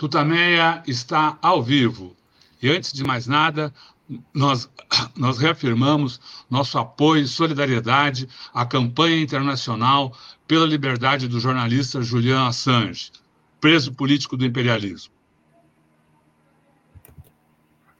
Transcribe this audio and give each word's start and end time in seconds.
Tutameia 0.00 0.82
está 0.86 1.36
ao 1.42 1.62
vivo. 1.62 2.16
E 2.62 2.70
antes 2.70 2.90
de 2.90 3.04
mais 3.04 3.26
nada, 3.26 3.70
nós, 4.32 4.66
nós 5.14 5.36
reafirmamos 5.36 6.18
nosso 6.48 6.78
apoio 6.78 7.22
e 7.22 7.28
solidariedade 7.28 8.26
à 8.54 8.64
campanha 8.64 9.20
internacional 9.20 10.16
pela 10.48 10.64
liberdade 10.64 11.28
do 11.28 11.38
jornalista 11.38 12.00
Julian 12.00 12.46
Assange, 12.46 13.12
preso 13.60 13.92
político 13.92 14.38
do 14.38 14.46
imperialismo. 14.46 15.12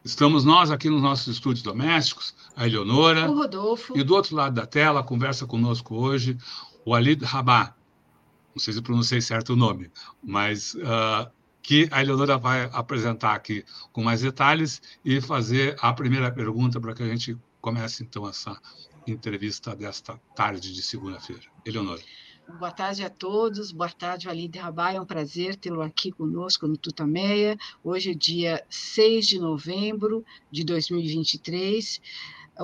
Estamos 0.03 0.43
nós 0.43 0.71
aqui 0.71 0.89
nos 0.89 1.03
nossos 1.03 1.35
estúdios 1.35 1.63
domésticos, 1.63 2.35
a 2.57 2.67
Eleonora. 2.67 3.31
O 3.31 3.35
Rodolfo. 3.35 3.95
E 3.95 4.03
do 4.03 4.15
outro 4.15 4.35
lado 4.35 4.55
da 4.55 4.65
tela, 4.65 5.03
conversa 5.03 5.47
conosco 5.47 5.97
hoje 5.97 6.39
o 6.83 6.95
Alid 6.95 7.23
Rabah. 7.27 7.75
Não 8.55 8.59
sei 8.59 8.73
se 8.73 8.81
pronunciei 8.81 9.21
certo 9.21 9.53
o 9.53 9.57
nome, 9.57 9.91
mas 10.25 10.75
uh, 10.77 11.31
que 11.63 11.89
a 11.91 12.03
Eleonora 12.03 12.39
vai 12.39 12.69
apresentar 12.73 13.35
aqui 13.35 13.65
com 13.93 14.03
mais 14.03 14.23
detalhes 14.23 14.81
e 15.05 15.21
fazer 15.21 15.77
a 15.81 15.93
primeira 15.93 16.31
pergunta 16.31 16.81
para 16.81 16.95
que 16.95 17.03
a 17.03 17.09
gente 17.09 17.37
comece, 17.61 18.03
então, 18.03 18.29
essa 18.29 18.59
entrevista 19.07 19.75
desta 19.75 20.19
tarde 20.35 20.75
de 20.75 20.83
segunda-feira. 20.83 21.43
Eleonora. 21.65 22.01
Boa 22.59 22.73
tarde 22.73 23.05
a 23.05 23.11
todos, 23.11 23.71
boa 23.71 23.89
tarde, 23.89 24.27
Walid 24.27 24.59
Rabai, 24.59 24.97
é 24.97 25.01
um 25.01 25.07
prazer 25.07 25.55
tê-lo 25.55 25.81
aqui 25.83 26.11
conosco 26.11 26.67
no 26.67 26.77
Tutameia. 26.77 27.57
Hoje 27.83 28.11
é 28.11 28.15
dia 28.15 28.65
6 28.69 29.27
de 29.27 29.39
novembro 29.39 30.25
de 30.51 30.65
2023. 30.65 32.01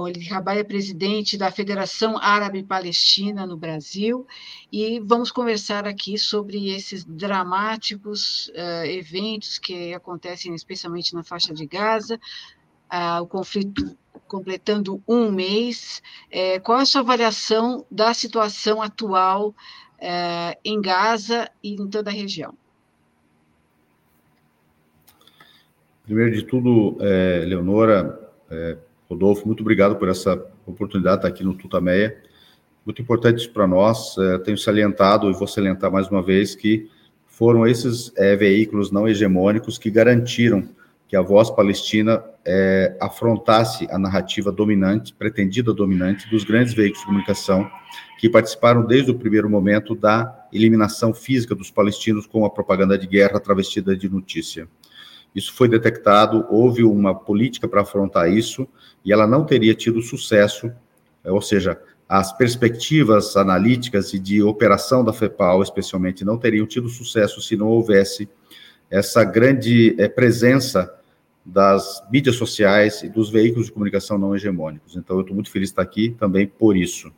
Walid 0.00 0.28
Rabai 0.28 0.58
é 0.60 0.64
presidente 0.64 1.38
da 1.38 1.50
Federação 1.50 2.18
Árabe 2.18 2.62
Palestina 2.62 3.46
no 3.46 3.56
Brasil 3.56 4.26
e 4.70 5.00
vamos 5.00 5.30
conversar 5.30 5.86
aqui 5.86 6.18
sobre 6.18 6.70
esses 6.70 7.04
dramáticos 7.04 8.48
uh, 8.48 8.84
eventos 8.84 9.58
que 9.58 9.94
acontecem 9.94 10.54
especialmente 10.54 11.14
na 11.14 11.22
faixa 11.22 11.54
de 11.54 11.66
Gaza, 11.66 12.20
uh, 12.92 13.22
o 13.22 13.26
conflito 13.26 13.96
completando 14.28 15.02
um 15.08 15.30
mês. 15.30 16.02
É, 16.30 16.58
qual 16.58 16.78
a 16.78 16.84
sua 16.84 17.00
avaliação 17.00 17.86
da 17.90 18.12
situação 18.12 18.82
atual 18.82 19.54
é, 19.98 20.58
em 20.64 20.80
Gaza 20.80 21.48
e 21.62 21.74
em 21.74 21.88
toda 21.88 22.10
a 22.10 22.12
região? 22.12 22.54
Primeiro 26.04 26.34
de 26.34 26.42
tudo, 26.42 26.98
Leonora, 27.46 28.32
Rodolfo, 29.08 29.46
muito 29.46 29.60
obrigado 29.60 29.96
por 29.96 30.08
essa 30.08 30.34
oportunidade 30.66 31.16
de 31.16 31.26
estar 31.26 31.28
aqui 31.28 31.44
no 31.44 31.54
Tutameia. 31.54 32.16
Muito 32.84 33.00
importante 33.00 33.48
para 33.48 33.66
nós. 33.66 34.16
É, 34.18 34.38
tenho 34.38 34.58
salientado 34.58 35.30
e 35.30 35.32
vou 35.32 35.46
salientar 35.46 35.90
mais 35.90 36.08
uma 36.08 36.22
vez 36.22 36.54
que 36.54 36.90
foram 37.26 37.66
esses 37.66 38.12
é, 38.16 38.34
veículos 38.34 38.90
não 38.90 39.06
hegemônicos 39.06 39.78
que 39.78 39.90
garantiram 39.90 40.68
que 41.08 41.14
a 41.14 41.22
voz 41.22 41.50
palestina 41.50 42.22
é, 42.44 42.96
afrontasse 43.00 43.86
a 43.90 43.98
narrativa 43.98 44.50
dominante, 44.50 45.14
pretendida 45.14 45.72
dominante, 45.72 46.28
dos 46.28 46.44
grandes 46.44 46.74
veículos 46.74 47.00
de 47.00 47.06
comunicação 47.06 47.70
que 48.18 48.28
participaram 48.28 48.84
desde 48.84 49.10
o 49.10 49.14
primeiro 49.18 49.48
momento 49.48 49.94
da 49.94 50.46
eliminação 50.52 51.12
física 51.14 51.54
dos 51.54 51.70
palestinos 51.70 52.26
com 52.26 52.44
a 52.44 52.50
propaganda 52.50 52.98
de 52.98 53.06
guerra 53.06 53.38
travestida 53.38 53.96
de 53.96 54.08
notícia. 54.08 54.68
Isso 55.36 55.52
foi 55.52 55.68
detectado, 55.68 56.46
houve 56.48 56.82
uma 56.82 57.14
política 57.14 57.68
para 57.68 57.82
afrontar 57.82 58.32
isso, 58.32 58.66
e 59.04 59.12
ela 59.12 59.26
não 59.26 59.44
teria 59.44 59.74
tido 59.74 60.00
sucesso, 60.00 60.72
é, 61.22 61.30
ou 61.30 61.42
seja, 61.42 61.78
as 62.08 62.32
perspectivas 62.32 63.36
analíticas 63.36 64.14
e 64.14 64.18
de 64.18 64.42
operação 64.42 65.04
da 65.04 65.12
FEPAL, 65.12 65.62
especialmente, 65.62 66.24
não 66.24 66.38
teriam 66.38 66.66
tido 66.66 66.88
sucesso 66.88 67.42
se 67.42 67.54
não 67.54 67.66
houvesse 67.66 68.26
essa 68.90 69.22
grande 69.24 69.94
é, 69.98 70.08
presença 70.08 70.90
das 71.44 72.02
mídias 72.10 72.36
sociais 72.36 73.02
e 73.02 73.08
dos 73.10 73.28
veículos 73.28 73.66
de 73.66 73.72
comunicação 73.72 74.16
não 74.16 74.34
hegemônicos. 74.34 74.96
Então, 74.96 75.16
eu 75.16 75.20
estou 75.20 75.34
muito 75.34 75.50
feliz 75.50 75.68
de 75.68 75.72
estar 75.72 75.82
aqui 75.82 76.16
também 76.18 76.46
por 76.46 76.74
isso. 76.74 77.12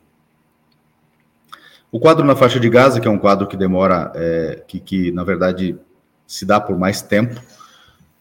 O 1.89 2.01
quadro 2.01 2.25
na 2.25 2.35
faixa 2.35 2.59
de 2.59 2.69
Gaza, 2.69 2.99
que 2.99 3.07
é 3.07 3.11
um 3.11 3.17
quadro 3.17 3.47
que 3.47 3.55
demora, 3.55 4.11
é, 4.13 4.61
que, 4.67 4.77
que, 4.79 5.09
na 5.11 5.23
verdade 5.23 5.79
se 6.27 6.45
dá 6.45 6.59
por 6.59 6.77
mais 6.77 7.01
tempo, 7.01 7.41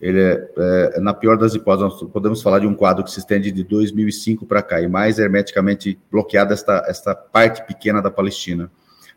ele 0.01 0.21
é, 0.21 0.49
é, 0.57 1.01
na 1.01 1.13
pior 1.13 1.37
das 1.37 1.55
hipóteses, 1.55 2.01
nós 2.01 2.11
podemos 2.11 2.41
falar 2.41 2.61
de 2.61 2.67
um 2.67 2.75
quadro 2.75 3.03
que 3.03 3.11
se 3.11 3.19
estende 3.19 3.51
de 3.51 3.65
2005 3.65 4.47
para 4.47 4.63
cá, 4.63 4.81
e 4.81 4.87
mais 4.87 5.19
hermeticamente 5.19 5.99
bloqueada 6.11 6.55
esta, 6.55 6.85
esta 6.87 7.15
parte 7.15 7.67
pequena 7.67 8.01
da 8.01 8.11
Palestina. 8.11 8.71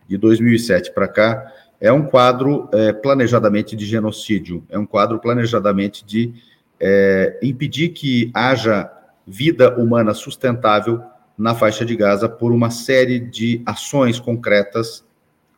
De 0.08 0.18
2007 0.18 0.92
para 0.92 1.08
cá, 1.08 1.52
é 1.80 1.92
um 1.92 2.04
quadro 2.04 2.70
é, 2.74 2.94
planejadamente 2.94 3.76
de 3.76 3.86
genocídio, 3.86 4.64
é 4.70 4.78
um 4.78 4.86
quadro 4.86 5.20
planejadamente 5.20 6.06
de 6.06 6.34
é, 6.80 7.40
impedir 7.42 7.90
que 7.90 8.32
haja 8.34 8.92
vida 9.26 9.78
humana 9.78 10.14
sustentável 10.14 11.02
na 11.38 11.56
faixa 11.56 11.86
de 11.86 11.96
Gaza 11.96 12.28
por 12.28 12.52
uma 12.52 12.70
série 12.70 13.20
de 13.20 13.62
ações 13.66 14.20
concretas 14.20 15.06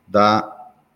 da, 0.06 0.50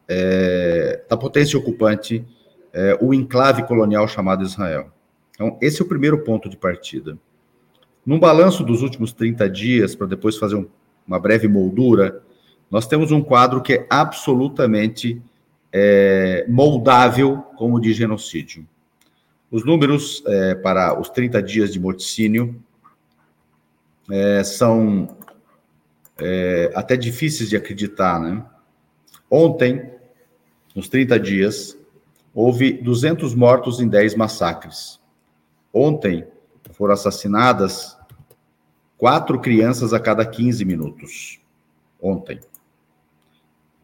é, 0.06 1.02
da 1.08 1.16
potência 1.16 1.58
ocupante, 1.58 2.24
é, 2.72 2.98
o 3.00 3.12
enclave 3.14 3.62
colonial 3.64 4.06
chamado 4.06 4.42
Israel. 4.42 4.90
Então, 5.34 5.56
esse 5.60 5.80
é 5.80 5.84
o 5.84 5.88
primeiro 5.88 6.24
ponto 6.24 6.48
de 6.48 6.56
partida. 6.56 7.18
Num 8.04 8.18
balanço 8.18 8.64
dos 8.64 8.82
últimos 8.82 9.12
30 9.12 9.48
dias, 9.50 9.94
para 9.94 10.06
depois 10.06 10.36
fazer 10.36 10.56
um, 10.56 10.66
uma 11.06 11.18
breve 11.18 11.46
moldura, 11.46 12.22
nós 12.70 12.86
temos 12.86 13.12
um 13.12 13.22
quadro 13.22 13.62
que 13.62 13.74
é 13.74 13.86
absolutamente 13.88 15.22
é, 15.72 16.44
moldável 16.48 17.38
como 17.56 17.80
de 17.80 17.92
genocídio. 17.92 18.66
Os 19.50 19.64
números 19.64 20.22
é, 20.26 20.54
para 20.54 20.98
os 20.98 21.08
30 21.08 21.42
dias 21.42 21.72
de 21.72 21.80
morticínio 21.80 22.62
é, 24.10 24.42
são 24.44 25.16
é, 26.18 26.70
até 26.74 26.96
difíceis 26.96 27.48
de 27.48 27.56
acreditar, 27.56 28.20
né? 28.20 28.44
Ontem, 29.30 29.90
nos 30.74 30.88
30 30.88 31.20
dias, 31.20 31.78
houve 32.34 32.72
200 32.72 33.34
mortos 33.34 33.80
em 33.80 33.88
10 33.88 34.14
massacres. 34.14 35.00
Ontem 35.72 36.26
foram 36.72 36.94
assassinadas 36.94 37.96
quatro 38.96 39.40
crianças 39.40 39.92
a 39.92 40.00
cada 40.00 40.24
15 40.26 40.64
minutos. 40.64 41.40
Ontem. 42.00 42.40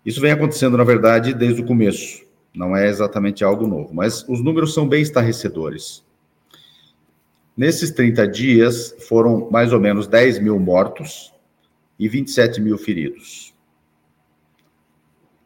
Isso 0.05 0.21
vem 0.21 0.33
acontecendo, 0.33 0.77
na 0.77 0.85
verdade, 0.85 1.33
desde 1.33 1.63
o 1.63 1.67
começo. 1.67 2.25
Não 2.55 2.77
é 2.77 2.89
exatamente 2.89 3.43
algo 3.43 3.67
novo, 3.67 3.93
mas 3.93 4.25
os 4.29 4.41
números 4.41 4.75
são 4.75 4.89
bem 4.89 5.03
estarrecedores. 5.03 6.05
Nesses 7.57 7.91
30 7.91 8.29
dias, 8.29 8.95
foram 9.09 9.49
mais 9.51 9.73
ou 9.73 9.81
menos 9.81 10.07
10 10.07 10.41
mil 10.41 10.59
mortos 10.59 11.33
e 11.99 12.09
27 12.09 12.61
mil 12.61 12.77
feridos. 12.77 13.55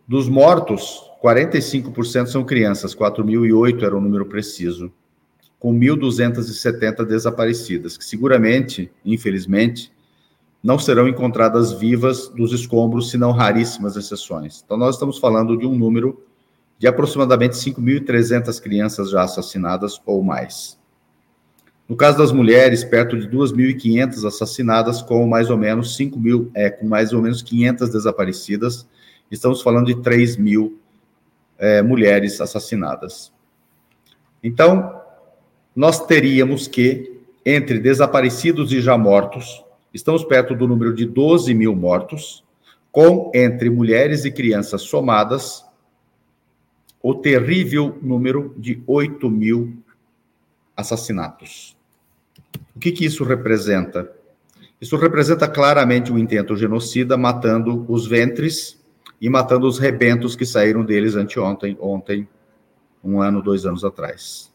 Dos 0.06 0.28
mortos, 0.28 1.07
45% 1.22 2.26
são 2.26 2.44
crianças, 2.44 2.94
4.008 2.94 3.82
era 3.82 3.96
o 3.96 4.00
número 4.00 4.26
preciso, 4.26 4.92
com 5.58 5.72
1.270 5.74 7.04
desaparecidas, 7.04 7.96
que 7.96 8.04
seguramente, 8.04 8.90
infelizmente, 9.04 9.92
não 10.62 10.78
serão 10.78 11.08
encontradas 11.08 11.72
vivas 11.72 12.28
dos 12.28 12.52
escombros, 12.52 13.10
senão 13.10 13.32
raríssimas 13.32 13.96
exceções. 13.96 14.62
Então, 14.64 14.76
nós 14.76 14.94
estamos 14.94 15.18
falando 15.18 15.56
de 15.56 15.66
um 15.66 15.76
número 15.76 16.22
de 16.78 16.86
aproximadamente 16.86 17.56
5.300 17.56 18.60
crianças 18.62 19.10
já 19.10 19.22
assassinadas 19.22 20.00
ou 20.06 20.22
mais. 20.22 20.78
No 21.88 21.96
caso 21.96 22.18
das 22.18 22.30
mulheres, 22.30 22.84
perto 22.84 23.18
de 23.18 23.26
2.500 23.28 24.24
assassinadas, 24.26 25.02
com 25.02 25.26
mais 25.26 25.50
ou 25.50 25.56
menos 25.56 25.96
5 25.96 26.18
mil, 26.18 26.50
é, 26.54 26.70
com 26.70 26.86
mais 26.86 27.12
ou 27.12 27.22
menos 27.22 27.42
500 27.42 27.90
desaparecidas. 27.90 28.86
Estamos 29.30 29.62
falando 29.62 29.86
de 29.86 30.00
3 30.02 30.36
mil 30.36 30.78
é, 31.58 31.82
mulheres 31.82 32.40
assassinadas. 32.40 33.32
Então, 34.42 35.00
nós 35.74 36.06
teríamos 36.06 36.66
que, 36.68 37.20
entre 37.44 37.78
desaparecidos 37.78 38.72
e 38.72 38.80
já 38.80 38.96
mortos, 38.96 39.64
estamos 39.92 40.24
perto 40.24 40.54
do 40.54 40.68
número 40.68 40.94
de 40.94 41.04
12 41.04 41.52
mil 41.54 41.74
mortos, 41.74 42.44
com 42.90 43.30
entre 43.34 43.68
mulheres 43.68 44.24
e 44.24 44.30
crianças 44.30 44.82
somadas, 44.82 45.64
o 47.02 47.14
terrível 47.14 47.98
número 48.02 48.54
de 48.56 48.82
8 48.86 49.30
mil 49.30 49.78
assassinatos. 50.76 51.76
O 52.74 52.78
que, 52.78 52.92
que 52.92 53.04
isso 53.04 53.24
representa? 53.24 54.10
Isso 54.80 54.96
representa 54.96 55.48
claramente 55.48 56.12
o 56.12 56.18
intento 56.18 56.56
genocida, 56.56 57.16
matando 57.16 57.84
os 57.88 58.06
ventres 58.06 58.77
e 59.20 59.28
matando 59.28 59.66
os 59.66 59.78
rebentos 59.78 60.36
que 60.36 60.46
saíram 60.46 60.84
deles 60.84 61.16
anteontem, 61.16 61.76
ontem, 61.80 62.28
um 63.02 63.20
ano, 63.20 63.42
dois 63.42 63.66
anos 63.66 63.84
atrás. 63.84 64.52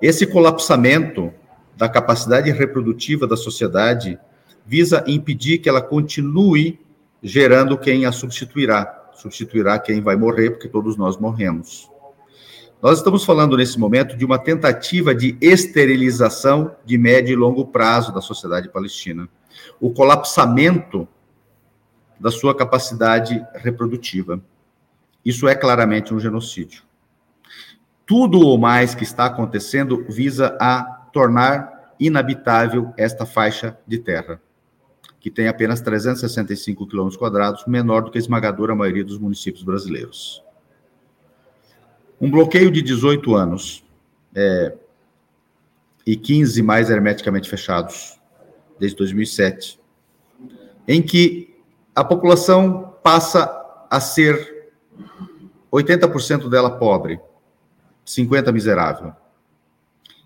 Esse 0.00 0.26
colapsamento 0.26 1.32
da 1.76 1.88
capacidade 1.88 2.50
reprodutiva 2.50 3.26
da 3.26 3.36
sociedade 3.36 4.18
visa 4.66 5.04
impedir 5.06 5.58
que 5.58 5.68
ela 5.68 5.82
continue 5.82 6.80
gerando 7.22 7.78
quem 7.78 8.06
a 8.06 8.12
substituirá. 8.12 9.10
Substituirá 9.14 9.78
quem 9.78 10.00
vai 10.00 10.16
morrer, 10.16 10.50
porque 10.50 10.68
todos 10.68 10.96
nós 10.96 11.16
morremos. 11.16 11.90
Nós 12.82 12.98
estamos 12.98 13.24
falando 13.24 13.56
nesse 13.56 13.78
momento 13.78 14.16
de 14.16 14.26
uma 14.26 14.38
tentativa 14.38 15.14
de 15.14 15.38
esterilização 15.40 16.76
de 16.84 16.98
médio 16.98 17.32
e 17.32 17.36
longo 17.36 17.66
prazo 17.66 18.12
da 18.12 18.20
sociedade 18.20 18.68
palestina. 18.68 19.26
O 19.80 19.90
colapsamento 19.90 21.08
da 22.18 22.30
sua 22.30 22.54
capacidade 22.56 23.44
reprodutiva. 23.54 24.40
Isso 25.24 25.48
é 25.48 25.54
claramente 25.54 26.12
um 26.12 26.20
genocídio. 26.20 26.82
Tudo 28.06 28.40
o 28.40 28.58
mais 28.58 28.94
que 28.94 29.02
está 29.04 29.26
acontecendo 29.26 30.04
visa 30.08 30.56
a 30.60 30.82
tornar 31.12 31.94
inabitável 31.98 32.92
esta 32.96 33.24
faixa 33.24 33.78
de 33.86 33.98
terra, 33.98 34.40
que 35.18 35.30
tem 35.30 35.48
apenas 35.48 35.80
365 35.80 36.86
quilômetros 36.86 37.16
quadrados, 37.16 37.64
menor 37.66 38.02
do 38.02 38.10
que 38.10 38.18
a 38.18 38.20
esmagadora 38.20 38.74
maioria 38.74 39.04
dos 39.04 39.18
municípios 39.18 39.62
brasileiros. 39.62 40.42
Um 42.20 42.30
bloqueio 42.30 42.70
de 42.70 42.82
18 42.82 43.34
anos 43.34 43.84
é, 44.34 44.74
e 46.06 46.16
15 46.16 46.62
mais 46.62 46.90
hermeticamente 46.90 47.48
fechados, 47.48 48.20
desde 48.78 48.98
2007, 48.98 49.80
em 50.86 51.00
que 51.00 51.53
a 51.94 52.02
população 52.02 52.96
passa 53.02 53.86
a 53.90 54.00
ser 54.00 54.72
80% 55.72 56.48
dela 56.48 56.70
pobre, 56.78 57.20
50 58.04 58.50
miserável. 58.52 59.12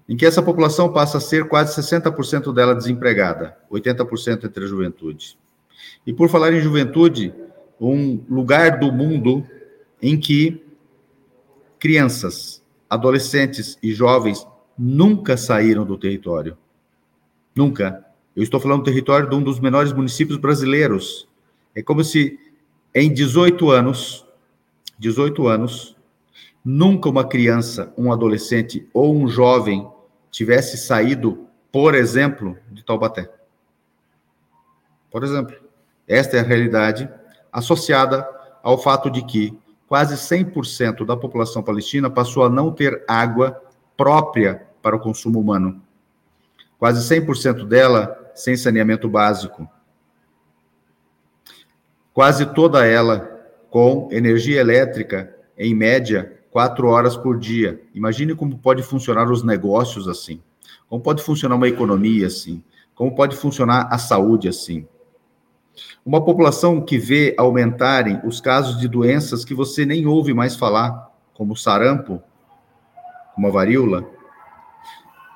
Em 0.09 0.17
que 0.17 0.25
essa 0.25 0.43
população 0.43 0.93
passa 0.93 1.19
a 1.19 1.21
ser 1.21 1.49
quase 1.49 1.79
60% 1.81 2.53
dela 2.53 2.75
desempregada, 2.75 3.57
80% 3.71 4.45
entre 4.45 4.65
a 4.65 4.67
juventude. 4.67 5.39
E 6.07 6.13
por 6.13 6.31
falar 6.31 6.53
em 6.53 6.61
juventude, 6.61 7.35
um 7.79 8.25
lugar 8.29 8.79
do 8.79 8.91
mundo 8.91 9.47
em 10.01 10.19
que 10.19 10.65
crianças, 11.79 12.63
adolescentes 12.89 13.79
e 13.83 13.93
jovens 13.93 14.47
nunca 14.79 15.37
saíram 15.37 15.85
do 15.85 15.99
território. 15.99 16.57
Nunca. 17.55 18.05
Eu 18.35 18.43
estou 18.43 18.61
falando 18.61 18.81
do 18.81 18.85
território 18.85 19.29
de 19.29 19.35
um 19.35 19.43
dos 19.43 19.61
menores 19.61 19.93
municípios 19.93 20.39
brasileiros. 20.39 21.28
É 21.79 21.83
como 21.83 22.03
se 22.03 22.39
em 22.95 23.13
18 23.13 23.71
anos, 23.71 24.27
18 24.99 25.47
anos, 25.47 25.99
Nunca 26.71 27.09
uma 27.09 27.27
criança, 27.27 27.93
um 27.97 28.13
adolescente 28.13 28.87
ou 28.93 29.17
um 29.17 29.27
jovem 29.27 29.91
tivesse 30.31 30.77
saído, 30.77 31.47
por 31.73 31.95
exemplo, 31.95 32.59
de 32.71 32.85
Taubaté. 32.85 33.31
Por 35.11 35.25
exemplo, 35.25 35.57
esta 36.07 36.37
é 36.37 36.41
a 36.41 36.43
realidade 36.45 37.09
associada 37.51 38.29
ao 38.63 38.77
fato 38.77 39.09
de 39.09 39.25
que 39.25 39.59
quase 39.87 40.17
100% 40.17 41.07
da 41.07 41.17
população 41.17 41.63
palestina 41.63 42.11
passou 42.11 42.45
a 42.45 42.51
não 42.51 42.71
ter 42.71 43.03
água 43.09 43.59
própria 43.97 44.67
para 44.83 44.95
o 44.95 45.01
consumo 45.01 45.41
humano. 45.41 45.81
Quase 46.79 47.01
100% 47.09 47.67
dela 47.67 48.31
sem 48.35 48.59
saneamento 48.59 49.09
básico. 49.09 49.67
Quase 52.19 52.47
toda 52.47 52.85
ela 52.85 53.31
com 53.71 54.09
energia 54.11 54.61
elétrica, 54.61 55.33
em 55.57 55.73
média, 55.73 56.41
quatro 56.51 56.89
horas 56.89 57.17
por 57.17 57.39
dia. 57.39 57.81
Imagine 57.95 58.35
como 58.35 58.59
pode 58.59 58.83
funcionar 58.83 59.31
os 59.31 59.45
negócios 59.45 60.09
assim. 60.09 60.43
Como 60.89 61.01
pode 61.01 61.23
funcionar 61.23 61.55
uma 61.55 61.69
economia 61.69 62.27
assim. 62.27 62.61
Como 62.93 63.15
pode 63.15 63.37
funcionar 63.37 63.87
a 63.89 63.99
saúde 63.99 64.49
assim. 64.49 64.85
Uma 66.05 66.21
população 66.21 66.81
que 66.81 66.99
vê 66.99 67.37
aumentarem 67.39 68.21
os 68.25 68.41
casos 68.41 68.81
de 68.81 68.89
doenças 68.89 69.45
que 69.45 69.55
você 69.55 69.87
nem 69.87 70.05
ouve 70.05 70.35
mais 70.35 70.57
falar, 70.57 71.13
como 71.33 71.57
sarampo, 71.57 72.21
como 73.33 73.47
a 73.47 73.51
varíola. 73.53 74.05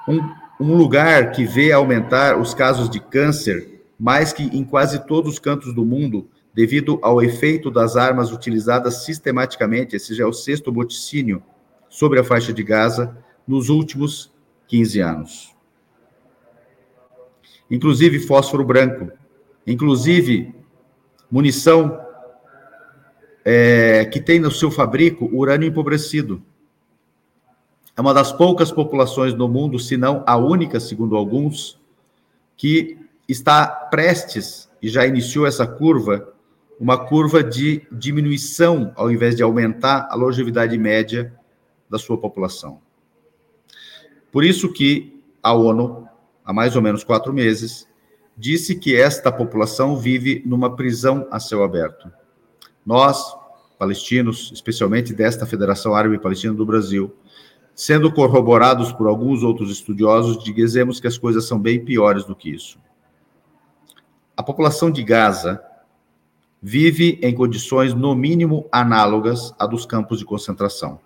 Um, 0.09 0.19
um 0.59 0.77
lugar 0.77 1.31
que 1.31 1.45
vê 1.45 1.71
aumentar 1.71 2.37
os 2.41 2.53
casos 2.55 2.91
de 2.91 2.99
câncer 2.99 3.85
mais 3.97 4.33
que 4.33 4.43
em 4.43 4.65
quase 4.65 5.07
todos 5.07 5.35
os 5.35 5.39
cantos 5.39 5.73
do 5.73 5.85
mundo 5.85 6.29
devido 6.55 6.99
ao 7.03 7.23
efeito 7.23 7.71
das 7.71 7.97
armas 7.97 8.31
utilizadas 8.31 9.05
sistematicamente, 9.05 9.97
esse 9.97 10.15
já 10.15 10.25
é 10.25 10.27
o 10.27 10.33
sexto 10.33 10.71
boticínio 10.71 11.43
sobre 11.89 12.19
a 12.19 12.25
faixa 12.25 12.53
de 12.53 12.63
Gaza 12.63 13.17
nos 13.47 13.69
últimos 13.69 14.33
15 14.69 15.01
anos. 15.01 15.57
Inclusive 17.71 18.19
fósforo 18.21 18.65
branco, 18.65 19.11
inclusive 19.67 20.55
munição 21.31 21.99
é, 23.45 24.05
que 24.05 24.21
tem 24.21 24.39
no 24.39 24.51
seu 24.51 24.71
fabrico 24.71 25.29
urânio 25.33 25.69
empobrecido. 25.69 26.43
É 27.97 28.01
uma 28.01 28.15
das 28.15 28.33
poucas 28.33 28.71
populações 28.71 29.35
no 29.35 29.49
mundo, 29.49 29.79
se 29.79 29.97
não 29.97 30.23
a 30.27 30.37
única, 30.37 30.81
segundo 30.81 31.17
alguns, 31.17 31.81
que 32.57 32.99
está 33.29 33.67
prestes 33.67 34.71
e 34.81 34.89
já 34.89 35.07
iniciou 35.07 35.47
essa 35.47 35.67
curva 35.67 36.32
uma 36.83 36.99
curva 36.99 37.45
de 37.45 37.87
diminuição 37.93 38.93
ao 38.97 39.09
invés 39.09 39.37
de 39.37 39.43
aumentar 39.45 40.09
a 40.11 40.17
longevidade 40.17 40.77
média 40.77 41.33
da 41.89 41.97
sua 41.97 42.19
população. 42.19 42.81
Por 44.33 44.43
isso 44.43 44.73
que 44.73 45.23
a 45.41 45.53
ONU, 45.53 46.09
há 46.45 46.53
mais 46.53 46.75
ou 46.75 46.83
menos 46.83 47.05
quatro 47.05 47.33
meses, 47.33 47.87
disse 48.37 48.75
que 48.75 48.97
esta 48.97 49.31
população 49.31 49.97
vive 49.97 50.43
numa 50.45 50.75
prisão 50.75 51.29
a 51.31 51.39
céu 51.39 51.63
aberto. 51.63 52.11
Nós, 52.85 53.33
palestinos, 53.79 54.51
especialmente 54.53 55.15
desta 55.15 55.47
Federação 55.47 55.95
Árabe 55.95 56.19
Palestina 56.19 56.53
do 56.53 56.67
Brasil, 56.67 57.15
sendo 57.77 58.13
corroborados 58.13 58.91
por 58.91 59.07
alguns 59.07 59.45
outros 59.45 59.71
estudiosos, 59.71 60.43
dizemos 60.43 60.99
que 60.99 61.07
as 61.07 61.17
coisas 61.17 61.47
são 61.47 61.61
bem 61.61 61.85
piores 61.85 62.25
do 62.25 62.35
que 62.35 62.51
isso. 62.51 62.77
A 64.37 64.43
população 64.43 64.91
de 64.91 65.05
Gaza 65.05 65.63
vive 66.63 67.19
em 67.21 67.35
condições, 67.35 67.93
no 67.93 68.15
mínimo, 68.15 68.69
análogas 68.71 69.53
à 69.59 69.67
dos 69.67 69.85
campos 69.85 70.21
de 70.21 70.25
concentração. 70.25 71.01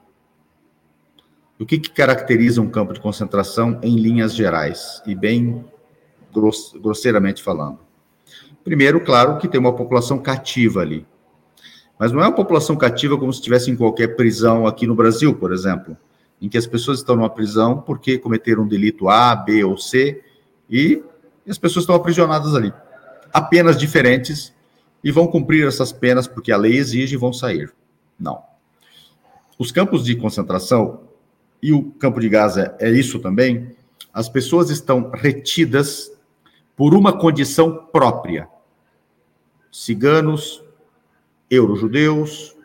O 1.58 1.64
que, 1.64 1.78
que 1.78 1.90
caracteriza 1.90 2.60
um 2.60 2.68
campo 2.68 2.92
de 2.92 3.00
concentração 3.00 3.80
em 3.82 3.96
linhas 3.96 4.34
gerais 4.34 5.02
e 5.06 5.14
bem 5.14 5.64
grosseiramente 6.82 7.42
falando? 7.42 7.78
Primeiro, 8.62 9.00
claro, 9.00 9.38
que 9.38 9.48
tem 9.48 9.58
uma 9.58 9.74
população 9.74 10.18
cativa 10.18 10.80
ali. 10.80 11.06
Mas 11.98 12.12
não 12.12 12.20
é 12.20 12.24
uma 12.26 12.34
população 12.34 12.76
cativa 12.76 13.16
como 13.16 13.32
se 13.32 13.38
estivesse 13.38 13.70
em 13.70 13.76
qualquer 13.76 14.16
prisão 14.16 14.66
aqui 14.66 14.86
no 14.86 14.94
Brasil, 14.94 15.34
por 15.34 15.50
exemplo, 15.50 15.96
em 16.42 16.48
que 16.50 16.58
as 16.58 16.66
pessoas 16.66 16.98
estão 16.98 17.16
numa 17.16 17.30
prisão 17.30 17.80
porque 17.80 18.18
cometeram 18.18 18.64
um 18.64 18.68
delito 18.68 19.08
A, 19.08 19.34
B 19.34 19.64
ou 19.64 19.78
C 19.78 20.22
e 20.68 21.02
as 21.48 21.56
pessoas 21.56 21.84
estão 21.84 21.94
aprisionadas 21.94 22.54
ali. 22.54 22.70
Apenas 23.32 23.78
diferentes 23.78 24.54
e 25.06 25.12
vão 25.12 25.28
cumprir 25.28 25.64
essas 25.64 25.92
penas 25.92 26.26
porque 26.26 26.50
a 26.50 26.56
lei 26.56 26.76
exige 26.76 27.14
e 27.14 27.16
vão 27.16 27.32
sair. 27.32 27.72
Não. 28.18 28.42
Os 29.56 29.70
campos 29.70 30.04
de 30.04 30.16
concentração 30.16 31.02
e 31.62 31.72
o 31.72 31.92
campo 31.92 32.18
de 32.18 32.28
Gaza 32.28 32.74
é 32.80 32.90
isso 32.90 33.20
também. 33.20 33.76
As 34.12 34.28
pessoas 34.28 34.68
estão 34.68 35.12
retidas 35.14 36.10
por 36.74 36.92
uma 36.92 37.16
condição 37.16 37.86
própria. 37.92 38.48
Ciganos, 39.70 40.60
eurojudeus 41.48 42.56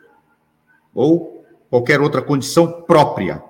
ou 0.92 1.46
qualquer 1.70 2.00
outra 2.00 2.20
condição 2.20 2.82
própria. 2.82 3.40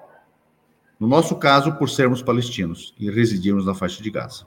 No 1.01 1.09
nosso 1.09 1.37
caso, 1.37 1.73
por 1.77 1.89
sermos 1.89 2.21
palestinos 2.21 2.95
e 2.99 3.11
residirmos 3.11 3.65
na 3.65 3.75
faixa 3.75 4.03
de 4.03 4.11
Gaza. 4.11 4.47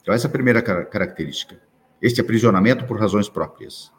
Então, 0.00 0.14
essa 0.14 0.28
é 0.28 0.30
a 0.30 0.32
primeira 0.32 0.62
característica 0.62 1.60
este 2.02 2.20
aprisionamento 2.20 2.84
por 2.84 2.98
razões 2.98 3.28
próprias, 3.28 3.92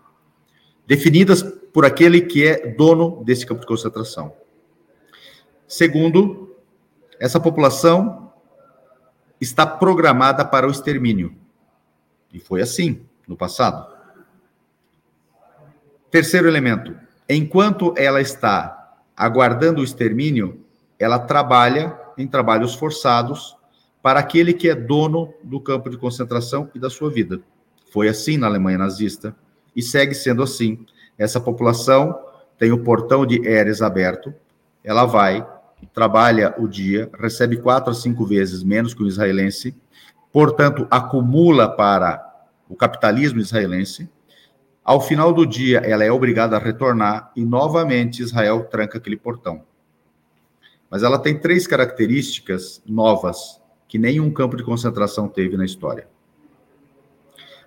definidas 0.85 1.41
por 1.41 1.85
aquele 1.85 2.21
que 2.21 2.45
é 2.45 2.67
dono 2.75 3.23
desse 3.23 3.45
campo 3.45 3.61
de 3.61 3.67
concentração. 3.67 4.33
Segundo, 5.65 6.55
essa 7.19 7.39
população 7.39 8.31
está 9.39 9.65
programada 9.65 10.43
para 10.43 10.67
o 10.67 10.71
extermínio. 10.71 11.35
E 12.33 12.39
foi 12.39 12.61
assim 12.61 13.05
no 13.27 13.37
passado. 13.37 13.91
Terceiro 16.11 16.47
elemento: 16.47 16.95
enquanto 17.29 17.93
ela 17.97 18.21
está 18.21 18.97
aguardando 19.15 19.81
o 19.81 19.83
extermínio, 19.83 20.65
ela 20.99 21.17
trabalha 21.17 21.97
em 22.17 22.27
trabalhos 22.27 22.75
forçados 22.75 23.55
para 24.01 24.19
aquele 24.19 24.53
que 24.53 24.69
é 24.69 24.75
dono 24.75 25.33
do 25.43 25.59
campo 25.59 25.89
de 25.89 25.97
concentração 25.97 26.69
e 26.75 26.79
da 26.79 26.89
sua 26.89 27.09
vida. 27.09 27.41
Foi 27.93 28.09
assim 28.09 28.37
na 28.37 28.47
Alemanha 28.47 28.79
nazista 28.79 29.35
e 29.75 29.81
segue 29.83 30.15
sendo 30.15 30.41
assim. 30.41 30.83
Essa 31.15 31.39
população 31.39 32.19
tem 32.57 32.71
o 32.71 32.83
portão 32.83 33.23
de 33.23 33.47
Eres 33.47 33.83
aberto, 33.83 34.33
ela 34.83 35.05
vai, 35.05 35.47
trabalha 35.93 36.55
o 36.57 36.67
dia, 36.67 37.07
recebe 37.19 37.55
quatro 37.57 37.91
a 37.91 37.93
cinco 37.93 38.25
vezes 38.25 38.63
menos 38.63 38.95
que 38.95 39.03
o 39.03 39.07
israelense, 39.07 39.75
portanto, 40.31 40.87
acumula 40.89 41.69
para 41.69 42.19
o 42.67 42.75
capitalismo 42.75 43.39
israelense. 43.39 44.09
Ao 44.83 44.99
final 44.99 45.31
do 45.31 45.45
dia, 45.45 45.77
ela 45.77 46.03
é 46.03 46.11
obrigada 46.11 46.55
a 46.55 46.59
retornar 46.59 47.31
e 47.35 47.45
novamente 47.45 48.23
Israel 48.23 48.63
tranca 48.63 48.97
aquele 48.97 49.17
portão. 49.17 49.63
mas 50.89 51.03
ela 51.03 51.19
tem 51.19 51.37
três 51.37 51.67
características 51.67 52.81
novas 52.87 53.61
que 53.87 53.99
nenhum 53.99 54.31
campo 54.31 54.57
de 54.57 54.63
concentração 54.63 55.27
teve 55.27 55.55
na 55.55 55.65
história. 55.65 56.07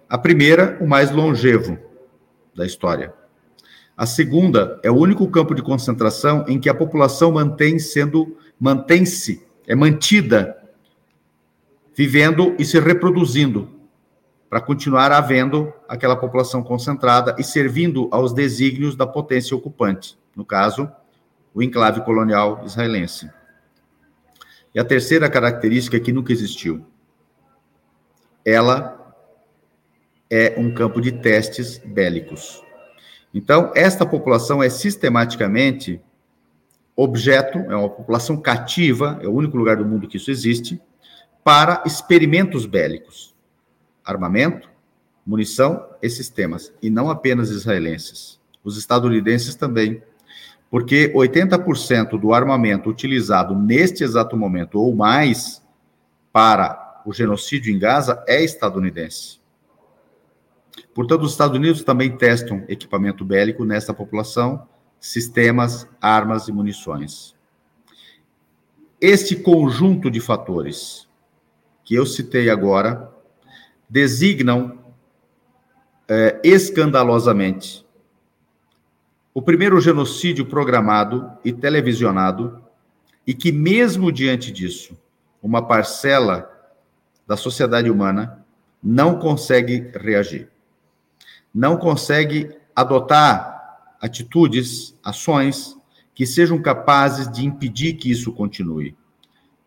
A 0.09 0.17
primeira, 0.17 0.79
o 0.81 0.87
mais 0.87 1.11
longevo 1.11 1.79
da 2.55 2.65
história. 2.65 3.13
A 3.97 4.07
segunda 4.07 4.79
é 4.83 4.91
o 4.91 4.97
único 4.97 5.27
campo 5.29 5.55
de 5.55 5.63
concentração 5.63 6.45
em 6.47 6.61
que 6.61 6.69
a 6.69 6.75
população 6.75 7.33
mantém 7.33 7.79
sendo 7.79 8.37
mantém-se, 8.59 9.45
é 9.67 9.75
mantida 9.75 10.57
vivendo 11.95 12.55
e 12.59 12.65
se 12.65 12.79
reproduzindo 12.79 13.71
para 14.49 14.61
continuar 14.61 15.11
havendo 15.13 15.73
aquela 15.89 16.15
população 16.15 16.63
concentrada 16.63 17.35
e 17.39 17.43
servindo 17.43 18.09
aos 18.13 18.33
desígnios 18.33 18.95
da 18.95 19.07
potência 19.07 19.57
ocupante, 19.57 20.17
no 20.37 20.45
caso, 20.45 20.91
o 21.55 21.63
enclave 21.63 22.03
colonial 22.03 22.63
israelense. 22.65 23.31
E 24.75 24.79
a 24.79 24.85
terceira 24.85 25.29
característica 25.29 25.97
é 25.97 26.01
que 26.01 26.13
nunca 26.13 26.33
existiu. 26.33 26.87
Ela 28.45 29.06
é 30.31 30.55
um 30.57 30.73
campo 30.73 31.01
de 31.01 31.13
testes 31.13 31.79
bélicos. 31.79 32.63
Então, 33.33 33.71
esta 33.75 34.07
população 34.07 34.63
é 34.63 34.69
sistematicamente 34.69 36.01
objeto, 36.97 37.59
é 37.59 37.77
uma 37.77 37.91
população 37.91 38.37
cativa, 38.37 39.19
é 39.23 39.29
o 39.29 39.33
único 39.33 39.57
lugar 39.57 39.77
do 39.77 39.85
mundo 39.85 40.09
que 40.09 40.17
isso 40.17 40.31
existe, 40.31 40.81
para 41.45 41.83
experimentos 41.85 42.65
bélicos. 42.65 43.35
Armamento, 44.05 44.71
munição 45.27 45.87
e 46.01 46.09
sistemas, 46.09 46.73
e 46.81 46.89
não 46.89 47.11
apenas 47.11 47.51
israelenses. 47.51 48.41
Os 48.65 48.79
estadunidenses 48.79 49.55
também, 49.55 50.03
porque 50.71 51.13
80% 51.13 52.19
do 52.19 52.33
armamento 52.33 52.89
utilizado 52.89 53.55
neste 53.55 54.03
exato 54.03 54.37
momento 54.37 54.81
ou 54.81 54.95
mais 54.95 55.63
para 56.33 57.03
o 57.05 57.13
genocídio 57.13 57.73
em 57.73 57.79
Gaza 57.79 58.25
é 58.27 58.43
estadunidense. 58.43 59.39
Portanto, 60.95 61.23
os 61.23 61.33
Estados 61.33 61.57
Unidos 61.57 61.83
também 61.83 62.17
testam 62.17 62.65
equipamento 62.69 63.25
bélico 63.25 63.65
nessa 63.65 63.93
população, 63.93 64.67
sistemas, 64.99 65.87
armas 66.01 66.49
e 66.49 66.53
munições. 66.53 67.35
Este 69.01 69.37
conjunto 69.37 70.11
de 70.11 70.21
fatores 70.21 71.07
que 71.85 71.95
eu 71.95 72.07
citei 72.07 72.51
agora 72.51 73.13
designam 73.89 74.79
é, 76.09 76.41
escandalosamente 76.43 77.87
o 79.37 79.43
primeiro 79.43 79.79
genocídio 79.83 80.47
programado 80.47 81.31
e 81.45 81.53
televisionado, 81.53 82.65
e 83.27 83.35
que, 83.35 83.53
mesmo 83.53 84.11
diante 84.11 84.51
disso, 84.51 84.97
uma 85.43 85.61
parcela 85.61 86.51
da 87.27 87.37
sociedade 87.37 87.91
humana 87.91 88.43
não 88.83 89.19
consegue 89.19 89.91
reagir 89.95 90.49
não 91.57 91.79
consegue 91.79 92.51
adotar 92.75 93.79
atitudes, 93.99 94.95
ações 95.03 95.75
que 96.15 96.27
sejam 96.27 96.61
capazes 96.61 97.33
de 97.33 97.47
impedir 97.47 97.95
que 97.95 98.11
isso 98.11 98.31
continue. 98.31 98.95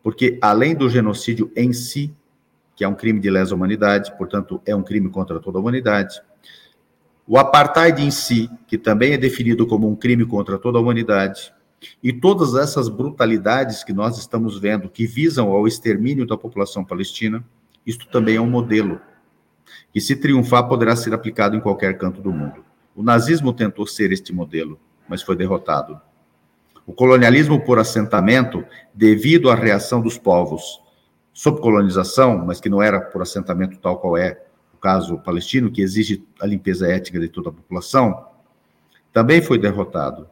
Porque, 0.04 0.38
além 0.40 0.76
do 0.76 0.88
genocídio 0.88 1.52
em 1.56 1.74
si, 1.74 2.14
que 2.76 2.84
é 2.84 2.88
um 2.88 2.94
crime 2.94 3.20
de 3.20 3.32
lesa 3.32 3.56
humanidade, 3.56 4.16
portanto, 4.20 4.62
é 4.68 4.76
um 4.76 4.84
crime 4.84 5.10
contra 5.10 5.40
toda 5.40 5.58
a 5.58 5.62
humanidade, 5.62 6.22
o 7.28 7.40
apartheid 7.40 8.04
em 8.04 8.12
si, 8.12 8.48
que 8.68 8.78
também 8.78 9.14
é 9.14 9.18
definido 9.18 9.66
como 9.66 9.90
um 9.90 9.96
crime 9.96 10.28
contra 10.28 10.60
toda 10.60 10.78
a 10.78 10.82
humanidade, 10.82 11.52
e 12.04 12.14
todas 12.14 12.54
essas 12.54 12.88
brutalidades 12.88 13.84
que 13.84 13.94
nós 13.94 14.20
estamos 14.20 14.60
vendo, 14.60 14.90
que 14.90 15.08
visam 15.08 15.50
ao 15.50 15.68
extermínio 15.68 16.28
da 16.28 16.38
população 16.38 16.86
palestina, 16.86 17.44
isto 17.84 18.08
também 18.10 18.36
é 18.36 18.42
um 18.42 18.50
modelo 18.50 19.02
que, 19.94 20.02
se 20.02 20.16
triunfar, 20.16 20.68
poderá 20.68 20.96
ser 20.96 21.14
aplicado 21.14 21.56
em 21.56 21.60
qualquer 21.60 21.98
canto 21.98 22.22
do 22.22 22.32
mundo. 22.32 22.64
O 22.96 23.04
nazismo 23.04 23.54
tentou 23.54 23.86
ser 23.88 24.12
este 24.12 24.34
modelo, 24.34 24.80
mas 25.08 25.22
foi 25.22 25.36
derrotado. 25.36 26.00
O 26.86 26.94
colonialismo 26.94 27.64
por 27.64 27.80
assentamento, 27.80 28.64
devido 28.94 29.50
à 29.50 29.56
reação 29.56 30.02
dos 30.02 30.18
povos 30.18 30.82
sob 31.32 31.62
colonização, 31.62 32.38
mas 32.46 32.60
que 32.60 32.70
não 32.70 32.82
era 32.82 33.00
por 33.00 33.22
assentamento 33.22 33.78
tal 33.78 34.00
qual 34.00 34.18
é 34.18 34.42
o 34.74 34.78
caso 34.78 35.18
palestino, 35.20 35.72
que 35.72 35.82
exige 35.82 36.24
a 36.42 36.46
limpeza 36.46 36.88
étnica 36.88 37.20
de 37.20 37.30
toda 37.30 37.50
a 37.50 37.54
população, 37.54 38.26
também 39.14 39.42
foi 39.42 39.58
derrotado. 39.58 40.28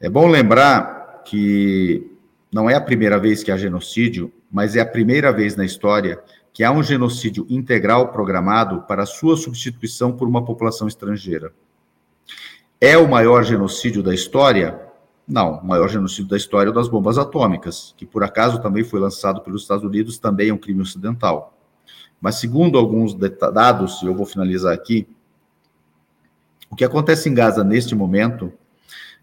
É 0.00 0.08
bom 0.08 0.26
lembrar 0.26 1.22
que 1.24 2.10
não 2.52 2.68
é 2.68 2.74
a 2.74 2.80
primeira 2.80 3.18
vez 3.18 3.42
que 3.42 3.50
há 3.50 3.56
genocídio, 3.56 4.32
mas 4.50 4.76
é 4.76 4.80
a 4.80 4.86
primeira 4.86 5.32
vez 5.32 5.56
na 5.56 5.64
história 5.64 6.20
que 6.58 6.64
há 6.64 6.72
um 6.72 6.82
genocídio 6.82 7.46
integral 7.48 8.08
programado 8.08 8.82
para 8.82 9.06
sua 9.06 9.36
substituição 9.36 10.10
por 10.10 10.26
uma 10.26 10.44
população 10.44 10.88
estrangeira. 10.88 11.52
É 12.80 12.98
o 12.98 13.08
maior 13.08 13.44
genocídio 13.44 14.02
da 14.02 14.12
história? 14.12 14.76
Não, 15.24 15.60
o 15.60 15.64
maior 15.64 15.88
genocídio 15.88 16.26
da 16.26 16.36
história 16.36 16.68
é 16.68 16.72
o 16.72 16.74
das 16.74 16.88
bombas 16.88 17.16
atômicas, 17.16 17.94
que 17.96 18.04
por 18.04 18.24
acaso 18.24 18.60
também 18.60 18.82
foi 18.82 18.98
lançado 18.98 19.40
pelos 19.40 19.62
Estados 19.62 19.84
Unidos, 19.84 20.18
também 20.18 20.48
é 20.48 20.52
um 20.52 20.58
crime 20.58 20.82
ocidental. 20.82 21.56
Mas 22.20 22.40
segundo 22.40 22.76
alguns 22.76 23.14
dados, 23.14 24.02
e 24.02 24.06
eu 24.06 24.14
vou 24.16 24.26
finalizar 24.26 24.74
aqui, 24.74 25.06
o 26.68 26.74
que 26.74 26.84
acontece 26.84 27.28
em 27.28 27.34
Gaza 27.34 27.62
neste 27.62 27.94
momento 27.94 28.52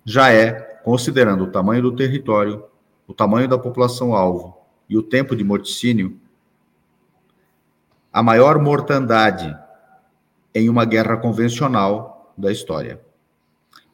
já 0.06 0.32
é, 0.32 0.54
considerando 0.86 1.44
o 1.44 1.52
tamanho 1.52 1.82
do 1.82 1.92
território, 1.98 2.64
o 3.06 3.14
tamanho 3.14 3.50
da 3.50 3.58
população 3.58 4.16
alvo 4.16 4.58
e 4.88 4.98
o 4.98 5.04
tempo 5.04 5.36
de 5.36 5.44
morticínio, 5.44 6.18
a 8.16 8.24
maior 8.24 8.58
mortandade 8.60 9.54
em 10.54 10.70
uma 10.70 10.86
guerra 10.86 11.18
convencional 11.18 12.34
da 12.38 12.50
história. 12.50 13.02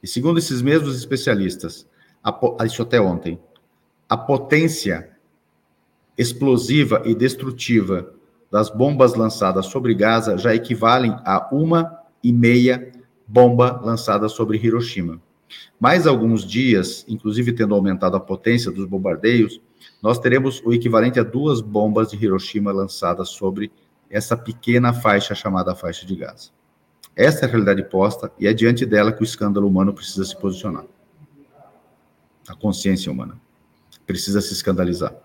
E 0.03 0.07
segundo 0.07 0.37
esses 0.37 0.61
mesmos 0.61 0.95
especialistas, 0.95 1.87
a, 2.23 2.63
isso 2.63 2.83
até 2.83 3.01
ontem, 3.01 3.39
a 4.07 4.15
potência 4.15 5.09
explosiva 6.15 7.01
e 7.03 7.15
destrutiva 7.15 8.13
das 8.51 8.69
bombas 8.69 9.15
lançadas 9.15 9.65
sobre 9.65 9.95
Gaza 9.95 10.37
já 10.37 10.53
equivalem 10.53 11.15
a 11.25 11.49
uma 11.51 11.91
e 12.23 12.31
meia 12.31 12.91
bomba 13.27 13.81
lançada 13.83 14.29
sobre 14.29 14.59
Hiroshima. 14.59 15.19
Mais 15.79 16.05
alguns 16.05 16.45
dias, 16.45 17.03
inclusive 17.07 17.53
tendo 17.53 17.73
aumentado 17.73 18.17
a 18.17 18.19
potência 18.19 18.69
dos 18.69 18.85
bombardeios, 18.85 19.59
nós 19.99 20.19
teremos 20.19 20.61
o 20.63 20.71
equivalente 20.71 21.19
a 21.19 21.23
duas 21.23 21.59
bombas 21.59 22.11
de 22.11 22.23
Hiroshima 22.23 22.71
lançadas 22.71 23.29
sobre 23.29 23.71
essa 24.11 24.35
pequena 24.35 24.93
faixa 24.93 25.33
chamada 25.33 25.73
faixa 25.73 26.05
de 26.05 26.15
Gaza. 26.15 26.49
Essa 27.15 27.45
é 27.45 27.47
a 27.47 27.49
realidade 27.49 27.83
posta 27.83 28.31
e 28.39 28.47
é 28.47 28.53
diante 28.53 28.85
dela 28.85 29.11
que 29.11 29.21
o 29.21 29.23
escândalo 29.23 29.67
humano 29.67 29.93
precisa 29.93 30.23
se 30.23 30.37
posicionar. 30.37 30.85
A 32.47 32.55
consciência 32.55 33.11
humana 33.11 33.39
precisa 34.05 34.41
se 34.41 34.53
escandalizar. 34.53 35.15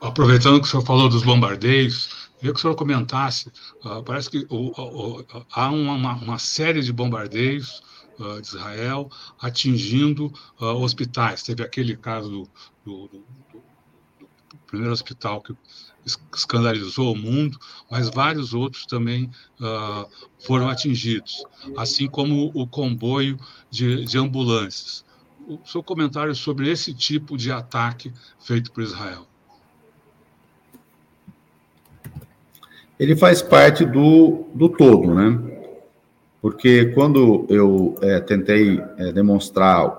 Aproveitando 0.00 0.60
que 0.60 0.66
o 0.66 0.70
senhor 0.70 0.84
falou 0.84 1.08
dos 1.08 1.22
bombardeios, 1.22 2.30
queria 2.38 2.52
que 2.52 2.58
o 2.58 2.62
senhor 2.62 2.74
comentasse. 2.74 3.50
Uh, 3.84 4.02
parece 4.02 4.30
que 4.30 4.46
há 5.52 5.70
uma, 5.70 6.14
uma, 6.14 6.38
série 6.38 6.82
de 6.82 6.92
bombardeios 6.92 7.82
ah, 8.20 8.40
de 8.40 8.46
Israel 8.46 9.10
atingindo 9.40 10.32
ah, 10.60 10.72
hospitais. 10.72 11.42
Teve 11.42 11.62
aquele 11.62 11.96
caso 11.96 12.48
do, 12.84 13.08
do, 13.08 13.24
primeiro 14.66 14.92
hospital 14.92 15.40
que 15.40 15.54
escandalizou 16.32 17.12
o 17.12 17.16
mundo, 17.16 17.58
mas 17.90 18.08
vários 18.08 18.54
outros 18.54 18.86
também 18.86 19.30
uh, 19.60 20.08
foram 20.38 20.68
atingidos, 20.68 21.44
assim 21.76 22.06
como 22.06 22.50
o 22.54 22.66
comboio 22.66 23.36
de, 23.70 24.04
de 24.04 24.18
ambulâncias. 24.18 25.04
O 25.48 25.58
seu 25.64 25.82
comentário 25.82 26.34
sobre 26.34 26.70
esse 26.70 26.94
tipo 26.94 27.36
de 27.36 27.50
ataque 27.50 28.12
feito 28.40 28.70
por 28.72 28.82
Israel? 28.82 29.26
Ele 32.98 33.14
faz 33.14 33.42
parte 33.42 33.84
do, 33.84 34.46
do 34.54 34.68
todo, 34.68 35.14
né? 35.14 35.56
Porque 36.40 36.86
quando 36.86 37.46
eu 37.48 37.96
é, 38.00 38.20
tentei 38.20 38.80
é, 38.96 39.12
demonstrar 39.12 39.90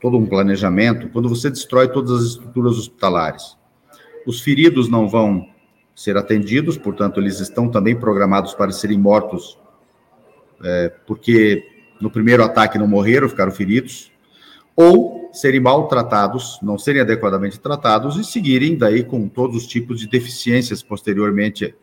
todo 0.00 0.16
um 0.16 0.26
planejamento, 0.26 1.08
quando 1.10 1.28
você 1.28 1.50
destrói 1.50 1.88
todas 1.88 2.10
as 2.10 2.24
estruturas 2.30 2.78
hospitalares, 2.78 3.56
os 4.26 4.40
feridos 4.40 4.88
não 4.88 5.08
vão 5.08 5.48
ser 5.94 6.16
atendidos, 6.16 6.78
portanto, 6.78 7.20
eles 7.20 7.40
estão 7.40 7.68
também 7.68 7.98
programados 7.98 8.54
para 8.54 8.72
serem 8.72 8.98
mortos, 8.98 9.58
é, 10.62 10.88
porque 11.06 11.64
no 12.00 12.10
primeiro 12.10 12.42
ataque 12.42 12.78
não 12.78 12.86
morreram, 12.86 13.28
ficaram 13.28 13.52
feridos, 13.52 14.10
ou 14.74 15.30
serem 15.32 15.60
maltratados, 15.60 16.58
não 16.62 16.78
serem 16.78 17.02
adequadamente 17.02 17.60
tratados 17.60 18.16
e 18.16 18.24
seguirem 18.24 18.76
daí 18.76 19.04
com 19.04 19.28
todos 19.28 19.56
os 19.56 19.66
tipos 19.66 20.00
de 20.00 20.08
deficiências 20.08 20.82
posteriormente, 20.82 21.74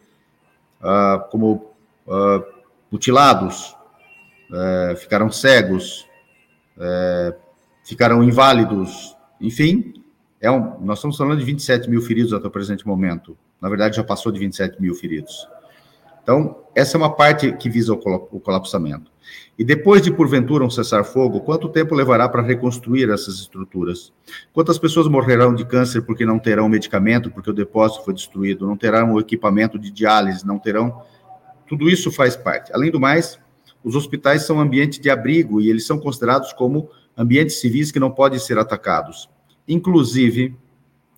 uh, 0.81 1.29
como 1.29 1.75
uh, 2.07 2.43
mutilados, 2.91 3.75
uh, 4.49 4.95
ficaram 4.97 5.31
cegos, 5.31 6.07
é, 6.79 7.35
ficarão 7.83 8.23
inválidos, 8.23 9.15
enfim, 9.41 9.93
é 10.39 10.51
um, 10.51 10.79
nós 10.81 10.99
estamos 10.99 11.17
falando 11.17 11.39
de 11.39 11.45
27 11.45 11.89
mil 11.89 12.01
feridos 12.01 12.33
até 12.33 12.47
o 12.47 12.51
presente 12.51 12.85
momento. 12.85 13.37
Na 13.61 13.69
verdade, 13.69 13.95
já 13.95 14.03
passou 14.03 14.31
de 14.31 14.39
27 14.39 14.81
mil 14.81 14.93
feridos. 14.93 15.47
Então, 16.21 16.57
essa 16.75 16.95
é 16.95 16.99
uma 16.99 17.15
parte 17.15 17.53
que 17.53 17.69
visa 17.69 17.93
o 17.93 18.39
colapsamento. 18.39 19.09
E 19.57 19.63
depois 19.63 20.01
de, 20.01 20.11
porventura, 20.11 20.63
um 20.63 20.69
cessar-fogo, 20.69 21.39
quanto 21.39 21.69
tempo 21.69 21.95
levará 21.95 22.27
para 22.29 22.41
reconstruir 22.41 23.09
essas 23.09 23.35
estruturas? 23.35 24.13
Quantas 24.53 24.77
pessoas 24.77 25.07
morrerão 25.07 25.55
de 25.55 25.65
câncer 25.65 26.01
porque 26.01 26.25
não 26.25 26.37
terão 26.37 26.67
medicamento, 26.69 27.31
porque 27.31 27.49
o 27.49 27.53
depósito 27.53 28.03
foi 28.03 28.13
destruído, 28.13 28.67
não 28.67 28.77
terão 28.77 29.13
o 29.13 29.19
equipamento 29.19 29.79
de 29.79 29.89
diálise, 29.89 30.45
não 30.45 30.59
terão. 30.59 31.01
Tudo 31.65 31.89
isso 31.89 32.11
faz 32.11 32.35
parte. 32.35 32.71
Além 32.73 32.91
do 32.91 32.99
mais, 32.99 33.39
os 33.83 33.95
hospitais 33.95 34.43
são 34.43 34.59
ambiente 34.59 34.99
de 34.99 35.09
abrigo 35.09 35.61
e 35.61 35.69
eles 35.69 35.87
são 35.87 35.97
considerados 35.97 36.53
como 36.53 36.89
ambientes 37.17 37.59
civis 37.59 37.91
que 37.91 37.99
não 37.99 38.11
podem 38.11 38.37
ser 38.37 38.57
atacados. 38.59 39.29
Inclusive, 39.67 40.55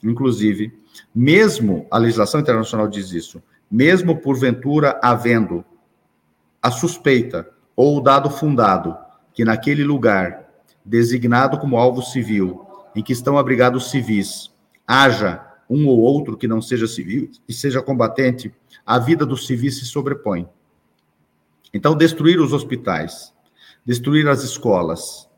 inclusive, 0.03 0.73
mesmo 1.13 1.85
a 1.91 1.97
legislação 1.97 2.39
internacional 2.39 2.87
diz 2.87 3.11
isso, 3.11 3.41
mesmo 3.69 4.19
porventura 4.19 4.99
havendo 5.03 5.63
a 6.61 6.71
suspeita 6.71 7.47
ou 7.75 7.97
o 7.97 8.01
dado 8.01 8.29
fundado 8.29 8.97
que 9.33 9.45
naquele 9.45 9.83
lugar, 9.83 10.49
designado 10.83 11.59
como 11.59 11.77
alvo 11.77 12.01
civil, 12.01 12.65
em 12.95 13.03
que 13.03 13.13
estão 13.13 13.37
abrigados 13.37 13.91
civis, 13.91 14.51
haja 14.87 15.45
um 15.69 15.87
ou 15.87 15.99
outro 15.99 16.35
que 16.35 16.47
não 16.47 16.61
seja 16.61 16.87
civil 16.87 17.29
e 17.47 17.53
seja 17.53 17.81
combatente, 17.81 18.51
a 18.85 18.97
vida 18.97 19.25
dos 19.25 19.45
civis 19.45 19.77
se 19.77 19.85
sobrepõe. 19.85 20.49
Então, 21.73 21.95
destruir 21.95 22.39
os 22.39 22.51
hospitais, 22.51 23.31
destruir 23.85 24.27
as 24.27 24.43
escolas, 24.43 25.29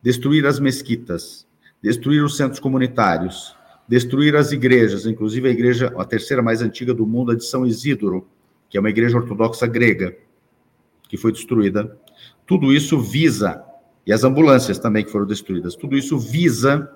destruir 0.00 0.46
as 0.46 0.60
mesquitas, 0.60 1.45
destruir 1.82 2.22
os 2.22 2.36
centros 2.36 2.60
comunitários, 2.60 3.56
destruir 3.88 4.34
as 4.34 4.52
igrejas, 4.52 5.06
inclusive 5.06 5.48
a 5.48 5.50
igreja, 5.50 5.94
a 5.96 6.04
terceira 6.04 6.42
mais 6.42 6.60
antiga 6.60 6.92
do 6.92 7.06
mundo, 7.06 7.32
a 7.32 7.34
de 7.34 7.44
São 7.44 7.66
Isidoro, 7.66 8.26
que 8.68 8.76
é 8.76 8.80
uma 8.80 8.90
igreja 8.90 9.16
ortodoxa 9.16 9.66
grega, 9.66 10.16
que 11.08 11.16
foi 11.16 11.32
destruída. 11.32 11.96
Tudo 12.46 12.72
isso 12.72 13.00
visa, 13.00 13.62
e 14.06 14.12
as 14.12 14.24
ambulâncias 14.24 14.78
também 14.78 15.04
que 15.04 15.10
foram 15.10 15.26
destruídas, 15.26 15.76
tudo 15.76 15.96
isso 15.96 16.18
visa 16.18 16.90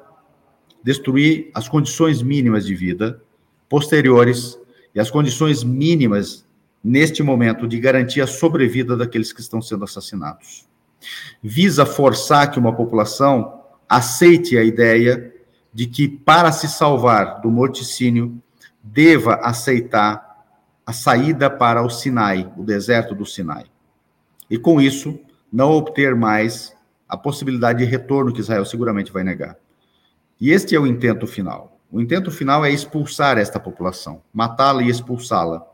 destruir 0.82 1.50
as 1.54 1.68
condições 1.68 2.22
mínimas 2.22 2.66
de 2.66 2.74
vida 2.74 3.22
posteriores 3.70 4.58
e 4.92 4.98
as 5.00 5.10
condições 5.10 5.62
mínimas 5.62 6.44
neste 6.82 7.22
momento 7.22 7.68
de 7.68 7.78
garantir 7.78 8.20
a 8.20 8.26
sobrevida 8.26 8.96
daqueles 8.96 9.32
que 9.32 9.40
estão 9.40 9.62
sendo 9.62 9.84
assassinados. 9.84 10.66
Visa 11.42 11.86
forçar 11.86 12.50
que 12.50 12.58
uma 12.58 12.74
população 12.74 13.59
aceite 13.90 14.56
a 14.56 14.62
ideia 14.62 15.34
de 15.74 15.86
que 15.86 16.08
para 16.08 16.50
se 16.52 16.66
salvar 16.66 17.42
do 17.42 17.50
morticínio 17.50 18.40
deva 18.82 19.34
aceitar 19.34 20.46
a 20.86 20.92
saída 20.92 21.50
para 21.50 21.82
o 21.82 21.90
Sinai, 21.90 22.50
o 22.56 22.62
deserto 22.62 23.14
do 23.14 23.26
Sinai 23.26 23.66
e 24.50 24.58
com 24.58 24.80
isso 24.80 25.18
não 25.52 25.70
obter 25.70 26.16
mais 26.16 26.74
a 27.08 27.16
possibilidade 27.16 27.78
de 27.78 27.84
retorno 27.84 28.32
que 28.32 28.40
Israel 28.40 28.64
seguramente 28.64 29.12
vai 29.12 29.22
negar. 29.22 29.56
E 30.40 30.50
este 30.50 30.74
é 30.74 30.80
o 30.80 30.86
intento 30.86 31.26
final. 31.26 31.78
O 31.90 32.00
intento 32.00 32.30
final 32.30 32.64
é 32.64 32.70
expulsar 32.70 33.38
esta 33.38 33.60
população, 33.60 34.22
matá-la 34.32 34.82
e 34.82 34.88
expulsá-la, 34.88 35.64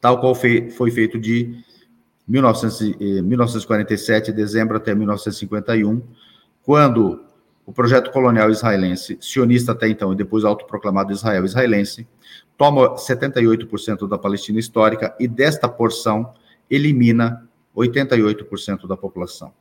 tal 0.00 0.20
qual 0.20 0.34
foi 0.34 0.90
feito 0.90 1.18
de 1.18 1.62
1947, 2.26 4.32
dezembro 4.32 4.76
até 4.76 4.94
1951, 4.94 6.02
quando 6.62 7.24
o 7.64 7.72
projeto 7.72 8.10
colonial 8.10 8.50
israelense, 8.50 9.18
sionista 9.20 9.72
até 9.72 9.88
então 9.88 10.12
e 10.12 10.16
depois 10.16 10.44
autoproclamado 10.44 11.12
Israel 11.12 11.44
israelense, 11.44 12.08
toma 12.56 12.94
78% 12.96 14.08
da 14.08 14.16
Palestina 14.16 14.58
histórica 14.58 15.14
e 15.20 15.28
desta 15.28 15.68
porção 15.68 16.32
elimina 16.70 17.46
88% 17.76 18.86
da 18.86 18.96
população. 18.96 19.52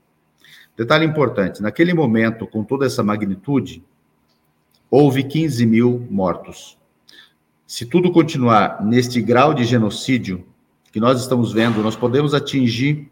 Detalhe 0.76 1.06
importante: 1.06 1.62
naquele 1.62 1.94
momento, 1.94 2.48
com 2.48 2.64
toda 2.64 2.86
essa 2.86 3.04
magnitude, 3.04 3.84
houve 4.90 5.24
15 5.24 5.66
mil 5.66 6.08
mortos. 6.10 6.78
Se 7.66 7.86
tudo 7.86 8.12
continuar 8.12 8.84
neste 8.86 9.22
grau 9.22 9.54
de 9.54 9.66
genocídio 9.66 10.46
que 10.92 11.00
nós 11.00 11.20
estamos 11.20 11.52
vendo, 11.52 11.84
nós 11.84 11.96
podemos 11.96 12.34
atingir 12.34 13.12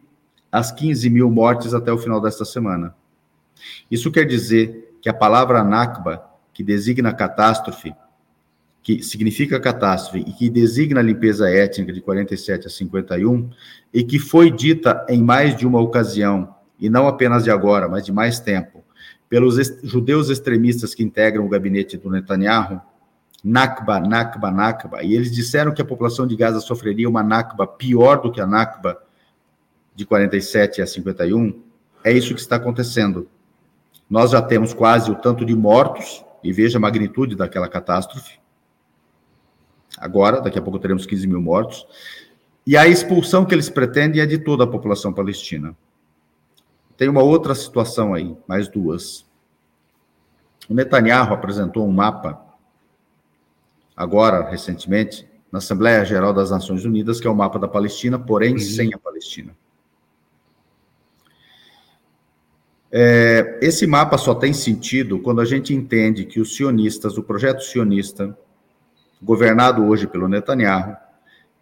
as 0.51 0.71
15 0.71 1.09
mil 1.09 1.29
mortes 1.29 1.73
até 1.73 1.91
o 1.91 1.97
final 1.97 2.21
desta 2.21 2.45
semana. 2.45 2.95
Isso 3.89 4.11
quer 4.11 4.25
dizer 4.25 4.97
que 5.01 5.09
a 5.09 5.13
palavra 5.13 5.63
Nakba, 5.63 6.23
que 6.53 6.63
designa 6.63 7.13
catástrofe, 7.13 7.93
que 8.81 9.01
significa 9.01 9.59
catástrofe 9.59 10.19
e 10.19 10.31
que 10.31 10.49
designa 10.49 10.99
a 10.99 11.03
limpeza 11.03 11.49
étnica 11.49 11.91
de 11.91 12.01
47 12.01 12.67
a 12.67 12.69
51, 12.69 13.49
e 13.93 14.03
que 14.03 14.19
foi 14.19 14.51
dita 14.51 15.05
em 15.09 15.23
mais 15.23 15.55
de 15.55 15.65
uma 15.65 15.81
ocasião, 15.81 16.55
e 16.79 16.89
não 16.89 17.07
apenas 17.07 17.43
de 17.43 17.49
agora, 17.49 17.87
mas 17.87 18.05
de 18.05 18.11
mais 18.11 18.39
tempo, 18.39 18.83
pelos 19.27 19.55
judeus 19.83 20.29
extremistas 20.29 20.93
que 20.93 21.03
integram 21.03 21.45
o 21.45 21.49
gabinete 21.49 21.97
do 21.97 22.11
Netanyahu, 22.11 22.79
Nakba, 23.43 23.99
Nakba, 23.99 24.51
Nakba, 24.51 25.03
e 25.03 25.13
eles 25.13 25.31
disseram 25.31 25.71
que 25.73 25.81
a 25.81 25.85
população 25.85 26.25
de 26.25 26.35
Gaza 26.35 26.59
sofreria 26.59 27.09
uma 27.09 27.23
Nakba 27.23 27.67
pior 27.67 28.21
do 28.21 28.31
que 28.31 28.41
a 28.41 28.47
Nakba 28.47 28.97
de 29.95 30.05
47 30.05 30.81
a 30.81 30.87
51, 30.87 31.59
é 32.03 32.11
isso 32.11 32.33
que 32.33 32.39
está 32.39 32.57
acontecendo. 32.57 33.27
Nós 34.09 34.31
já 34.31 34.41
temos 34.41 34.73
quase 34.73 35.11
o 35.11 35.15
tanto 35.15 35.45
de 35.45 35.55
mortos, 35.55 36.23
e 36.43 36.53
veja 36.53 36.77
a 36.77 36.81
magnitude 36.81 37.35
daquela 37.35 37.67
catástrofe, 37.67 38.39
Agora, 39.97 40.41
daqui 40.41 40.59
a 40.59 40.61
pouco 40.61 40.79
teremos 40.79 41.05
15 41.05 41.27
mil 41.27 41.41
mortos. 41.41 41.87
E 42.67 42.75
a 42.75 42.87
expulsão 42.87 43.45
que 43.45 43.53
eles 43.53 43.69
pretendem 43.69 44.21
é 44.21 44.25
de 44.25 44.37
toda 44.37 44.63
a 44.63 44.67
população 44.67 45.13
palestina. 45.13 45.75
Tem 46.97 47.07
uma 47.07 47.21
outra 47.21 47.53
situação 47.53 48.13
aí, 48.13 48.35
mais 48.47 48.67
duas. 48.67 49.25
O 50.69 50.73
Netanyahu 50.73 51.33
apresentou 51.33 51.87
um 51.87 51.91
mapa, 51.91 52.41
agora, 53.95 54.49
recentemente, 54.49 55.27
na 55.51 55.59
Assembleia 55.59 56.03
Geral 56.03 56.33
das 56.33 56.49
Nações 56.51 56.83
Unidas, 56.83 57.19
que 57.19 57.27
é 57.27 57.29
o 57.29 57.35
mapa 57.35 57.59
da 57.59 57.67
Palestina, 57.67 58.17
porém 58.17 58.53
uhum. 58.53 58.59
sem 58.59 58.93
a 58.93 58.97
Palestina. 58.97 59.55
É, 62.91 63.59
esse 63.61 63.85
mapa 63.85 64.17
só 64.17 64.33
tem 64.33 64.53
sentido 64.53 65.19
quando 65.19 65.41
a 65.41 65.45
gente 65.45 65.73
entende 65.73 66.25
que 66.25 66.39
os 66.39 66.55
sionistas, 66.55 67.17
o 67.17 67.23
projeto 67.23 67.61
sionista, 67.63 68.37
governado 69.21 69.85
hoje 69.85 70.07
pelo 70.07 70.27
Netanyahu, 70.27 70.95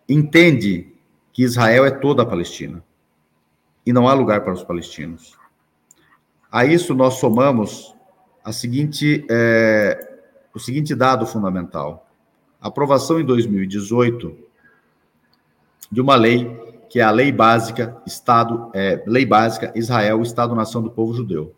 entende 0.08 0.94
que 1.32 1.44
Israel 1.44 1.86
é 1.86 1.92
toda 1.92 2.24
a 2.24 2.26
Palestina 2.26 2.84
e 3.86 3.92
não 3.92 4.08
há 4.08 4.14
lugar 4.14 4.42
para 4.42 4.54
os 4.54 4.64
palestinos. 4.64 5.38
A 6.52 6.66
isso 6.66 6.94
nós 6.94 7.16
somamos 7.16 7.96
a 8.44 8.52
seguinte, 8.52 9.26
é, 9.30 10.20
o 10.54 10.60
seguinte 10.60 10.94
dado 10.94 11.26
fundamental: 11.26 12.08
a 12.62 12.68
aprovação 12.68 13.20
em 13.20 13.26
2018 13.26 14.38
de 15.92 16.02
uma 16.02 16.16
lei 16.16 16.63
que 16.94 17.00
é 17.00 17.04
a 17.04 17.10
lei 17.10 17.32
básica 17.32 17.98
Estado, 18.06 18.70
é, 18.72 19.04
lei 19.08 19.26
básica 19.26 19.72
Israel, 19.74 20.22
Estado-nação 20.22 20.80
do 20.80 20.92
povo 20.92 21.12
judeu. 21.12 21.56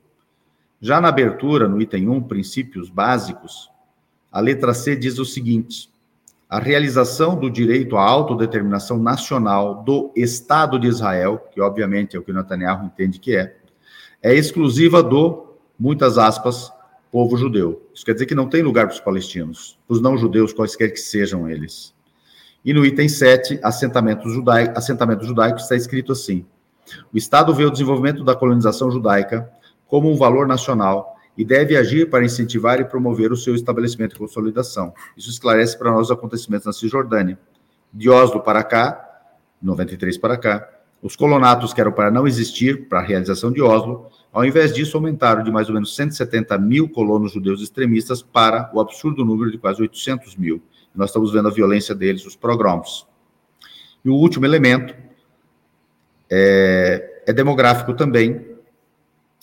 Já 0.80 1.02
na 1.02 1.10
abertura, 1.10 1.68
no 1.68 1.82
item 1.82 2.08
1, 2.08 2.24
princípios 2.24 2.90
básicos, 2.90 3.70
a 4.32 4.40
letra 4.40 4.74
C 4.74 4.96
diz 4.96 5.20
o 5.20 5.26
seguinte: 5.26 5.90
a 6.50 6.58
realização 6.58 7.38
do 7.38 7.50
direito 7.50 7.98
à 7.98 8.02
autodeterminação 8.02 8.98
nacional 8.98 9.84
do 9.84 10.10
Estado 10.16 10.80
de 10.80 10.88
Israel, 10.88 11.46
que 11.52 11.60
obviamente 11.60 12.16
é 12.16 12.20
o 12.20 12.24
que 12.24 12.32
Netanyahu 12.32 12.86
entende 12.86 13.20
que 13.20 13.36
é, 13.36 13.58
é 14.24 14.34
exclusiva 14.34 15.04
do, 15.04 15.48
muitas 15.78 16.18
aspas, 16.18 16.72
povo 17.12 17.36
judeu. 17.36 17.86
Isso 17.94 18.06
quer 18.06 18.14
dizer 18.14 18.26
que 18.26 18.36
não 18.36 18.48
tem 18.48 18.64
lugar 18.64 18.88
para 18.88 18.94
os 18.94 19.02
palestinos, 19.02 19.78
para 19.86 19.96
os 19.96 20.02
não-judeus, 20.02 20.54
quaisquer 20.54 20.92
que 20.92 21.00
sejam 21.02 21.50
eles. 21.50 21.94
E 22.66 22.74
no 22.74 22.84
item 22.84 23.08
7, 23.08 23.60
assentamento 23.62 24.28
judaico, 24.28 24.76
assentamento 24.76 25.24
judaico 25.24 25.60
está 25.60 25.76
escrito 25.76 26.12
assim: 26.12 26.44
o 27.14 27.18
Estado 27.18 27.54
vê 27.54 27.64
o 27.64 27.70
desenvolvimento 27.70 28.24
da 28.24 28.36
colonização 28.36 28.90
judaica 28.90 29.48
como 29.88 30.12
um 30.12 30.18
valor 30.18 30.48
nacional 30.48 31.16
e 31.38 31.46
deve 31.46 31.78
agir 31.78 32.10
para 32.10 32.26
incentivar 32.26 32.80
e 32.80 32.86
promover 32.86 33.32
o 33.32 33.38
seu 33.38 33.54
estabelecimento 33.54 34.16
e 34.16 34.20
consolidação. 34.20 34.94
Isso 35.16 35.30
esclarece 35.30 35.78
para 35.78 35.92
nós 35.92 36.08
os 36.08 36.12
acontecimentos 36.12 36.66
na 36.66 36.74
Cisjordânia. 36.74 37.38
De 37.94 38.10
Oslo 38.10 38.42
para 38.42 38.64
cá, 38.64 39.00
93 39.62 40.18
para 40.18 40.36
cá, 40.36 40.68
os 41.04 41.16
colonatos 41.16 41.72
que 41.72 41.80
eram 41.80 41.92
para 41.92 42.10
não 42.10 42.26
existir 42.26 42.90
para 42.90 43.00
a 43.00 43.04
realização 43.04 43.52
de 43.52 43.62
Oslo, 43.62 44.10
ao 44.34 44.44
invés 44.44 44.74
disso, 44.74 44.98
aumentaram 44.98 45.44
de 45.44 45.52
mais 45.52 45.68
ou 45.68 45.74
menos 45.76 45.96
170 45.96 46.58
mil 46.58 46.90
colonos 46.90 47.32
judeus 47.32 47.62
extremistas 47.62 48.24
para 48.24 48.72
o 48.74 48.80
absurdo 48.80 49.24
número 49.24 49.52
de 49.52 49.58
quase 49.60 49.82
800 49.82 50.36
mil. 50.36 50.64
Nós 50.96 51.10
estamos 51.10 51.32
vendo 51.32 51.48
a 51.48 51.52
violência 51.52 51.94
deles, 51.94 52.26
os 52.26 52.36
pogroms. 52.36 53.06
E 54.04 54.10
o 54.10 54.16
último 54.16 54.46
elemento 54.46 54.96
é, 56.30 57.22
é 57.28 57.34
demográfico 57.34 57.94
também, 57.94 58.56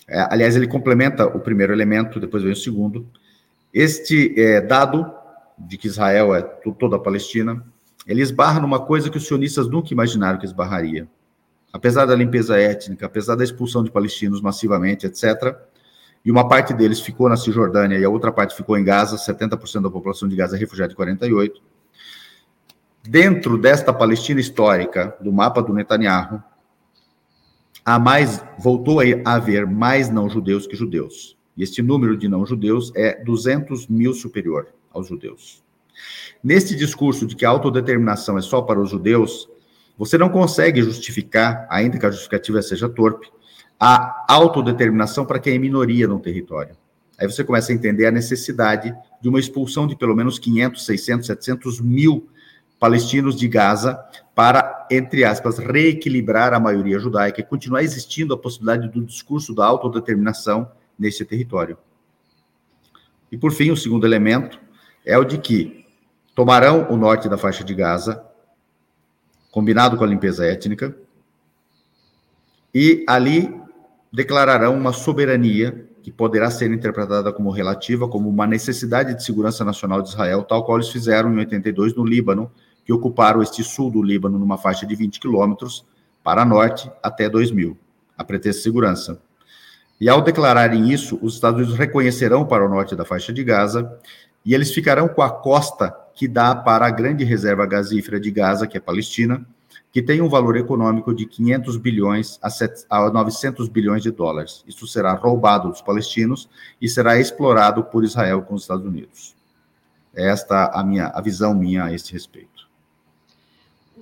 É, 0.08 0.26
aliás, 0.30 0.56
ele 0.56 0.66
complementa 0.66 1.24
o 1.26 1.40
primeiro 1.40 1.72
elemento, 1.72 2.20
depois 2.20 2.42
vem 2.42 2.52
o 2.52 2.56
segundo. 2.56 3.06
Este 3.72 4.34
é, 4.38 4.60
dado 4.60 5.10
de 5.56 5.78
que 5.78 5.86
Israel 5.86 6.34
é 6.34 6.42
toda 6.42 6.96
a 6.96 6.98
Palestina, 6.98 7.64
ele 8.06 8.20
esbarra 8.20 8.60
numa 8.60 8.80
coisa 8.80 9.08
que 9.08 9.16
os 9.16 9.26
sionistas 9.26 9.68
nunca 9.68 9.94
imaginaram 9.94 10.38
que 10.38 10.44
esbarraria. 10.44 11.06
Apesar 11.72 12.04
da 12.04 12.14
limpeza 12.14 12.58
étnica, 12.58 13.06
apesar 13.06 13.36
da 13.36 13.44
expulsão 13.44 13.82
de 13.82 13.90
palestinos 13.90 14.42
massivamente, 14.42 15.06
etc., 15.06 15.56
e 16.24 16.30
uma 16.30 16.48
parte 16.48 16.72
deles 16.72 17.00
ficou 17.00 17.28
na 17.28 17.36
Cisjordânia 17.36 17.98
e 17.98 18.04
a 18.04 18.10
outra 18.10 18.30
parte 18.30 18.54
ficou 18.54 18.78
em 18.78 18.84
Gaza, 18.84 19.16
70% 19.16 19.82
da 19.82 19.90
população 19.90 20.28
de 20.28 20.36
Gaza 20.36 20.56
é 20.56 20.58
refugiada 20.58 20.92
em 20.92 20.96
48. 20.96 21.60
Dentro 23.02 23.58
desta 23.58 23.92
Palestina 23.92 24.40
histórica, 24.40 25.16
do 25.20 25.32
mapa 25.32 25.60
do 25.60 25.72
Netanyahu, 25.72 26.40
há 27.84 27.98
mais, 27.98 28.44
voltou 28.56 29.00
a 29.00 29.04
haver 29.24 29.66
mais 29.66 30.08
não-judeus 30.08 30.66
que 30.66 30.76
judeus. 30.76 31.36
E 31.56 31.62
este 31.64 31.82
número 31.82 32.16
de 32.16 32.28
não-judeus 32.28 32.92
é 32.94 33.22
200 33.24 33.88
mil 33.88 34.14
superior 34.14 34.68
aos 34.92 35.08
judeus. 35.08 35.62
Neste 36.42 36.76
discurso 36.76 37.26
de 37.26 37.34
que 37.34 37.44
a 37.44 37.50
autodeterminação 37.50 38.38
é 38.38 38.40
só 38.40 38.62
para 38.62 38.80
os 38.80 38.90
judeus, 38.90 39.48
você 39.98 40.16
não 40.16 40.28
consegue 40.28 40.82
justificar, 40.82 41.66
ainda 41.68 41.98
que 41.98 42.06
a 42.06 42.10
justificativa 42.10 42.62
seja 42.62 42.88
torpe, 42.88 43.30
a 43.84 44.24
autodeterminação 44.28 45.26
para 45.26 45.40
quem 45.40 45.56
é 45.56 45.58
minoria 45.58 46.06
no 46.06 46.20
território. 46.20 46.76
Aí 47.18 47.26
você 47.26 47.42
começa 47.42 47.72
a 47.72 47.74
entender 47.74 48.06
a 48.06 48.12
necessidade 48.12 48.94
de 49.20 49.28
uma 49.28 49.40
expulsão 49.40 49.88
de 49.88 49.96
pelo 49.96 50.14
menos 50.14 50.38
500, 50.38 50.86
600, 50.86 51.26
700 51.26 51.80
mil 51.80 52.28
palestinos 52.78 53.34
de 53.34 53.48
Gaza 53.48 54.00
para, 54.36 54.86
entre 54.88 55.24
aspas, 55.24 55.58
reequilibrar 55.58 56.54
a 56.54 56.60
maioria 56.60 57.00
judaica 57.00 57.40
e 57.40 57.44
continuar 57.44 57.82
existindo 57.82 58.32
a 58.32 58.38
possibilidade 58.38 58.88
do 58.88 59.04
discurso 59.04 59.52
da 59.52 59.66
autodeterminação 59.66 60.70
nesse 60.96 61.24
território. 61.24 61.76
E, 63.32 63.36
por 63.36 63.50
fim, 63.50 63.72
o 63.72 63.76
segundo 63.76 64.06
elemento 64.06 64.60
é 65.04 65.18
o 65.18 65.24
de 65.24 65.38
que 65.38 65.84
tomarão 66.36 66.86
o 66.88 66.96
norte 66.96 67.28
da 67.28 67.36
faixa 67.36 67.64
de 67.64 67.74
Gaza, 67.74 68.24
combinado 69.50 69.96
com 69.96 70.04
a 70.04 70.06
limpeza 70.06 70.46
étnica, 70.46 70.96
e 72.72 73.04
ali 73.08 73.61
declararão 74.12 74.76
uma 74.76 74.92
soberania 74.92 75.88
que 76.02 76.12
poderá 76.12 76.50
ser 76.50 76.70
interpretada 76.70 77.32
como 77.32 77.50
relativa, 77.50 78.08
como 78.08 78.28
uma 78.28 78.46
necessidade 78.46 79.14
de 79.14 79.24
segurança 79.24 79.64
nacional 79.64 80.02
de 80.02 80.10
Israel, 80.10 80.42
tal 80.42 80.64
qual 80.64 80.78
eles 80.78 80.90
fizeram 80.90 81.32
em 81.32 81.38
82 81.38 81.94
no 81.94 82.04
Líbano, 82.04 82.50
que 82.84 82.92
ocuparam 82.92 83.40
este 83.40 83.62
sul 83.62 83.90
do 83.90 84.02
Líbano 84.02 84.38
numa 84.38 84.58
faixa 84.58 84.84
de 84.84 84.94
20 84.94 85.20
quilômetros 85.20 85.86
para 86.22 86.44
norte 86.44 86.90
até 87.02 87.28
2000, 87.28 87.78
a 88.18 88.24
pretexto 88.24 88.58
de 88.58 88.64
segurança. 88.64 89.22
E 90.00 90.08
ao 90.08 90.20
declararem 90.20 90.90
isso, 90.90 91.18
os 91.22 91.34
Estados 91.34 91.60
Unidos 91.60 91.78
reconhecerão 91.78 92.44
para 92.44 92.66
o 92.66 92.68
norte 92.68 92.96
da 92.96 93.04
faixa 93.04 93.32
de 93.32 93.44
Gaza 93.44 93.96
e 94.44 94.52
eles 94.52 94.72
ficarão 94.72 95.06
com 95.08 95.22
a 95.22 95.30
costa 95.30 95.96
que 96.14 96.26
dá 96.26 96.54
para 96.54 96.84
a 96.84 96.90
grande 96.90 97.24
reserva 97.24 97.64
gasífera 97.64 98.18
de 98.18 98.30
Gaza, 98.30 98.66
que 98.66 98.76
é 98.76 98.80
Palestina, 98.80 99.46
que 99.92 100.00
tem 100.00 100.22
um 100.22 100.28
valor 100.28 100.56
econômico 100.56 101.14
de 101.14 101.26
500 101.26 101.76
bilhões 101.76 102.38
a, 102.42 102.48
7, 102.48 102.86
a 102.88 103.10
900 103.10 103.68
bilhões 103.68 104.02
de 104.02 104.10
dólares. 104.10 104.64
Isso 104.66 104.86
será 104.86 105.12
roubado 105.12 105.68
dos 105.68 105.82
palestinos 105.82 106.48
e 106.80 106.88
será 106.88 107.20
explorado 107.20 107.84
por 107.84 108.02
Israel 108.02 108.40
com 108.40 108.54
os 108.54 108.62
Estados 108.62 108.86
Unidos. 108.86 109.36
Esta 110.14 110.70
a 110.72 110.82
minha 110.82 111.08
a 111.08 111.20
visão 111.20 111.54
minha 111.54 111.84
a 111.84 111.92
este 111.92 112.12
respeito. 112.12 112.51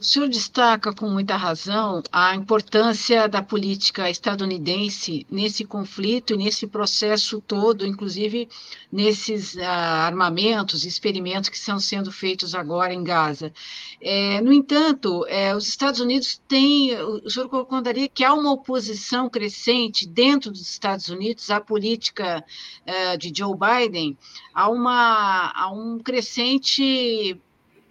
O 0.00 0.02
senhor 0.02 0.30
destaca 0.30 0.94
com 0.94 1.10
muita 1.10 1.36
razão 1.36 2.02
a 2.10 2.34
importância 2.34 3.28
da 3.28 3.42
política 3.42 4.08
estadunidense 4.08 5.26
nesse 5.30 5.62
conflito 5.62 6.32
e 6.32 6.38
nesse 6.38 6.66
processo 6.66 7.38
todo, 7.46 7.86
inclusive 7.86 8.48
nesses 8.90 9.56
uh, 9.56 9.60
armamentos, 9.60 10.86
experimentos 10.86 11.50
que 11.50 11.56
estão 11.58 11.78
sendo 11.78 12.10
feitos 12.10 12.54
agora 12.54 12.94
em 12.94 13.04
Gaza. 13.04 13.52
É, 14.00 14.40
no 14.40 14.54
entanto, 14.54 15.26
é, 15.28 15.54
os 15.54 15.68
Estados 15.68 16.00
Unidos 16.00 16.40
têm, 16.48 16.98
o 16.98 17.28
senhor 17.28 17.50
contaria 17.66 18.08
que 18.08 18.24
há 18.24 18.32
uma 18.32 18.52
oposição 18.52 19.28
crescente 19.28 20.08
dentro 20.08 20.50
dos 20.50 20.62
Estados 20.62 21.10
Unidos 21.10 21.50
à 21.50 21.60
política 21.60 22.42
uh, 22.86 23.18
de 23.18 23.30
Joe 23.36 23.54
Biden, 23.54 24.16
há, 24.54 24.66
uma, 24.70 25.52
há 25.54 25.70
um 25.70 25.98
crescente 25.98 27.38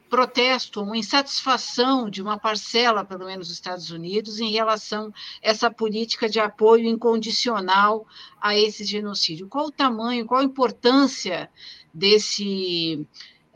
protesto, 0.10 0.82
uma 0.82 0.98
insatisfação 0.98 2.10
de 2.10 2.22
uma 2.22 2.38
parcela, 2.38 3.06
pelo 3.06 3.26
menos 3.26 3.48
dos 3.48 3.56
Estados 3.56 3.92
Unidos, 3.92 4.40
em 4.40 4.52
relação 4.52 5.08
a 5.08 5.12
essa 5.42 5.72
política 5.72 6.28
de 6.28 6.40
apoio 6.40 6.88
incondicional 6.88 8.06
a 8.42 8.58
esse 8.58 8.84
genocídio. 8.84 9.48
Qual 9.48 9.68
o 9.68 9.72
tamanho, 9.72 10.26
qual 10.26 10.42
a 10.42 10.44
importância 10.44 11.50
desse 11.94 13.06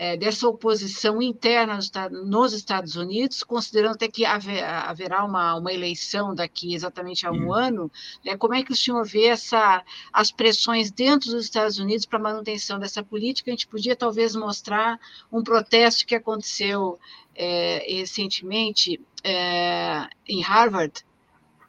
é, 0.03 0.17
dessa 0.17 0.45
oposição 0.49 1.21
interna 1.21 1.79
nos 2.25 2.51
Estados 2.51 2.97
Unidos, 2.97 3.41
considerando 3.41 3.95
até 3.95 4.09
que 4.09 4.25
haverá 4.25 5.23
uma, 5.23 5.55
uma 5.55 5.71
eleição 5.71 6.35
daqui 6.35 6.75
exatamente 6.75 7.25
a 7.25 7.31
um 7.31 7.47
hum. 7.47 7.53
ano, 7.53 7.91
né, 8.21 8.35
como 8.35 8.53
é 8.53 8.61
que 8.61 8.73
o 8.73 8.75
senhor 8.75 9.05
vê 9.05 9.27
essa, 9.27 9.81
as 10.11 10.29
pressões 10.29 10.91
dentro 10.91 11.31
dos 11.31 11.45
Estados 11.45 11.79
Unidos 11.79 12.05
para 12.05 12.19
manutenção 12.19 12.77
dessa 12.77 13.01
política? 13.01 13.49
A 13.49 13.53
gente 13.53 13.65
podia 13.65 13.95
talvez 13.95 14.35
mostrar 14.35 14.99
um 15.31 15.41
protesto 15.41 16.05
que 16.05 16.15
aconteceu 16.15 16.99
é, 17.33 17.85
recentemente 17.87 18.99
é, 19.23 20.09
em 20.27 20.41
Harvard. 20.41 21.05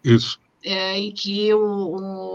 Isso 0.02 0.40
é, 0.64 0.98
em 0.98 1.12
que 1.12 1.52
o, 1.52 1.60
o, 1.60 2.33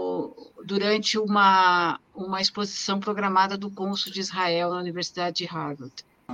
durante 0.64 1.18
uma, 1.18 1.98
uma 2.14 2.40
exposição 2.40 3.00
programada 3.00 3.56
do 3.56 3.70
cônsul 3.70 4.12
de 4.12 4.20
Israel 4.20 4.70
na 4.70 4.78
Universidade 4.78 5.36
de 5.36 5.46
Harvard. 5.46 6.04
I 6.28 6.32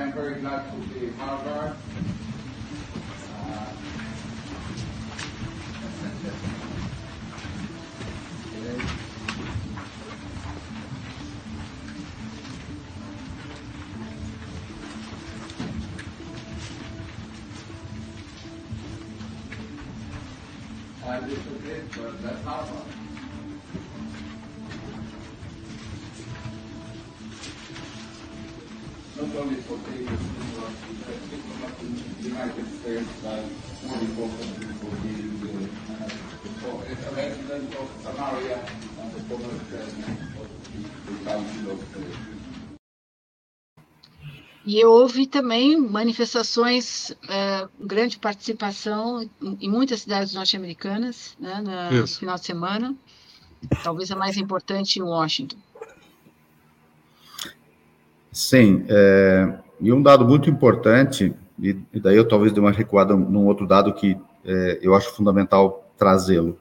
am 0.00 0.12
very 0.12 0.40
glad 0.40 0.64
to 0.70 0.76
be 0.98 1.10
Harvard. 1.18 1.76
But 21.12 22.22
that's 22.22 22.44
not 22.46 22.68
only 29.36 29.56
for 29.56 29.76
people 29.76 30.16
but 31.60 31.82
in 31.82 31.92
the 32.16 32.28
United 32.30 32.66
States, 32.80 33.08
but 33.22 33.44
more 33.86 34.00
important 34.00 34.56
for 34.80 34.92
the, 35.04 35.14
uh, 35.92 36.08
for 36.62 36.80
a 36.80 37.14
resident 37.14 37.74
of 37.74 37.88
Samaria 38.02 38.58
and 39.02 39.12
the 39.12 39.20
former 39.28 39.58
president 39.68 40.18
of 40.40 40.48
the 41.06 41.30
Council 41.30 41.72
of 41.72 41.92
the 41.92 42.41
E 44.64 44.84
houve 44.84 45.26
também 45.26 45.76
manifestações, 45.76 47.10
é, 47.28 47.66
grande 47.80 48.18
participação 48.18 49.28
em 49.60 49.68
muitas 49.68 50.02
cidades 50.02 50.34
norte-americanas 50.34 51.36
né, 51.38 51.62
no 51.90 52.06
final 52.06 52.36
de 52.36 52.46
semana, 52.46 52.94
talvez 53.82 54.10
a 54.12 54.16
mais 54.16 54.36
importante 54.36 55.00
em 55.00 55.02
Washington. 55.02 55.56
Sim, 58.30 58.84
é, 58.88 59.58
e 59.80 59.92
um 59.92 60.00
dado 60.00 60.24
muito 60.24 60.48
importante, 60.48 61.34
e, 61.60 61.76
e, 61.92 62.00
daí 62.00 62.16
eu 62.16 62.26
talvez 62.26 62.52
dê 62.52 62.60
uma 62.60 62.70
recuada 62.70 63.14
num 63.14 63.46
outro 63.46 63.66
dado 63.66 63.92
que 63.92 64.16
é, 64.44 64.78
eu 64.80 64.94
acho 64.94 65.12
fundamental 65.12 65.92
trazê-lo. 65.98 66.56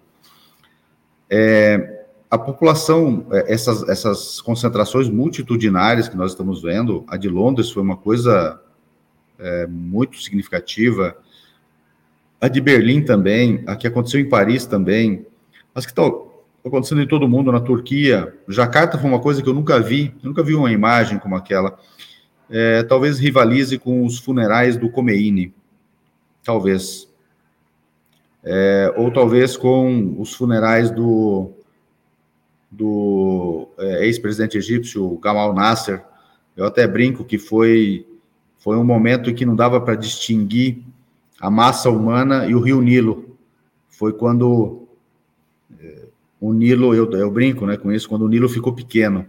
É, 1.30 2.01
a 2.32 2.38
população, 2.38 3.28
é, 3.30 3.54
essas, 3.54 3.88
essas 3.90 4.40
concentrações 4.40 5.10
multitudinárias 5.10 6.08
que 6.08 6.16
nós 6.16 6.32
estamos 6.32 6.62
vendo, 6.62 7.04
a 7.10 7.18
de 7.18 7.28
Londres 7.28 7.70
foi 7.70 7.84
uma 7.84 7.98
coisa 7.98 8.58
é, 9.38 9.68
muito 9.68 10.22
significativa, 10.22 11.18
a 12.40 12.48
de 12.48 12.62
Berlim 12.62 13.04
também, 13.04 13.62
a 13.68 13.76
que 13.76 13.86
aconteceu 13.86 14.22
em 14.22 14.30
Paris 14.30 14.66
também, 14.66 15.26
as 15.76 15.86
que 15.86 15.92
estão 15.92 16.32
acontecendo 16.66 17.02
em 17.02 17.08
todo 17.08 17.28
mundo, 17.28 17.52
na 17.52 17.60
Turquia, 17.60 18.34
Jacarta 18.48 18.98
foi 18.98 19.10
uma 19.10 19.20
coisa 19.20 19.44
que 19.44 19.50
eu 19.50 19.54
nunca 19.54 19.78
vi, 19.82 20.16
eu 20.24 20.30
nunca 20.30 20.42
vi 20.42 20.56
uma 20.56 20.72
imagem 20.72 21.20
como 21.20 21.36
aquela, 21.36 21.78
é, 22.50 22.82
talvez 22.84 23.20
rivalize 23.20 23.78
com 23.78 24.06
os 24.06 24.18
funerais 24.18 24.78
do 24.78 24.90
Khomeini, 24.90 25.54
talvez, 26.46 27.10
é, 28.42 28.94
ou 28.96 29.12
talvez 29.12 29.58
com 29.58 30.16
os 30.18 30.34
funerais 30.34 30.90
do 30.90 31.52
do 32.72 33.68
é, 33.78 34.06
ex-presidente 34.06 34.58
egípcio 34.58 35.18
Gamal 35.18 35.54
Nasser. 35.54 36.04
Eu 36.56 36.66
até 36.66 36.88
brinco 36.88 37.26
que 37.26 37.38
foi, 37.38 38.08
foi 38.58 38.78
um 38.78 38.84
momento 38.84 39.34
que 39.34 39.46
não 39.46 39.56
dava 39.56 39.82
para 39.82 39.96
distinguir 39.96 40.82
a 41.40 41.52
massa 41.52 41.90
humana 41.90 42.48
e 42.48 42.56
o 42.56 42.62
rio 42.62 42.82
Nilo. 42.82 43.36
Foi 43.90 44.14
quando 44.14 44.88
é, 45.80 46.06
o 46.40 46.54
Nilo, 46.54 46.96
eu, 46.96 47.12
eu 47.12 47.30
brinco 47.30 47.66
né, 47.66 47.76
com 47.76 47.92
isso, 47.92 48.08
quando 48.08 48.22
o 48.22 48.30
Nilo 48.30 48.48
ficou 48.48 48.74
pequeno. 48.74 49.26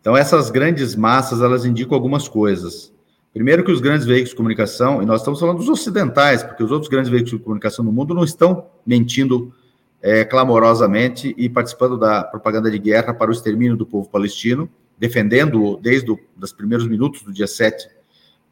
Então, 0.00 0.16
essas 0.16 0.50
grandes 0.50 0.96
massas, 0.96 1.40
elas 1.40 1.64
indicam 1.64 1.94
algumas 1.94 2.26
coisas. 2.26 2.92
Primeiro 3.32 3.64
que 3.64 3.70
os 3.70 3.80
grandes 3.80 4.04
veículos 4.04 4.30
de 4.30 4.36
comunicação, 4.36 5.02
e 5.02 5.06
nós 5.06 5.20
estamos 5.20 5.38
falando 5.38 5.58
dos 5.58 5.68
ocidentais, 5.68 6.42
porque 6.42 6.62
os 6.62 6.72
outros 6.72 6.90
grandes 6.90 7.10
veículos 7.10 7.38
de 7.38 7.44
comunicação 7.44 7.84
no 7.84 7.92
mundo 7.92 8.12
não 8.14 8.24
estão 8.24 8.66
mentindo 8.84 9.54
é, 10.02 10.24
clamorosamente 10.24 11.32
e 11.38 11.48
participando 11.48 11.96
da 11.96 12.24
propaganda 12.24 12.68
de 12.68 12.78
guerra 12.78 13.14
para 13.14 13.30
o 13.30 13.32
extermínio 13.32 13.76
do 13.76 13.86
povo 13.86 14.08
palestino, 14.08 14.68
defendendo 14.98 15.78
desde 15.80 16.10
os 16.10 16.52
primeiros 16.52 16.86
minutos 16.88 17.22
do 17.22 17.32
dia 17.32 17.46
7 17.46 17.88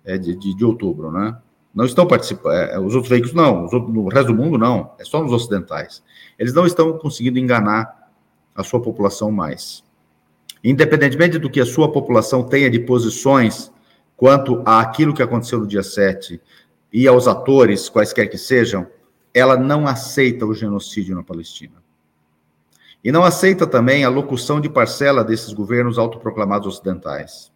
é, 0.05 0.17
de, 0.17 0.37
de, 0.37 0.55
de, 0.57 0.65
outubro, 0.65 1.11
né? 1.11 1.37
Não 1.75 1.85
estão 1.85 2.07
participando, 2.07 2.53
é, 2.53 2.79
os 2.79 2.95
outros 2.95 3.09
veículos 3.09 3.35
não, 3.35 3.65
os 3.65 3.73
outros, 3.73 3.93
no 3.93 4.09
resto 4.09 4.29
do 4.29 4.35
mundo 4.35 4.57
não, 4.57 4.93
é 4.99 5.05
só 5.05 5.23
nos 5.23 5.33
ocidentais. 5.33 6.03
Eles 6.39 6.53
não 6.55 6.67
estão 6.67 6.97
conseguindo 6.99 7.39
enganar 7.39 8.11
a 8.55 8.63
sua 8.65 8.81
população 8.81 9.31
mais. 9.31 9.85
Independentemente 10.63 11.39
do 11.39 11.51
que 11.51 11.61
a 11.61 11.67
sua 11.67 11.91
população 11.91 12.43
tenha 12.43 12.71
de 12.71 12.81
posições 12.81 13.73
quanto 14.17 14.63
àquilo 14.67 15.15
que 15.15 15.23
aconteceu 15.23 15.61
no 15.61 15.67
dia 15.67 15.83
7 15.83 16.41
e 16.93 17.07
aos 17.07 17.29
atores, 17.29 17.89
quaisquer 17.89 18.29
que 18.29 18.37
sejam, 18.37 18.87
ela 19.33 19.57
não 19.57 19.87
aceita 19.87 20.45
o 20.45 20.55
genocídio 20.55 21.15
na 21.15 21.23
Palestina. 21.23 21.81
E 23.03 23.11
não 23.11 23.25
aceita 23.25 23.67
também 23.67 24.05
a 24.05 24.09
locução 24.09 24.61
de 24.61 24.69
parcela 24.69 25.25
desses 25.25 25.53
governos 25.53 25.99
autoproclamados 25.99 26.67
ocidentais. 26.67 27.51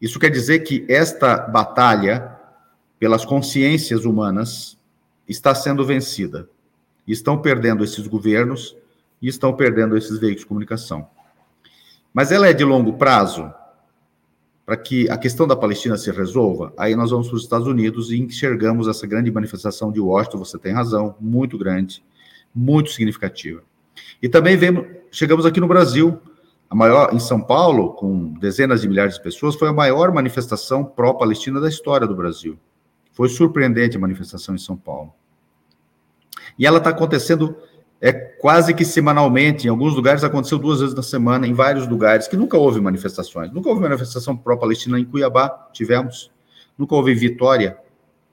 Isso 0.00 0.18
quer 0.18 0.30
dizer 0.30 0.60
que 0.60 0.86
esta 0.88 1.36
batalha 1.36 2.36
pelas 2.98 3.24
consciências 3.24 4.04
humanas 4.04 4.78
está 5.28 5.54
sendo 5.54 5.84
vencida. 5.84 6.48
Estão 7.06 7.40
perdendo 7.40 7.82
esses 7.82 8.06
governos 8.06 8.76
e 9.20 9.28
estão 9.28 9.54
perdendo 9.54 9.96
esses 9.96 10.18
veículos 10.18 10.42
de 10.42 10.46
comunicação. 10.46 11.08
Mas 12.14 12.30
ela 12.30 12.46
é 12.46 12.52
de 12.52 12.64
longo 12.64 12.92
prazo? 12.94 13.52
Para 14.72 14.80
que 14.80 15.06
a 15.10 15.18
questão 15.18 15.46
da 15.46 15.54
Palestina 15.54 15.98
se 15.98 16.10
resolva, 16.10 16.72
aí 16.78 16.96
nós 16.96 17.10
vamos 17.10 17.28
para 17.28 17.36
os 17.36 17.42
Estados 17.42 17.66
Unidos 17.66 18.10
e 18.10 18.18
enxergamos 18.18 18.88
essa 18.88 19.06
grande 19.06 19.30
manifestação 19.30 19.92
de 19.92 20.00
Washington, 20.00 20.38
você 20.38 20.58
tem 20.58 20.72
razão, 20.72 21.14
muito 21.20 21.58
grande, 21.58 22.02
muito 22.54 22.88
significativa. 22.88 23.62
E 24.22 24.30
também 24.30 24.56
vemos, 24.56 24.86
chegamos 25.10 25.44
aqui 25.44 25.60
no 25.60 25.68
Brasil, 25.68 26.18
a 26.70 26.74
maior 26.74 27.12
em 27.12 27.18
São 27.18 27.38
Paulo, 27.38 27.92
com 27.92 28.32
dezenas 28.32 28.80
de 28.80 28.88
milhares 28.88 29.16
de 29.16 29.22
pessoas, 29.22 29.56
foi 29.56 29.68
a 29.68 29.74
maior 29.74 30.10
manifestação 30.10 30.82
pró-Palestina 30.82 31.60
da 31.60 31.68
história 31.68 32.06
do 32.06 32.16
Brasil. 32.16 32.58
Foi 33.12 33.28
surpreendente 33.28 33.98
a 33.98 34.00
manifestação 34.00 34.54
em 34.54 34.58
São 34.58 34.74
Paulo. 34.74 35.12
E 36.58 36.66
ela 36.66 36.78
está 36.78 36.88
acontecendo 36.88 37.54
é 38.04 38.12
quase 38.12 38.74
que 38.74 38.84
semanalmente. 38.84 39.68
Em 39.68 39.70
alguns 39.70 39.94
lugares 39.94 40.24
aconteceu 40.24 40.58
duas 40.58 40.80
vezes 40.80 40.92
na 40.92 41.04
semana, 41.04 41.46
em 41.46 41.54
vários 41.54 41.86
lugares, 41.86 42.26
que 42.26 42.36
nunca 42.36 42.58
houve 42.58 42.80
manifestações. 42.80 43.52
Nunca 43.52 43.68
houve 43.68 43.80
manifestação 43.80 44.36
pró-Palestina 44.36 44.98
em 44.98 45.04
Cuiabá, 45.04 45.68
tivemos. 45.72 46.28
Nunca 46.76 46.96
houve 46.96 47.12
em 47.12 47.14
Vitória, 47.14 47.78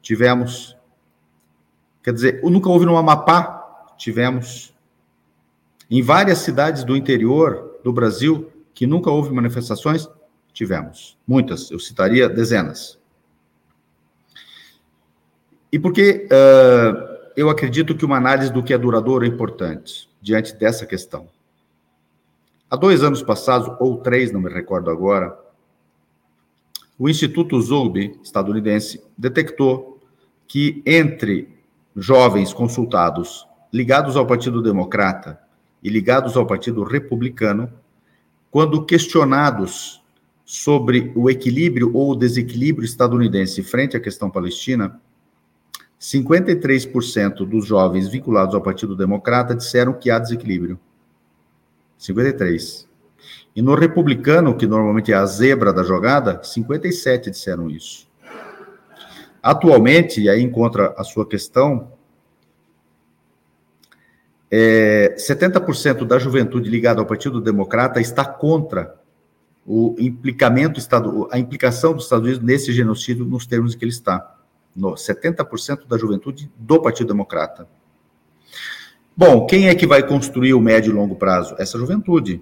tivemos. 0.01 0.75
Quer 2.01 2.13
dizer, 2.13 2.41
nunca 2.43 2.67
houve 2.67 2.87
no 2.87 2.97
Amapá, 2.97 3.93
tivemos. 3.95 4.73
Em 5.87 6.01
várias 6.01 6.39
cidades 6.39 6.83
do 6.83 6.97
interior 6.97 7.79
do 7.83 7.93
Brasil, 7.93 8.51
que 8.73 8.87
nunca 8.87 9.11
houve 9.11 9.31
manifestações, 9.31 10.09
tivemos. 10.51 11.15
Muitas, 11.27 11.69
eu 11.69 11.77
citaria 11.77 12.27
dezenas. 12.27 12.97
E 15.71 15.77
por 15.77 15.93
que. 15.93 16.27
Uh, 16.31 17.08
eu 17.39 17.49
acredito 17.49 17.95
que 17.95 18.03
uma 18.03 18.17
análise 18.17 18.51
do 18.51 18.61
que 18.61 18.73
é 18.73 18.77
duradouro 18.77 19.23
é 19.23 19.27
importante 19.29 20.09
diante 20.21 20.53
dessa 20.53 20.85
questão. 20.85 21.29
Há 22.69 22.75
dois 22.75 23.01
anos 23.01 23.23
passados, 23.23 23.73
ou 23.79 23.95
três, 23.95 24.29
não 24.33 24.41
me 24.41 24.49
recordo 24.49 24.91
agora, 24.91 25.39
o 26.97 27.07
Instituto 27.07 27.59
Zolbe, 27.61 28.19
estadunidense, 28.21 29.01
detectou 29.17 30.01
que 30.49 30.83
entre 30.85 31.47
jovens 31.95 32.51
consultados 32.51 33.47
ligados 33.71 34.17
ao 34.17 34.27
Partido 34.27 34.61
Democrata 34.61 35.39
e 35.81 35.87
ligados 35.87 36.35
ao 36.35 36.45
Partido 36.45 36.83
Republicano, 36.83 37.71
quando 38.51 38.85
questionados 38.85 40.03
sobre 40.43 41.13
o 41.15 41.29
equilíbrio 41.29 41.95
ou 41.95 42.11
o 42.11 42.15
desequilíbrio 42.17 42.83
estadunidense 42.83 43.63
frente 43.63 43.95
à 43.95 43.99
questão 44.01 44.29
palestina, 44.29 44.99
53% 45.99 47.45
dos 47.45 47.65
jovens 47.65 48.07
vinculados 48.07 48.55
ao 48.55 48.61
Partido 48.61 48.95
Democrata 48.95 49.53
disseram 49.53 49.93
que 49.93 50.09
há 50.09 50.17
desequilíbrio. 50.17 50.79
53. 51.97 52.87
E 53.53 53.61
no 53.61 53.75
republicano, 53.75 54.55
que 54.55 54.65
normalmente 54.65 55.11
é 55.11 55.15
a 55.15 55.25
zebra 55.25 55.73
da 55.73 55.83
jogada, 55.83 56.41
57 56.41 57.29
disseram 57.29 57.69
isso. 57.69 58.07
Atualmente, 59.43 60.21
e 60.21 60.29
aí 60.29 60.41
encontra 60.41 60.93
a 60.97 61.03
sua 61.03 61.27
questão, 61.27 61.91
é, 64.49 65.15
70% 65.17 66.05
da 66.05 66.17
juventude 66.17 66.69
ligada 66.69 67.01
ao 67.01 67.05
Partido 67.05 67.41
Democrata 67.41 67.99
está 67.99 68.23
contra 68.25 68.95
o 69.65 69.95
implicamento, 69.99 70.79
a 71.29 71.37
implicação 71.37 71.93
dos 71.93 72.05
Estados 72.05 72.25
Unidos 72.25 72.43
nesse 72.43 72.71
genocídio 72.71 73.25
nos 73.25 73.45
termos 73.45 73.75
em 73.75 73.77
que 73.77 73.83
ele 73.83 73.91
está 73.91 74.38
no 74.75 74.93
70% 74.93 75.87
da 75.87 75.97
juventude 75.97 76.51
do 76.57 76.81
Partido 76.81 77.07
Democrata. 77.07 77.67
Bom, 79.15 79.45
quem 79.45 79.67
é 79.67 79.75
que 79.75 79.85
vai 79.85 80.01
construir 80.05 80.53
o 80.53 80.61
médio 80.61 80.91
e 80.91 80.95
longo 80.95 81.15
prazo? 81.15 81.55
Essa 81.59 81.77
juventude. 81.77 82.41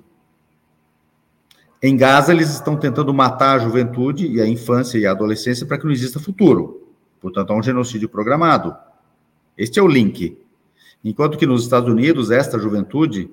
Em 1.82 1.96
Gaza, 1.96 2.32
eles 2.32 2.50
estão 2.50 2.76
tentando 2.76 3.13
matar 3.13 3.56
a 3.56 3.63
juventude 3.63 4.28
e 4.28 4.42
a 4.42 4.48
infância 4.48 4.98
e 4.98 5.06
a 5.06 5.12
adolescência 5.12 5.66
para 5.66 5.78
que 5.78 5.86
não 5.86 5.92
exista 5.92 6.20
futuro. 6.20 6.88
Portanto, 7.20 7.52
há 7.52 7.56
um 7.56 7.63
genocídio 7.63 8.10
programado. 8.10 8.76
Este 9.58 9.80
é 9.80 9.82
o 9.82 9.88
link. 9.88 10.38
Enquanto 11.04 11.38
que 11.38 11.46
nos 11.46 11.63
Estados 11.63 11.90
Unidos, 11.90 12.32
esta 12.32 12.60
juventude, 12.60 13.32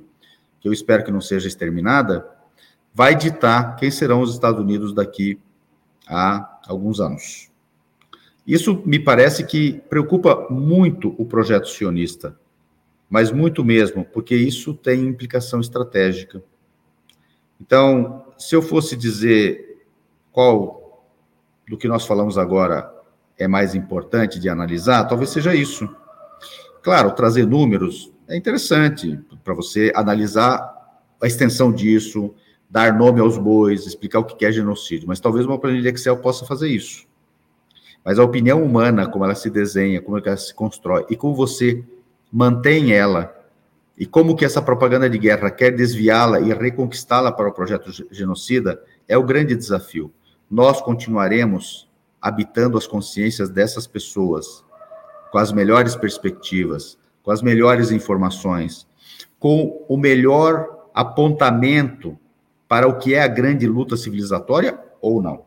que 0.60 0.68
eu 0.68 0.72
espero 0.72 1.04
que 1.04 1.10
não 1.10 1.20
seja 1.20 1.48
exterminada, 1.48 2.26
vai 2.94 3.14
ditar 3.14 3.76
quem 3.76 3.90
serão 3.90 4.20
os 4.22 4.32
Estados 4.32 4.60
Unidos 4.60 4.94
daqui 4.94 5.38
a 6.06 6.60
alguns 6.66 7.00
anos. 7.00 7.50
Isso 8.46 8.82
me 8.84 8.98
parece 8.98 9.44
que 9.44 9.80
preocupa 9.88 10.46
muito 10.50 11.14
o 11.18 11.24
projeto 11.24 11.68
sionista, 11.68 12.38
mas 13.08 13.30
muito 13.32 13.64
mesmo, 13.64 14.04
porque 14.04 14.34
isso 14.34 14.74
tem 14.74 15.06
implicação 15.06 15.60
estratégica. 15.60 16.42
Então, 17.60 18.26
se 18.36 18.54
eu 18.54 18.60
fosse 18.60 18.96
dizer 18.96 19.86
qual 20.30 21.06
do 21.68 21.78
que 21.78 21.88
nós 21.88 22.06
falamos 22.06 22.36
agora 22.36 22.92
é 23.38 23.48
mais 23.48 23.74
importante 23.74 24.38
de 24.38 24.48
analisar, 24.48 25.04
talvez 25.04 25.30
seja 25.30 25.54
isso. 25.54 25.88
Claro, 26.82 27.12
trazer 27.12 27.46
números 27.46 28.12
é 28.28 28.36
interessante 28.36 29.18
para 29.42 29.54
você 29.54 29.90
analisar 29.94 30.72
a 31.20 31.26
extensão 31.26 31.72
disso, 31.72 32.34
dar 32.68 32.92
nome 32.92 33.20
aos 33.20 33.38
bois, 33.38 33.86
explicar 33.86 34.18
o 34.18 34.24
que 34.24 34.44
é 34.44 34.52
genocídio, 34.52 35.08
mas 35.08 35.20
talvez 35.20 35.46
uma 35.46 35.58
planilha 35.58 35.88
Excel 35.88 36.18
possa 36.18 36.44
fazer 36.44 36.68
isso. 36.68 37.06
Mas 38.04 38.18
a 38.18 38.24
opinião 38.24 38.62
humana, 38.62 39.08
como 39.08 39.24
ela 39.24 39.34
se 39.34 39.48
desenha, 39.48 40.02
como 40.02 40.18
ela 40.18 40.36
se 40.36 40.52
constrói 40.52 41.06
e 41.08 41.16
como 41.16 41.34
você 41.34 41.82
mantém 42.30 42.92
ela 42.92 43.34
e 43.96 44.04
como 44.04 44.36
que 44.36 44.44
essa 44.44 44.60
propaganda 44.60 45.08
de 45.08 45.16
guerra 45.16 45.50
quer 45.50 45.70
desviá-la 45.70 46.40
e 46.40 46.52
reconquistá-la 46.52 47.32
para 47.32 47.48
o 47.48 47.52
projeto 47.52 47.90
genocida 48.10 48.82
é 49.08 49.16
o 49.16 49.22
grande 49.22 49.54
desafio. 49.54 50.12
Nós 50.50 50.82
continuaremos 50.82 51.88
habitando 52.20 52.76
as 52.76 52.86
consciências 52.86 53.48
dessas 53.48 53.86
pessoas 53.86 54.64
com 55.30 55.38
as 55.38 55.52
melhores 55.52 55.96
perspectivas, 55.96 56.98
com 57.22 57.30
as 57.30 57.40
melhores 57.40 57.90
informações, 57.90 58.86
com 59.38 59.84
o 59.88 59.96
melhor 59.96 60.88
apontamento 60.94 62.18
para 62.68 62.88
o 62.88 62.98
que 62.98 63.14
é 63.14 63.22
a 63.22 63.28
grande 63.28 63.66
luta 63.66 63.96
civilizatória 63.96 64.78
ou 65.00 65.22
não. 65.22 65.44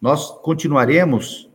Nós 0.00 0.30
continuaremos 0.42 1.50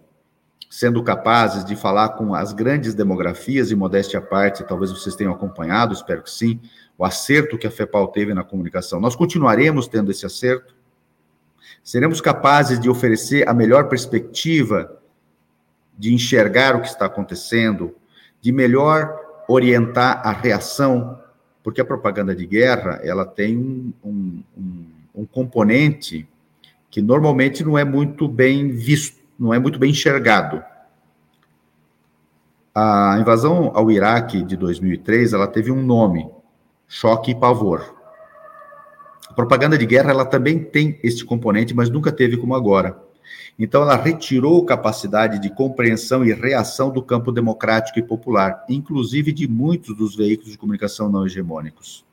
sendo 0.70 1.02
capazes 1.02 1.64
de 1.64 1.76
falar 1.76 2.10
com 2.10 2.36
as 2.36 2.52
grandes 2.52 2.94
demografias, 2.94 3.72
e 3.72 3.76
modéstia 3.76 4.20
à 4.20 4.22
parte, 4.22 4.64
talvez 4.66 4.92
vocês 4.92 5.16
tenham 5.16 5.34
acompanhado, 5.34 5.94
espero 5.94 6.22
que 6.22 6.30
sim, 6.30 6.60
o 6.98 7.06
acerto 7.06 7.58
que 7.58 7.66
a 7.66 7.72
FEPAL 7.72 8.10
teve 8.10 8.34
na 8.34 8.44
comunicação. 8.44 9.00
Nós 9.00 9.16
continuaremos 9.16 9.88
tendo 9.88 10.12
esse 10.12 10.26
acerto? 10.26 10.76
Seremos 11.84 12.20
capazes 12.20 12.80
de 12.80 12.90
oferecer 12.90 13.48
a 13.48 13.54
melhor 13.54 13.88
perspectiva 13.88 15.00
de 15.98 16.14
enxergar 16.14 16.76
o 16.76 16.82
que 16.82 16.88
está 16.88 17.06
acontecendo, 17.06 17.96
de 18.42 18.52
melhor 18.52 19.18
orientar 19.48 20.22
a 20.28 20.32
reação, 20.32 21.20
porque 21.64 21.80
a 21.80 21.86
propaganda 21.86 22.36
de 22.36 22.46
guerra 22.46 23.00
ela 23.04 23.26
tem 23.26 23.58
um, 23.58 23.94
um, 24.04 24.44
um, 24.58 24.86
um 25.16 25.26
componente 25.26 26.28
que 26.96 27.02
normalmente 27.02 27.62
não 27.62 27.78
é 27.78 27.84
muito 27.84 28.26
bem 28.26 28.70
visto, 28.70 29.22
não 29.38 29.54
é 29.54 29.60
muito 29.60 29.78
bem 29.78 29.90
enxergado. 29.90 30.64
A 32.74 33.18
invasão 33.20 33.74
ao 33.76 33.92
Iraque 33.92 34.42
de 34.42 34.56
2003, 34.56 35.34
ela 35.34 35.46
teve 35.46 35.74
um 35.74 35.84
nome, 35.84 36.26
choque 36.88 37.32
e 37.32 37.36
pavor. 37.36 37.94
A 39.28 39.34
propaganda 39.34 39.78
de 39.78 39.86
guerra, 39.86 40.12
ela 40.12 40.24
também 40.24 40.58
tem 40.58 40.98
este 41.04 41.26
componente, 41.26 41.74
mas 41.74 41.90
nunca 41.90 42.14
teve 42.14 42.38
como 42.38 42.56
agora. 42.56 42.98
Então, 43.60 43.82
ela 43.82 43.98
retirou 43.98 44.64
capacidade 44.64 45.38
de 45.40 45.54
compreensão 45.54 46.24
e 46.24 46.32
reação 46.32 46.92
do 46.92 47.04
campo 47.04 47.30
democrático 47.30 48.00
e 48.00 48.04
popular, 48.04 48.64
inclusive 48.70 49.34
de 49.34 49.50
muitos 49.50 49.98
dos 49.98 50.16
veículos 50.16 50.54
de 50.54 50.58
comunicação 50.58 51.10
não 51.10 51.26
hegemônicos. 51.26 52.06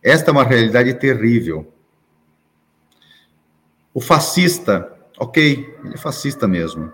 Esta 0.00 0.30
é 0.30 0.32
uma 0.32 0.44
realidade 0.44 0.94
terrível. 0.94 1.72
O 3.96 4.00
fascista, 4.02 4.92
ok, 5.18 5.74
ele 5.82 5.94
é 5.94 5.96
fascista 5.96 6.46
mesmo. 6.46 6.92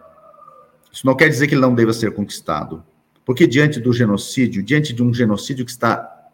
Isso 0.93 1.05
não 1.05 1.17
quer 1.17 1.29
dizer 1.29 1.49
que 1.49 1.55
ele 1.55 1.61
não 1.61 1.75
deva 1.75 1.93
ser 1.93 2.15
conquistado. 2.15 2.85
Porque 3.25 3.45
diante 3.45 3.81
do 3.81 3.93
genocídio, 3.93 4.63
diante 4.63 4.93
de 4.93 5.03
um 5.03 5.13
genocídio 5.13 5.65
que 5.65 5.73
está 5.73 6.31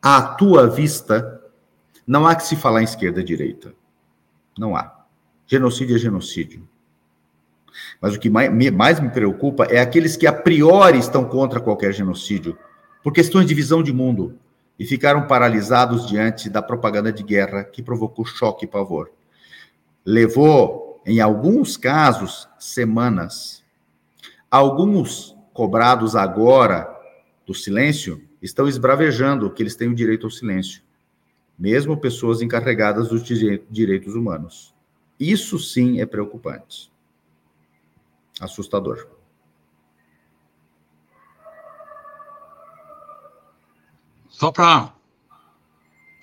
à 0.00 0.22
tua 0.22 0.68
vista, 0.68 1.42
não 2.06 2.24
há 2.24 2.36
que 2.36 2.46
se 2.46 2.54
falar 2.54 2.82
em 2.82 2.84
esquerda 2.84 3.20
e 3.20 3.24
direita. 3.24 3.74
Não 4.56 4.76
há. 4.76 5.06
Genocídio 5.44 5.96
é 5.96 5.98
genocídio. 5.98 6.68
Mas 8.00 8.14
o 8.14 8.20
que 8.20 8.30
mais 8.30 9.00
me, 9.00 9.10
preocupa 9.10 9.64
é 9.64 9.80
aqueles 9.80 10.16
que 10.16 10.28
a 10.28 10.32
priori 10.32 11.00
estão 11.00 11.24
contra 11.24 11.58
qualquer 11.58 11.92
genocídio, 11.92 12.56
por 13.02 13.12
questões 13.12 13.46
de 13.46 13.54
visão 13.54 13.82
de 13.82 13.92
mundo, 13.92 14.38
e 14.78 14.86
ficaram 14.86 15.26
paralisados 15.26 16.06
diante 16.06 16.48
da 16.48 16.62
propaganda 16.62 17.12
de 17.12 17.24
guerra 17.24 17.64
que 17.64 17.82
provocou 17.82 18.24
choque 18.24 18.66
e 18.66 18.68
pavor. 18.68 19.10
Levou, 20.04 21.02
em 21.06 21.20
alguns 21.20 21.76
casos, 21.76 22.48
semanas. 22.58 23.64
Alguns 24.50 25.34
cobrados 25.52 26.14
agora 26.14 26.88
do 27.46 27.54
silêncio 27.54 28.22
estão 28.42 28.68
esbravejando 28.68 29.50
que 29.50 29.62
eles 29.62 29.76
têm 29.76 29.88
o 29.88 29.94
direito 29.94 30.26
ao 30.26 30.30
silêncio, 30.30 30.82
mesmo 31.58 31.96
pessoas 31.96 32.42
encarregadas 32.42 33.08
dos 33.08 33.22
direitos 33.22 34.14
humanos. 34.14 34.74
Isso 35.18 35.58
sim 35.58 36.00
é 36.00 36.06
preocupante. 36.06 36.92
Assustador. 38.40 39.08
Só 44.28 44.50
para 44.50 44.92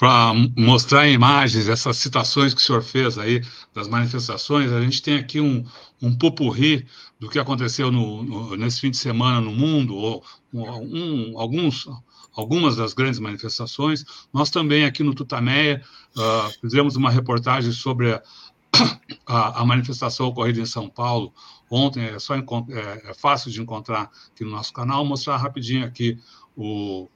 para 0.01 0.33
mostrar 0.57 1.07
em 1.07 1.13
imagens 1.13 1.69
essas 1.69 1.95
citações 1.97 2.55
que 2.55 2.59
o 2.59 2.63
senhor 2.63 2.81
fez 2.81 3.19
aí 3.19 3.39
das 3.71 3.87
manifestações, 3.87 4.71
a 4.71 4.81
gente 4.81 4.99
tem 4.99 5.15
aqui 5.15 5.39
um, 5.39 5.63
um 6.01 6.17
pupurri 6.17 6.87
do 7.19 7.29
que 7.29 7.37
aconteceu 7.37 7.91
no, 7.91 8.23
no, 8.23 8.57
nesse 8.57 8.81
fim 8.81 8.89
de 8.89 8.97
semana 8.97 9.39
no 9.39 9.51
mundo, 9.51 9.93
ou 9.95 10.23
um, 10.51 11.37
alguns, 11.39 11.87
algumas 12.33 12.75
das 12.75 12.95
grandes 12.95 13.19
manifestações. 13.19 14.03
Nós 14.33 14.49
também 14.49 14.85
aqui 14.85 15.03
no 15.03 15.13
Tutameia 15.13 15.83
uh, 16.17 16.59
fizemos 16.59 16.95
uma 16.95 17.11
reportagem 17.11 17.71
sobre 17.71 18.11
a, 18.11 18.23
a, 19.27 19.61
a, 19.61 19.65
manifestação 19.67 20.25
ocorrida 20.25 20.59
em 20.59 20.65
São 20.65 20.89
Paulo 20.89 21.31
ontem, 21.69 22.05
é, 22.05 22.17
só 22.17 22.33
é, 22.33 22.41
é 23.05 23.13
fácil 23.13 23.51
de 23.51 23.61
encontrar 23.61 24.09
aqui 24.33 24.43
no 24.43 24.49
nosso 24.49 24.73
canal, 24.73 25.05
mostrar 25.05 25.37
rapidinho 25.37 25.85
aqui 25.85 26.17
o, 26.57 27.07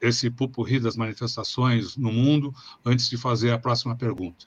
esse 0.00 0.30
pupurri 0.30 0.80
das 0.80 0.96
manifestações 0.96 1.96
no 1.96 2.12
mundo, 2.12 2.54
antes 2.84 3.08
de 3.08 3.16
fazer 3.16 3.50
a 3.52 3.58
próxima 3.58 3.96
pergunta. 3.96 4.46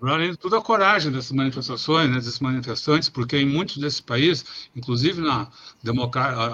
Além 0.00 0.30
de 0.30 0.36
tudo, 0.36 0.56
a 0.56 0.62
coragem 0.62 1.10
dessas 1.10 1.32
manifestações, 1.32 2.08
né, 2.08 2.16
desses 2.16 2.38
manifestantes, 2.38 3.08
porque 3.08 3.36
em 3.36 3.46
muitos 3.46 3.78
desses 3.78 4.00
países, 4.00 4.44
inclusive 4.74 5.20
na 5.20 5.50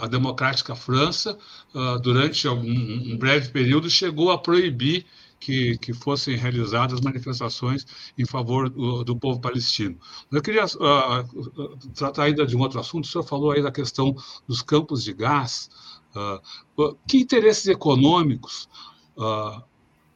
a 0.01 0.07
democrática 0.07 0.75
França, 0.75 1.39
uh, 1.75 1.99
durante 2.01 2.49
algum, 2.49 2.71
um 2.71 3.17
breve 3.19 3.51
período, 3.51 3.91
chegou 3.91 4.31
a 4.31 4.39
proibir 4.39 5.05
que, 5.39 5.77
que 5.77 5.93
fossem 5.93 6.37
realizadas 6.37 7.03
manifestações 7.03 7.87
em 8.17 8.25
favor 8.25 8.71
do, 8.71 9.05
do 9.05 9.17
povo 9.17 9.39
palestino. 9.41 9.99
Eu 10.33 10.41
queria 10.41 10.65
uh, 10.65 11.77
tratar 11.95 12.25
ainda 12.25 12.47
de 12.47 12.57
um 12.57 12.61
outro 12.61 12.81
assunto. 12.81 13.05
O 13.05 13.09
senhor 13.09 13.25
falou 13.25 13.51
aí 13.51 13.63
da 13.63 13.71
questão 13.71 14.17
dos 14.49 14.63
campos 14.63 15.05
de 15.05 15.13
gás. 15.13 15.69
Uh, 16.17 16.97
que 17.07 17.19
interesses 17.19 17.67
econômicos 17.67 18.69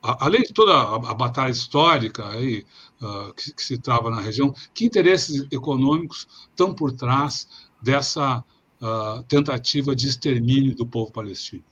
além 0.03 0.43
de 0.43 0.53
toda 0.53 0.73
a, 0.73 1.11
a 1.11 1.15
batalha 1.15 1.51
histórica 1.51 2.27
aí, 2.29 2.65
uh, 3.03 3.33
que, 3.35 3.53
que, 3.53 3.65
se 3.65 3.79
trava 3.79 4.11
na 4.11 4.21
região, 4.21 4.55
que 4.73 4.85
interesses 4.85 5.47
econômicos 5.51 6.27
estão 6.51 6.75
por 6.75 6.93
trás 6.93 7.49
dessa 7.83 8.45
uh, 8.81 9.23
tentativa 9.25 9.95
de 9.95 10.09
extermínio 10.09 10.75
do 10.75 10.87
povo 10.87 11.13
palestino? 11.13 11.65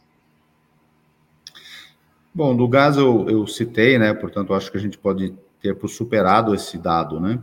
Bom, 2.35 2.55
do 2.55 2.69
gás 2.69 2.97
eu, 2.97 3.29
eu 3.31 3.47
citei, 3.47 3.99
né? 3.99 4.13
Portanto, 4.13 4.53
acho 4.53 4.71
que 4.71 4.77
a 4.77 4.81
gente 4.81 4.99
pode 4.99 5.35
ter 5.61 5.75
superado 5.89 6.55
esse 6.55 6.77
dado, 6.77 7.19
né? 7.19 7.41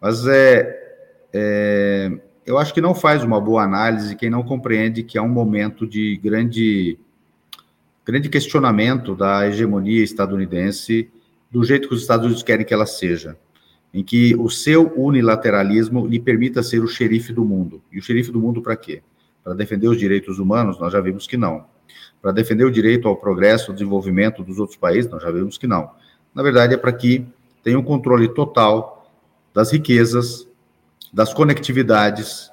Mas 0.00 0.26
é, 0.26 0.98
é, 1.32 2.20
eu 2.44 2.58
acho 2.58 2.74
que 2.74 2.80
não 2.80 2.94
faz 2.94 3.22
uma 3.22 3.40
boa 3.40 3.62
análise 3.62 4.16
quem 4.16 4.28
não 4.28 4.42
compreende 4.42 5.04
que 5.04 5.16
há 5.16 5.22
um 5.22 5.28
momento 5.28 5.86
de 5.86 6.16
grande 6.16 6.98
grande 8.04 8.28
questionamento 8.28 9.14
da 9.14 9.46
hegemonia 9.46 10.02
estadunidense 10.02 11.10
do 11.50 11.62
jeito 11.62 11.88
que 11.88 11.94
os 11.94 12.00
Estados 12.00 12.26
Unidos 12.26 12.42
querem 12.42 12.64
que 12.64 12.74
ela 12.74 12.86
seja, 12.86 13.36
em 13.92 14.02
que 14.02 14.34
o 14.36 14.48
seu 14.48 14.92
unilateralismo 14.96 16.06
lhe 16.06 16.18
permita 16.18 16.62
ser 16.62 16.82
o 16.82 16.88
xerife 16.88 17.32
do 17.32 17.44
mundo. 17.44 17.82
E 17.92 17.98
o 17.98 18.02
xerife 18.02 18.32
do 18.32 18.40
mundo 18.40 18.62
para 18.62 18.74
quê? 18.74 19.02
Para 19.44 19.54
defender 19.54 19.88
os 19.88 19.98
direitos 19.98 20.38
humanos? 20.38 20.80
Nós 20.80 20.92
já 20.92 21.00
vimos 21.00 21.26
que 21.26 21.36
não. 21.36 21.66
Para 22.20 22.32
defender 22.32 22.64
o 22.64 22.70
direito 22.70 23.06
ao 23.06 23.16
progresso, 23.16 23.70
ao 23.70 23.74
desenvolvimento 23.74 24.42
dos 24.42 24.58
outros 24.58 24.78
países? 24.78 25.10
Nós 25.10 25.22
já 25.22 25.30
vimos 25.30 25.58
que 25.58 25.66
não. 25.66 25.90
Na 26.34 26.42
verdade, 26.42 26.74
é 26.74 26.76
para 26.76 26.92
que 26.92 27.26
tenha 27.62 27.78
um 27.78 27.82
controle 27.82 28.28
total 28.28 29.10
das 29.52 29.70
riquezas, 29.70 30.48
das 31.12 31.34
conectividades 31.34 32.50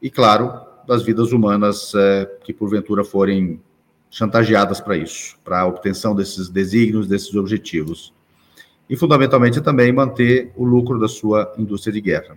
e, 0.00 0.10
claro, 0.10 0.52
das 0.86 1.02
vidas 1.02 1.32
humanas 1.32 1.94
é, 1.94 2.26
que 2.44 2.52
porventura 2.52 3.02
forem 3.02 3.60
chantageadas 4.12 4.78
para 4.78 4.94
isso, 4.94 5.38
para 5.42 5.60
a 5.60 5.66
obtenção 5.66 6.14
desses 6.14 6.50
desígnios, 6.50 7.08
desses 7.08 7.34
objetivos. 7.34 8.12
E, 8.88 8.94
fundamentalmente, 8.94 9.58
também 9.62 9.90
manter 9.90 10.52
o 10.54 10.64
lucro 10.64 11.00
da 11.00 11.08
sua 11.08 11.50
indústria 11.56 11.94
de 11.94 12.00
guerra. 12.02 12.36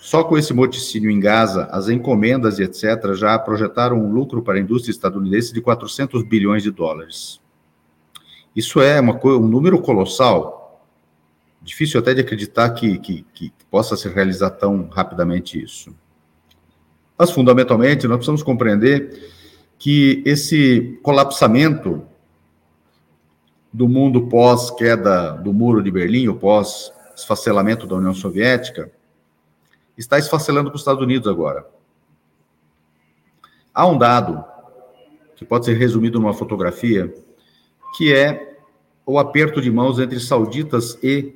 Só 0.00 0.22
com 0.22 0.38
esse 0.38 0.54
moticínio 0.54 1.10
em 1.10 1.18
Gaza, 1.18 1.64
as 1.72 1.88
encomendas 1.88 2.60
e 2.60 2.62
etc. 2.62 3.14
já 3.14 3.36
projetaram 3.36 3.98
um 3.98 4.12
lucro 4.12 4.40
para 4.40 4.54
a 4.54 4.60
indústria 4.60 4.92
estadunidense 4.92 5.52
de 5.52 5.60
400 5.60 6.22
bilhões 6.22 6.62
de 6.62 6.70
dólares. 6.70 7.40
Isso 8.54 8.80
é 8.80 9.00
uma, 9.00 9.18
um 9.24 9.48
número 9.48 9.80
colossal. 9.80 10.86
Difícil 11.60 11.98
até 11.98 12.14
de 12.14 12.20
acreditar 12.20 12.70
que, 12.70 12.96
que, 12.98 13.26
que 13.34 13.52
possa 13.68 13.96
se 13.96 14.08
realizar 14.08 14.50
tão 14.50 14.88
rapidamente 14.88 15.60
isso. 15.60 15.92
Mas, 17.18 17.32
fundamentalmente, 17.32 18.06
nós 18.06 18.18
precisamos 18.18 18.44
compreender 18.44 19.34
que 19.78 20.22
esse 20.24 20.98
colapsamento 21.02 22.06
do 23.72 23.88
mundo 23.88 24.26
pós-queda 24.28 25.32
do 25.32 25.52
muro 25.52 25.82
de 25.82 25.90
Berlim, 25.90 26.28
o 26.28 26.36
pós-esfacelamento 26.36 27.86
da 27.86 27.96
União 27.96 28.14
Soviética, 28.14 28.90
está 29.96 30.18
esfacelando 30.18 30.70
para 30.70 30.76
os 30.76 30.80
Estados 30.80 31.02
Unidos 31.02 31.28
agora. 31.28 31.66
Há 33.74 33.86
um 33.86 33.98
dado 33.98 34.42
que 35.36 35.44
pode 35.44 35.66
ser 35.66 35.74
resumido 35.74 36.18
numa 36.18 36.32
fotografia, 36.32 37.12
que 37.96 38.14
é 38.14 38.56
o 39.04 39.18
aperto 39.18 39.60
de 39.60 39.70
mãos 39.70 39.98
entre 39.98 40.18
sauditas 40.18 40.98
e 41.02 41.34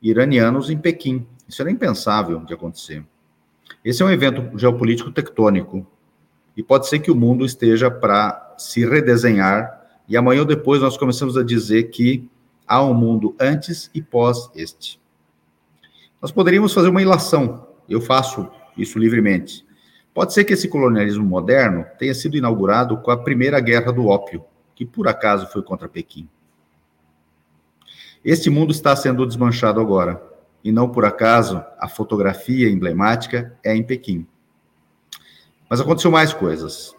iranianos 0.00 0.70
em 0.70 0.78
Pequim. 0.78 1.26
Isso 1.46 1.60
era 1.60 1.70
impensável 1.70 2.40
de 2.40 2.54
acontecer. 2.54 3.04
Esse 3.84 4.02
é 4.02 4.06
um 4.06 4.10
evento 4.10 4.58
geopolítico 4.58 5.12
tectônico 5.12 5.86
e 6.56 6.62
pode 6.62 6.88
ser 6.88 7.00
que 7.00 7.10
o 7.10 7.16
mundo 7.16 7.44
esteja 7.44 7.90
para 7.90 8.54
se 8.56 8.86
redesenhar 8.86 9.86
e 10.08 10.16
amanhã 10.16 10.40
ou 10.40 10.46
depois 10.46 10.80
nós 10.80 10.96
começamos 10.96 11.36
a 11.36 11.42
dizer 11.42 11.84
que 11.90 12.28
há 12.66 12.82
um 12.82 12.94
mundo 12.94 13.34
antes 13.38 13.90
e 13.94 14.00
pós 14.00 14.50
este. 14.54 15.00
Nós 16.20 16.32
poderíamos 16.32 16.72
fazer 16.72 16.88
uma 16.88 17.02
ilação, 17.02 17.66
eu 17.88 18.00
faço 18.00 18.48
isso 18.76 18.98
livremente. 18.98 19.66
Pode 20.14 20.32
ser 20.32 20.44
que 20.44 20.54
esse 20.54 20.68
colonialismo 20.68 21.24
moderno 21.24 21.84
tenha 21.98 22.14
sido 22.14 22.36
inaugurado 22.36 22.96
com 22.98 23.10
a 23.10 23.18
primeira 23.18 23.60
guerra 23.60 23.92
do 23.92 24.06
ópio, 24.06 24.42
que 24.74 24.86
por 24.86 25.08
acaso 25.08 25.46
foi 25.48 25.62
contra 25.62 25.88
Pequim. 25.88 26.28
Este 28.24 28.48
mundo 28.48 28.72
está 28.72 28.96
sendo 28.96 29.26
desmanchado 29.26 29.80
agora, 29.80 30.22
e 30.64 30.72
não 30.72 30.88
por 30.88 31.04
acaso 31.04 31.62
a 31.78 31.86
fotografia 31.86 32.68
emblemática 32.68 33.56
é 33.62 33.76
em 33.76 33.82
Pequim. 33.82 34.26
Mas 35.68 35.80
aconteceu 35.80 36.10
mais 36.10 36.32
coisas. 36.32 36.94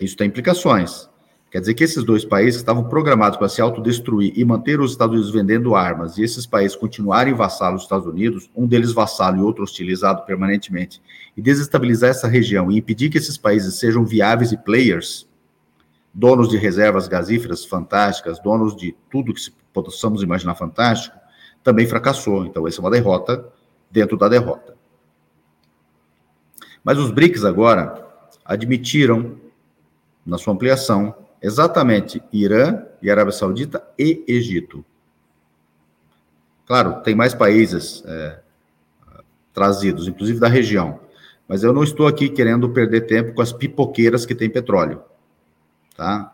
Isso 0.00 0.16
tem 0.16 0.28
implicações. 0.28 1.08
Quer 1.50 1.60
dizer 1.60 1.74
que 1.74 1.82
esses 1.82 2.04
dois 2.04 2.24
países 2.24 2.60
estavam 2.60 2.84
programados 2.84 3.36
para 3.36 3.48
se 3.48 3.60
autodestruir 3.60 4.32
e 4.36 4.44
manter 4.44 4.80
os 4.80 4.92
Estados 4.92 5.16
Unidos 5.16 5.32
vendendo 5.32 5.74
armas, 5.74 6.16
e 6.16 6.22
esses 6.22 6.46
países 6.46 6.76
continuarem 6.76 7.34
vassalos 7.34 7.80
dos 7.80 7.86
Estados 7.86 8.06
Unidos, 8.06 8.48
um 8.54 8.68
deles 8.68 8.92
vassalo 8.92 9.38
e 9.38 9.40
outro 9.40 9.64
hostilizado 9.64 10.24
permanentemente, 10.24 11.02
e 11.36 11.42
desestabilizar 11.42 12.10
essa 12.10 12.28
região 12.28 12.70
e 12.70 12.78
impedir 12.78 13.10
que 13.10 13.18
esses 13.18 13.36
países 13.36 13.74
sejam 13.74 14.04
viáveis 14.04 14.52
e 14.52 14.56
players, 14.56 15.28
donos 16.14 16.48
de 16.48 16.56
reservas 16.56 17.08
gasíferas 17.08 17.64
fantásticas, 17.64 18.38
donos 18.38 18.76
de 18.76 18.94
tudo 19.10 19.34
que 19.34 19.50
possamos 19.72 20.22
imaginar 20.22 20.54
fantástico, 20.54 21.16
também 21.64 21.86
fracassou. 21.86 22.46
Então, 22.46 22.66
essa 22.68 22.78
é 22.78 22.82
uma 22.82 22.90
derrota 22.92 23.44
dentro 23.90 24.16
da 24.16 24.28
derrota. 24.28 24.79
Mas 26.84 26.98
os 26.98 27.10
BRICS 27.10 27.44
agora 27.44 28.06
admitiram, 28.44 29.36
na 30.24 30.38
sua 30.38 30.54
ampliação, 30.54 31.14
exatamente 31.42 32.22
Irã 32.32 32.82
e 33.02 33.10
Arábia 33.10 33.32
Saudita 33.32 33.82
e 33.98 34.24
Egito. 34.26 34.84
Claro, 36.66 37.02
tem 37.02 37.14
mais 37.14 37.34
países 37.34 38.02
é, 38.06 38.38
trazidos, 39.52 40.06
inclusive 40.06 40.38
da 40.38 40.48
região, 40.48 41.00
mas 41.48 41.62
eu 41.62 41.72
não 41.72 41.82
estou 41.82 42.06
aqui 42.06 42.28
querendo 42.28 42.68
perder 42.70 43.02
tempo 43.02 43.34
com 43.34 43.42
as 43.42 43.52
pipoqueiras 43.52 44.24
que 44.24 44.34
têm 44.34 44.48
petróleo, 44.48 45.02
tá? 45.96 46.32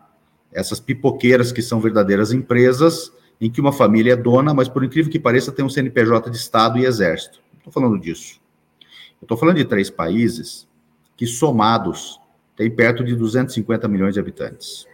Essas 0.51 0.79
pipoqueiras 0.79 1.51
que 1.51 1.61
são 1.61 1.79
verdadeiras 1.79 2.31
empresas 2.31 3.11
em 3.39 3.49
que 3.49 3.61
uma 3.61 3.71
família 3.71 4.13
é 4.13 4.15
dona, 4.15 4.53
mas 4.53 4.67
por 4.67 4.83
incrível 4.83 5.11
que 5.11 5.19
pareça 5.19 5.51
tem 5.51 5.65
um 5.65 5.69
CNPJ 5.69 6.29
de 6.29 6.37
Estado 6.37 6.77
e 6.77 6.85
Exército. 6.85 7.39
Não 7.53 7.57
estou 7.59 7.73
falando 7.73 7.99
disso. 7.99 8.39
Eu 9.21 9.25
estou 9.25 9.37
falando 9.37 9.57
de 9.57 9.65
três 9.65 9.89
países 9.89 10.67
que 11.15 11.25
somados 11.25 12.19
têm 12.55 12.69
perto 12.69 13.03
de 13.03 13.15
250 13.15 13.87
milhões 13.87 14.13
de 14.13 14.19
habitantes 14.19 14.87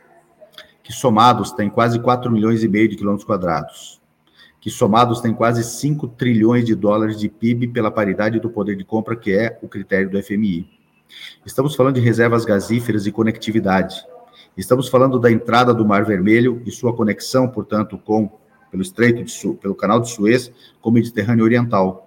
que 0.83 0.91
somados 0.91 1.51
têm 1.53 1.69
quase 1.69 1.97
4 1.99 2.29
milhões 2.29 2.61
e 2.61 2.67
meio 2.67 2.89
de 2.89 2.97
quilômetros 2.97 3.25
quadrados, 3.25 4.01
que 4.59 4.69
somados 4.69 5.21
têm 5.21 5.33
quase 5.33 5.63
5 5.63 6.09
trilhões 6.09 6.65
de 6.65 6.75
dólares 6.75 7.17
de 7.17 7.29
PIB 7.29 7.69
pela 7.69 7.89
paridade 7.89 8.39
do 8.39 8.49
poder 8.49 8.75
de 8.75 8.83
compra, 8.83 9.15
que 9.15 9.31
é 9.31 9.57
o 9.61 9.67
critério 9.67 10.09
do 10.09 10.21
FMI. 10.21 10.69
Estamos 11.45 11.75
falando 11.75 11.95
de 11.95 12.01
reservas 12.01 12.43
gasíferas 12.43 13.07
e 13.07 13.11
conectividade. 13.11 14.05
Estamos 14.57 14.89
falando 14.89 15.19
da 15.19 15.31
entrada 15.31 15.73
do 15.73 15.85
Mar 15.85 16.05
Vermelho 16.05 16.61
e 16.65 16.71
sua 16.71 16.93
conexão, 16.93 17.47
portanto, 17.47 17.97
com 17.97 18.29
pelo 18.69 18.83
Estreito 18.83 19.23
de 19.23 19.53
pelo 19.55 19.75
Canal 19.75 19.99
de 19.99 20.09
Suez 20.09 20.51
com 20.81 20.89
o 20.89 20.93
Mediterrâneo 20.93 21.45
Oriental. 21.45 22.02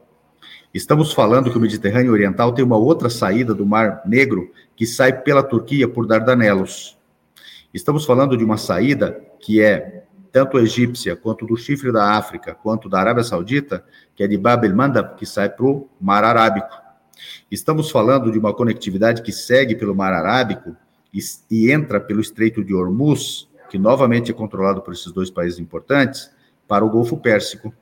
Estamos 0.76 1.14
falando 1.14 1.50
que 1.50 1.56
o 1.56 1.60
Mediterrâneo 1.60 2.12
Oriental 2.12 2.52
tem 2.52 2.62
uma 2.62 2.76
outra 2.76 3.08
saída 3.08 3.54
do 3.54 3.64
Mar 3.64 4.02
Negro 4.04 4.52
que 4.76 4.84
sai 4.84 5.22
pela 5.22 5.42
Turquia 5.42 5.88
por 5.88 6.06
Dardanelos. 6.06 6.98
Estamos 7.72 8.04
falando 8.04 8.36
de 8.36 8.44
uma 8.44 8.58
saída 8.58 9.18
que 9.40 9.62
é 9.62 10.04
tanto 10.30 10.58
egípcia, 10.58 11.16
quanto 11.16 11.46
do 11.46 11.56
chifre 11.56 11.90
da 11.90 12.12
África, 12.18 12.54
quanto 12.54 12.90
da 12.90 13.00
Arábia 13.00 13.24
Saudita, 13.24 13.82
que 14.14 14.22
é 14.22 14.26
de 14.28 14.36
Bab 14.36 14.66
el-Mandab, 14.66 15.16
que 15.16 15.24
sai 15.24 15.48
para 15.48 15.64
o 15.64 15.88
Mar 15.98 16.22
Arábico. 16.24 16.76
Estamos 17.50 17.90
falando 17.90 18.30
de 18.30 18.38
uma 18.38 18.52
conectividade 18.52 19.22
que 19.22 19.32
segue 19.32 19.76
pelo 19.76 19.94
Mar 19.94 20.12
Arábico 20.12 20.76
e, 21.10 21.20
e 21.50 21.72
entra 21.72 21.98
pelo 21.98 22.20
Estreito 22.20 22.62
de 22.62 22.74
Hormuz, 22.74 23.48
que 23.70 23.78
novamente 23.78 24.30
é 24.30 24.34
controlado 24.34 24.82
por 24.82 24.92
esses 24.92 25.10
dois 25.10 25.30
países 25.30 25.58
importantes, 25.58 26.30
para 26.68 26.84
o 26.84 26.90
Golfo 26.90 27.16
Pérsico. 27.16 27.72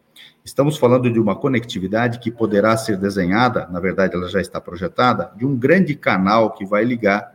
Estamos 0.44 0.76
falando 0.76 1.10
de 1.10 1.18
uma 1.18 1.34
conectividade 1.34 2.18
que 2.18 2.30
poderá 2.30 2.76
ser 2.76 2.98
desenhada, 2.98 3.66
na 3.72 3.80
verdade 3.80 4.14
ela 4.14 4.28
já 4.28 4.42
está 4.42 4.60
projetada, 4.60 5.32
de 5.34 5.46
um 5.46 5.56
grande 5.56 5.94
canal 5.94 6.52
que 6.52 6.66
vai 6.66 6.84
ligar 6.84 7.34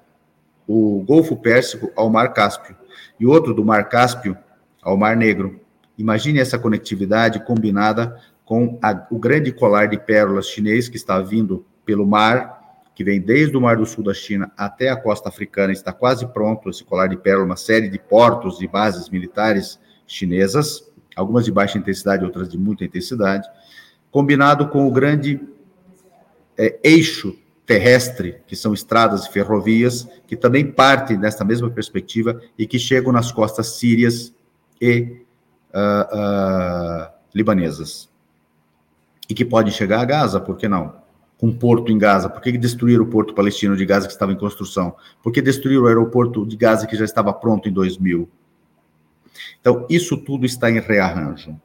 o 0.68 1.03
Golfo 1.07 1.36
Pérsico 1.36 1.91
ao 1.95 2.07
Mar 2.07 2.34
Cáspio 2.34 2.76
e 3.20 3.26
outro 3.26 3.51
do 3.51 3.66
Mar 3.66 3.89
Cáspio 3.89 4.38
ao 4.80 4.95
Mar 4.95 5.18
Negro. 5.18 5.60
Imagine 5.97 6.39
essa 6.39 6.60
conectividade 6.60 7.43
combinada 7.43 8.16
com 8.45 8.78
a, 8.80 9.07
o 9.10 9.18
grande 9.18 9.51
colar 9.51 9.88
de 9.88 9.97
pérolas 9.97 10.45
chinês 10.47 10.88
que 10.88 10.95
está 10.95 11.20
vindo 11.20 11.66
pelo 11.84 12.05
mar, 12.05 12.84
que 12.93 13.03
vem 13.03 13.20
desde 13.20 13.57
o 13.57 13.62
Mar 13.62 13.78
do 13.78 13.88
Sul 13.88 14.03
da 14.03 14.14
China 14.14 14.51
até 14.55 14.89
a 14.89 14.95
costa 14.95 15.30
africana, 15.30 15.74
está 15.74 15.91
quase 15.91 16.28
pronto 16.28 16.70
esse 16.70 16.84
colar 16.84 17.07
de 17.07 17.18
pérolas, 17.18 17.47
uma 17.47 17.57
série 17.57 17.89
de 17.89 17.97
portos 17.97 18.62
e 18.62 18.68
bases 18.68 19.10
militares 19.10 19.80
chinesas, 20.05 20.89
algumas 21.20 21.43
de 21.43 21.51
baixa 21.51 21.78
intensidade, 21.78 22.24
outras 22.24 22.47
de 22.47 22.57
muita 22.57 22.86
intensidade, 22.86 23.47
combinado 24.09 24.70
com 24.70 24.88
o 24.88 24.91
grande 24.91 25.39
é, 26.57 26.80
eixo 26.82 27.36
terrestre, 27.65 28.38
que 28.47 28.55
são 28.55 28.74
estradas 28.74 29.26
e 29.26 29.32
ferrovias, 29.32 30.07
que 30.26 30.36
também 30.36 30.65
partem 30.65 31.20
desta 31.20 31.43
mesma 31.43 31.70
perspectiva 31.70 32.41
e 32.57 32.65
que 32.65 32.80
chegam 32.80 33.11
nas 33.11 33.32
costas 33.32 33.76
sírias 33.78 34.34
e 34.82 35.22
uh, 35.72 36.15
uh, 36.17 37.11
libanesas. 37.36 38.09
E 39.30 39.34
que 39.36 39.45
podem 39.45 39.72
chegar 39.72 39.99
a 39.99 40.05
Gaza, 40.05 40.39
por 40.39 40.57
que 40.57 40.67
não? 40.67 40.95
Com 41.38 41.51
porto 41.51 41.91
em 41.91 41.97
Gaza. 41.97 42.28
Por 42.28 42.41
que 42.41 42.57
destruir 42.57 42.99
o 42.99 43.05
porto 43.05 43.36
palestino 43.36 43.76
de 43.76 43.86
Gaza 43.86 44.07
que 44.07 44.13
estava 44.13 44.32
em 44.32 44.38
construção? 44.38 44.95
Por 45.22 45.32
que 45.32 45.41
destruir 45.41 45.80
o 45.80 45.86
aeroporto 45.86 46.45
de 46.47 46.57
Gaza 46.57 46.88
que 46.88 46.95
já 46.95 47.05
estava 47.05 47.32
pronto 47.32 47.70
em 47.70 47.72
2000? 47.72 48.28
Então, 49.60 49.86
isso 49.90 50.18
tudo 50.18 50.46
está 50.46 50.70
em 50.70 50.80
rearranjo. 50.80 51.60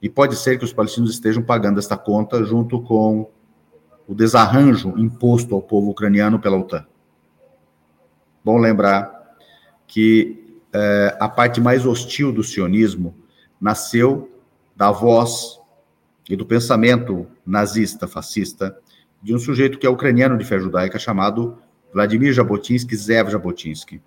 E 0.00 0.08
pode 0.08 0.36
ser 0.36 0.58
que 0.58 0.64
os 0.64 0.72
palestinos 0.72 1.10
estejam 1.10 1.42
pagando 1.42 1.78
esta 1.78 1.96
conta 1.96 2.44
junto 2.44 2.80
com 2.82 3.30
o 4.06 4.14
desarranjo 4.14 4.94
imposto 4.96 5.54
ao 5.54 5.62
povo 5.62 5.90
ucraniano 5.90 6.38
pela 6.38 6.56
OTAN. 6.56 6.86
Bom 8.44 8.58
lembrar 8.58 9.36
que 9.86 10.60
é, 10.72 11.16
a 11.18 11.28
parte 11.28 11.60
mais 11.60 11.84
hostil 11.84 12.32
do 12.32 12.44
sionismo 12.44 13.14
nasceu 13.60 14.30
da 14.76 14.90
voz 14.90 15.58
e 16.28 16.36
do 16.36 16.44
pensamento 16.44 17.26
nazista, 17.44 18.06
fascista, 18.06 18.76
de 19.22 19.34
um 19.34 19.38
sujeito 19.38 19.78
que 19.78 19.86
é 19.86 19.90
ucraniano 19.90 20.36
de 20.36 20.44
fé 20.44 20.58
judaica 20.58 20.98
chamado 20.98 21.58
Vladimir 21.92 22.32
Jabotinsky, 22.32 22.94
Zev 22.94 23.30
Jabotinsky. 23.30 24.00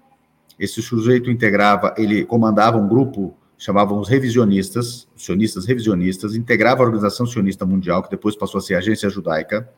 Esse 0.59 0.81
sujeito 0.81 1.31
integrava, 1.31 1.95
ele 1.97 2.25
comandava 2.25 2.77
um 2.77 2.87
grupo, 2.87 3.33
chamavam 3.57 3.97
os 3.99 4.09
revisionistas, 4.09 5.07
sionistas 5.15 5.65
revisionistas, 5.65 6.35
integrava 6.35 6.83
a 6.83 6.85
Organização 6.85 7.25
Sionista 7.25 7.65
Mundial, 7.65 8.03
que 8.03 8.09
depois 8.09 8.35
passou 8.35 8.57
a 8.59 8.61
ser 8.61 8.75
a 8.75 8.79
Agência 8.79 9.09
Judaica, 9.09 9.69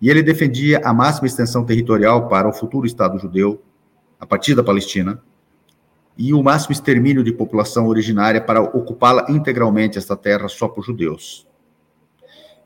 e 0.00 0.08
ele 0.08 0.22
defendia 0.22 0.80
a 0.84 0.94
máxima 0.94 1.26
extensão 1.26 1.64
territorial 1.64 2.28
para 2.28 2.48
o 2.48 2.52
futuro 2.52 2.86
Estado 2.86 3.18
judeu, 3.18 3.60
a 4.20 4.24
partir 4.24 4.54
da 4.54 4.62
Palestina, 4.62 5.20
e 6.16 6.32
o 6.32 6.42
máximo 6.42 6.72
extermínio 6.72 7.24
de 7.24 7.32
população 7.32 7.88
originária 7.88 8.40
para 8.40 8.62
ocupá-la 8.62 9.26
integralmente, 9.28 9.98
esta 9.98 10.16
terra, 10.16 10.48
só 10.48 10.68
por 10.68 10.84
judeus. 10.84 11.44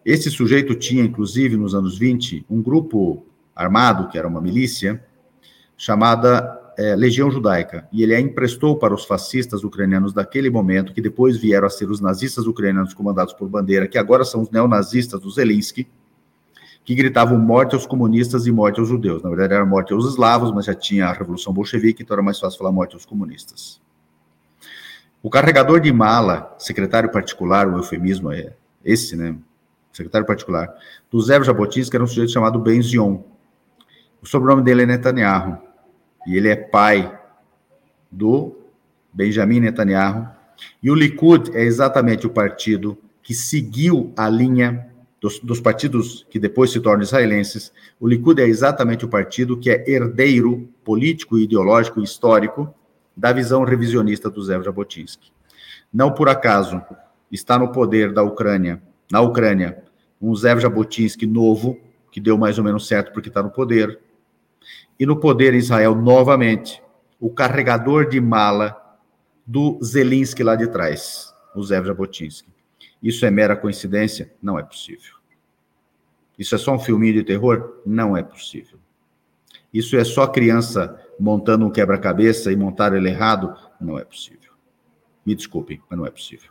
Esse 0.04 0.30
sujeito 0.30 0.74
tinha, 0.74 1.02
inclusive, 1.02 1.56
nos 1.56 1.74
anos 1.74 1.98
20, 1.98 2.44
um 2.48 2.60
grupo 2.60 3.26
armado, 3.56 4.08
que 4.08 4.18
era 4.18 4.28
uma 4.28 4.40
milícia, 4.40 5.02
chamada 5.76 6.67
é, 6.78 6.94
Legião 6.94 7.28
Judaica, 7.28 7.88
e 7.90 8.04
ele 8.04 8.14
a 8.14 8.20
emprestou 8.20 8.78
para 8.78 8.94
os 8.94 9.04
fascistas 9.04 9.64
ucranianos 9.64 10.12
daquele 10.12 10.48
momento, 10.48 10.94
que 10.94 11.00
depois 11.00 11.36
vieram 11.36 11.66
a 11.66 11.70
ser 11.70 11.90
os 11.90 12.00
nazistas 12.00 12.46
ucranianos 12.46 12.94
comandados 12.94 13.34
por 13.34 13.48
Bandeira, 13.48 13.88
que 13.88 13.98
agora 13.98 14.24
são 14.24 14.42
os 14.42 14.50
neonazistas 14.50 15.20
do 15.20 15.28
Zelensky, 15.28 15.88
que 16.84 16.94
gritavam 16.94 17.36
morte 17.36 17.74
aos 17.74 17.84
comunistas 17.84 18.46
e 18.46 18.52
morte 18.52 18.78
aos 18.78 18.88
judeus. 18.88 19.24
Na 19.24 19.28
verdade, 19.28 19.54
era 19.54 19.66
morte 19.66 19.92
aos 19.92 20.08
eslavos, 20.08 20.52
mas 20.52 20.66
já 20.66 20.74
tinha 20.74 21.06
a 21.06 21.12
Revolução 21.12 21.52
Bolchevique, 21.52 22.04
então 22.04 22.14
era 22.14 22.22
mais 22.22 22.38
fácil 22.38 22.58
falar 22.58 22.70
morte 22.70 22.94
aos 22.94 23.04
comunistas. 23.04 23.80
O 25.20 25.28
carregador 25.28 25.80
de 25.80 25.92
mala, 25.92 26.54
secretário 26.60 27.10
particular, 27.10 27.68
o 27.68 27.76
eufemismo 27.76 28.30
é 28.30 28.52
esse, 28.84 29.16
né? 29.16 29.36
secretário 29.92 30.26
particular, 30.26 30.72
do 31.10 31.20
Zé 31.20 31.42
Jabotinsky, 31.42 31.96
era 31.96 32.04
um 32.04 32.06
sujeito 32.06 32.30
chamado 32.30 32.60
Benzion. 32.60 33.20
O 34.22 34.26
sobrenome 34.26 34.62
dele 34.62 34.84
é 34.84 34.86
Netanyahu, 34.86 35.58
e 36.28 36.36
ele 36.36 36.48
é 36.48 36.56
pai 36.56 37.18
do 38.12 38.54
Benjamin 39.10 39.60
Netanyahu. 39.60 40.28
E 40.82 40.90
o 40.90 40.94
Likud 40.94 41.50
é 41.56 41.62
exatamente 41.62 42.26
o 42.26 42.30
partido 42.30 42.98
que 43.22 43.32
seguiu 43.32 44.12
a 44.14 44.28
linha 44.28 44.86
dos, 45.18 45.40
dos, 45.40 45.58
partidos 45.58 46.26
que 46.28 46.38
depois 46.38 46.70
se 46.70 46.80
tornam 46.80 47.02
israelenses. 47.02 47.72
O 47.98 48.06
Likud 48.06 48.42
é 48.42 48.46
exatamente 48.46 49.06
o 49.06 49.08
partido 49.08 49.56
que 49.56 49.70
é 49.70 49.90
herdeiro 49.90 50.68
político, 50.84 51.38
ideológico 51.38 51.98
e 51.98 52.04
histórico 52.04 52.74
da 53.16 53.32
visão 53.32 53.64
revisionista 53.64 54.28
do 54.28 54.42
Zé 54.42 54.62
Jabotinsky. 54.62 55.32
Não 55.90 56.12
por 56.12 56.28
acaso 56.28 56.82
está 57.32 57.58
no 57.58 57.72
poder 57.72 58.12
da 58.12 58.22
Ucrânia, 58.22 58.82
na 59.10 59.22
Ucrânia, 59.22 59.82
um 60.20 60.36
Zev 60.36 60.60
Jabotinsky 60.60 61.26
novo, 61.26 61.78
que 62.12 62.20
deu 62.20 62.36
mais 62.36 62.58
ou 62.58 62.64
menos 62.64 62.86
certo 62.86 63.12
porque 63.14 63.28
está 63.28 63.42
no 63.42 63.50
poder, 63.50 63.98
e 64.98 65.06
no 65.06 65.18
poder 65.18 65.54
em 65.54 65.58
Israel 65.58 65.94
novamente, 65.94 66.82
o 67.20 67.30
carregador 67.30 68.08
de 68.08 68.20
mala 68.20 68.98
do 69.46 69.78
Zelensky 69.82 70.42
lá 70.42 70.56
de 70.56 70.66
trás, 70.68 71.34
o 71.54 71.62
Zev 71.62 71.86
Jabotinsky. 71.86 72.48
Isso 73.02 73.24
é 73.24 73.30
mera 73.30 73.56
coincidência? 73.56 74.34
Não 74.42 74.58
é 74.58 74.62
possível. 74.62 75.14
Isso 76.38 76.54
é 76.54 76.58
só 76.58 76.74
um 76.74 76.78
filminho 76.78 77.14
de 77.14 77.24
terror? 77.24 77.80
Não 77.84 78.16
é 78.16 78.22
possível. 78.22 78.78
Isso 79.72 79.96
é 79.96 80.04
só 80.04 80.26
criança 80.26 81.00
montando 81.18 81.66
um 81.66 81.70
quebra-cabeça 81.70 82.52
e 82.52 82.56
montar 82.56 82.94
ele 82.94 83.08
errado? 83.08 83.54
Não 83.80 83.98
é 83.98 84.04
possível. 84.04 84.52
Me 85.24 85.34
desculpem, 85.34 85.82
mas 85.88 85.98
não 85.98 86.06
é 86.06 86.10
possível. 86.10 86.50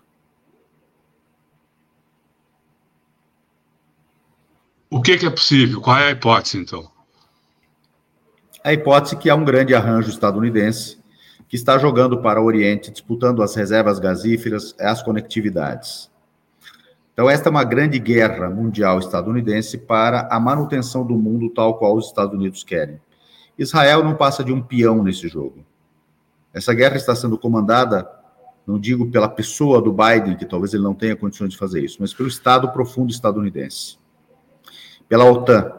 O 4.90 5.02
que, 5.02 5.18
que 5.18 5.26
é 5.26 5.30
possível? 5.30 5.82
Qual 5.82 5.98
é 5.98 6.08
a 6.08 6.12
hipótese, 6.12 6.58
então? 6.58 6.97
A 8.64 8.74
hipótese 8.74 9.16
que 9.16 9.30
há 9.30 9.36
um 9.36 9.46
grande 9.46 9.74
arranjo 9.74 10.10
estadunidense 10.10 10.98
que 11.48 11.56
está 11.56 11.78
jogando 11.78 12.22
para 12.22 12.42
o 12.42 12.46
Oriente, 12.46 12.92
disputando 12.92 13.42
as 13.42 13.56
reservas 13.56 14.00
gasíferas 14.00 14.76
as 14.80 15.02
conectividades. 15.02 16.12
Então, 17.14 17.30
esta 17.30 17.50
é 17.50 17.52
uma 17.52 17.64
grande 17.64 17.98
guerra 17.98 18.50
mundial 18.50 19.00
estadunidense 19.00 19.78
para 19.78 20.28
a 20.30 20.40
manutenção 20.40 21.06
do 21.06 21.16
mundo 21.16 21.50
tal 21.50 21.78
qual 21.78 21.96
os 21.96 22.08
Estados 22.08 22.36
Unidos 22.36 22.64
querem. 22.64 23.00
Israel 23.58 24.04
não 24.04 24.16
passa 24.16 24.44
de 24.44 24.52
um 24.52 24.62
peão 24.62 25.04
nesse 25.04 25.28
jogo. 25.28 25.66
Essa 26.54 26.74
guerra 26.74 26.98
está 26.98 27.16
sendo 27.16 27.38
comandada, 27.38 28.08
não 28.68 28.78
digo 28.80 29.10
pela 29.10 29.30
pessoa 29.30 29.82
do 29.82 29.92
Biden, 29.92 30.36
que 30.36 30.46
talvez 30.46 30.74
ele 30.74 30.84
não 30.84 30.94
tenha 30.94 31.16
condições 31.16 31.52
de 31.52 31.58
fazer 31.58 31.84
isso, 31.84 31.98
mas 32.00 32.14
pelo 32.14 32.30
Estado 32.30 32.70
profundo 32.72 33.12
estadunidense 33.12 33.98
pela 35.08 35.30
OTAN 35.30 35.72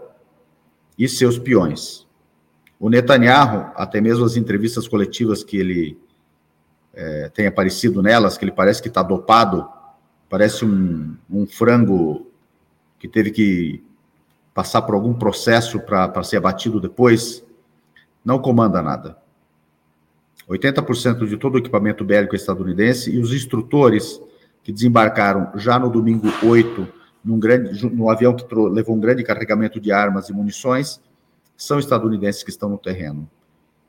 e 0.98 1.08
seus 1.08 1.38
peões. 1.38 2.07
O 2.78 2.88
Netanyahu, 2.88 3.72
até 3.74 4.00
mesmo 4.00 4.24
as 4.24 4.36
entrevistas 4.36 4.86
coletivas 4.86 5.42
que 5.42 5.56
ele 5.56 5.98
é, 6.94 7.28
tem 7.28 7.46
aparecido 7.46 8.02
nelas, 8.02 8.38
que 8.38 8.44
ele 8.44 8.52
parece 8.52 8.80
que 8.80 8.88
está 8.88 9.02
dopado, 9.02 9.68
parece 10.28 10.64
um, 10.64 11.16
um, 11.30 11.46
frango 11.46 12.26
que 12.98 13.08
teve 13.08 13.30
que 13.30 13.84
passar 14.54 14.82
por 14.82 14.94
algum 14.94 15.14
processo 15.14 15.80
para 15.80 16.22
ser 16.22 16.36
abatido 16.36 16.80
depois, 16.80 17.44
não 18.24 18.38
comanda 18.38 18.82
nada. 18.82 19.16
80% 20.48 21.26
de 21.26 21.36
todo 21.36 21.56
o 21.56 21.58
equipamento 21.58 22.04
bélico 22.04 22.34
estadunidense 22.34 23.10
e 23.10 23.18
os 23.18 23.32
instrutores 23.32 24.20
que 24.62 24.72
desembarcaram 24.72 25.52
já 25.56 25.78
no 25.78 25.90
domingo 25.90 26.28
8 26.42 26.88
num, 27.24 27.38
grande, 27.38 27.86
num 27.86 28.08
avião 28.08 28.34
que 28.34 28.44
levou 28.54 28.96
um 28.96 29.00
grande 29.00 29.22
carregamento 29.22 29.78
de 29.80 29.92
armas 29.92 30.28
e 30.28 30.32
munições, 30.32 31.00
são 31.58 31.80
estadunidenses 31.80 32.44
que 32.44 32.50
estão 32.50 32.68
no 32.68 32.78
terreno. 32.78 33.28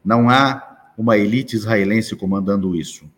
Não 0.03 0.27
há 0.27 0.91
uma 0.97 1.17
elite 1.17 1.55
israelense 1.55 2.15
comandando 2.15 2.75
isso. 2.75 3.09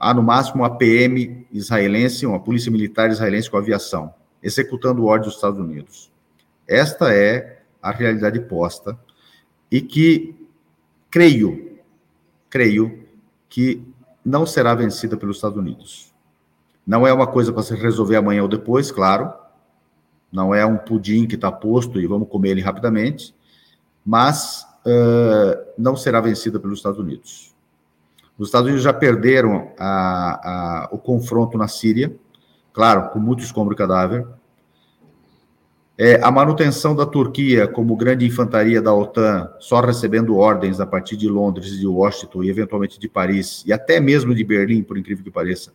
Há, 0.00 0.14
no 0.14 0.22
máximo, 0.22 0.62
uma 0.62 0.76
PM 0.76 1.46
israelense, 1.52 2.24
uma 2.24 2.40
polícia 2.40 2.72
militar 2.72 3.10
israelense 3.10 3.50
com 3.50 3.58
aviação, 3.58 4.14
executando 4.42 5.04
ordens 5.04 5.26
dos 5.26 5.34
Estados 5.34 5.60
Unidos. 5.60 6.10
Esta 6.66 7.12
é 7.12 7.62
a 7.82 7.90
realidade 7.90 8.40
posta 8.40 8.98
e 9.70 9.82
que, 9.82 10.34
creio, 11.10 11.78
creio 12.48 13.04
que 13.48 13.86
não 14.24 14.46
será 14.46 14.74
vencida 14.74 15.16
pelos 15.16 15.36
Estados 15.36 15.58
Unidos. 15.58 16.14
Não 16.86 17.06
é 17.06 17.12
uma 17.12 17.26
coisa 17.26 17.52
para 17.52 17.62
se 17.62 17.74
resolver 17.74 18.16
amanhã 18.16 18.42
ou 18.42 18.48
depois, 18.48 18.90
claro. 18.90 19.30
Não 20.32 20.54
é 20.54 20.64
um 20.64 20.78
pudim 20.78 21.26
que 21.26 21.34
está 21.34 21.52
posto 21.52 22.00
e 22.00 22.06
vamos 22.06 22.28
comer 22.28 22.50
ele 22.50 22.62
rapidamente. 22.62 23.34
Mas 24.08 24.66
uh, 24.86 25.70
não 25.76 25.94
será 25.94 26.18
vencida 26.18 26.58
pelos 26.58 26.78
Estados 26.78 26.98
Unidos. 26.98 27.54
Os 28.38 28.48
Estados 28.48 28.66
Unidos 28.66 28.82
já 28.82 28.90
perderam 28.94 29.70
a, 29.78 30.86
a, 30.86 30.88
o 30.90 30.96
confronto 30.96 31.58
na 31.58 31.68
Síria, 31.68 32.16
claro, 32.72 33.10
com 33.10 33.18
muito 33.18 33.42
escombro 33.42 33.74
e 33.74 33.76
cadáver. 33.76 34.26
É, 35.98 36.24
a 36.24 36.30
manutenção 36.30 36.96
da 36.96 37.04
Turquia 37.04 37.68
como 37.68 37.94
grande 37.96 38.24
infantaria 38.24 38.80
da 38.80 38.94
OTAN, 38.94 39.52
só 39.60 39.78
recebendo 39.82 40.38
ordens 40.38 40.80
a 40.80 40.86
partir 40.86 41.14
de 41.18 41.28
Londres, 41.28 41.78
de 41.78 41.86
Washington 41.86 42.44
e 42.44 42.48
eventualmente 42.48 42.98
de 42.98 43.10
Paris, 43.10 43.62
e 43.66 43.74
até 43.74 44.00
mesmo 44.00 44.34
de 44.34 44.42
Berlim, 44.42 44.82
por 44.82 44.96
incrível 44.96 45.22
que 45.22 45.30
pareça, 45.30 45.74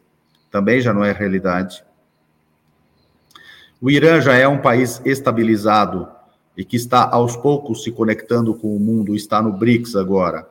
também 0.50 0.82
já 0.82 0.92
não 0.92 1.04
é 1.04 1.12
realidade. 1.12 1.86
O 3.80 3.92
Irã 3.92 4.20
já 4.20 4.34
é 4.34 4.48
um 4.48 4.58
país 4.58 5.00
estabilizado 5.06 6.08
e 6.58 6.64
que 6.64 6.76
está 6.76 7.10
aos 7.10 7.36
poucos 7.36 7.84
se 7.84 7.92
conectando 7.92 8.54
com 8.54 8.76
o 8.76 8.80
mundo, 8.80 9.16
está 9.16 9.42
no 9.42 9.52
BRICS 9.52 9.96
agora, 9.96 10.48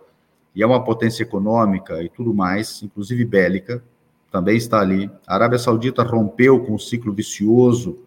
e 0.55 0.63
é 0.63 0.67
uma 0.67 0.85
potência 0.85 1.23
econômica 1.23 2.03
e 2.03 2.09
tudo 2.09 2.35
mais, 2.35 2.83
inclusive 2.83 3.25
bélica, 3.25 3.83
também 4.31 4.57
está 4.57 4.81
ali. 4.81 5.11
A 5.27 5.35
Arábia 5.35 5.59
Saudita 5.59 6.03
rompeu 6.03 6.61
com 6.61 6.75
o 6.75 6.79
ciclo 6.79 7.13
vicioso 7.13 7.99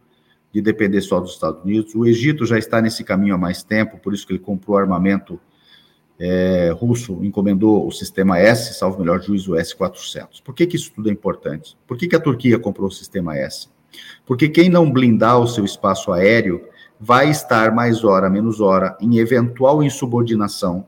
de 0.51 0.61
depender 0.61 1.01
só 1.01 1.19
dos 1.19 1.33
Estados 1.33 1.63
Unidos. 1.63 1.93
O 1.95 2.05
Egito 2.05 2.45
já 2.45 2.57
está 2.57 2.81
nesse 2.81 3.03
caminho 3.03 3.35
há 3.35 3.37
mais 3.37 3.63
tempo, 3.63 3.97
por 3.97 4.13
isso 4.13 4.25
que 4.25 4.33
ele 4.33 4.39
comprou 4.39 4.77
armamento 4.77 5.39
é, 6.19 6.73
russo 6.77 7.23
encomendou 7.23 7.85
o 7.85 7.91
sistema 7.91 8.39
S, 8.39 8.73
salvo 8.73 8.99
melhor 8.99 9.21
juízo, 9.21 9.51
o 9.51 9.55
S-400. 9.57 10.41
Por 10.43 10.55
que, 10.55 10.65
que 10.65 10.75
isso 10.75 10.91
tudo 10.95 11.09
é 11.09 11.11
importante? 11.11 11.77
Por 11.85 11.97
que, 11.97 12.07
que 12.07 12.15
a 12.15 12.19
Turquia 12.19 12.57
comprou 12.57 12.87
o 12.87 12.91
sistema 12.91 13.37
S? 13.37 13.67
Porque 14.25 14.49
quem 14.49 14.69
não 14.69 14.89
blindar 14.89 15.39
o 15.39 15.47
seu 15.47 15.65
espaço 15.65 16.11
aéreo 16.11 16.67
vai 16.99 17.29
estar 17.29 17.73
mais 17.73 18.03
hora, 18.03 18.29
menos 18.29 18.61
hora, 18.61 18.97
em 18.99 19.17
eventual 19.17 19.83
insubordinação, 19.83 20.85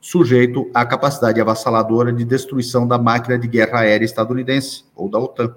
sujeito 0.00 0.70
à 0.72 0.86
capacidade 0.86 1.40
avassaladora 1.40 2.12
de 2.12 2.24
destruição 2.24 2.86
da 2.86 2.98
máquina 2.98 3.38
de 3.38 3.48
guerra 3.48 3.80
aérea 3.80 4.04
estadunidense 4.04 4.84
ou 4.94 5.08
da 5.08 5.18
OTAN. 5.18 5.54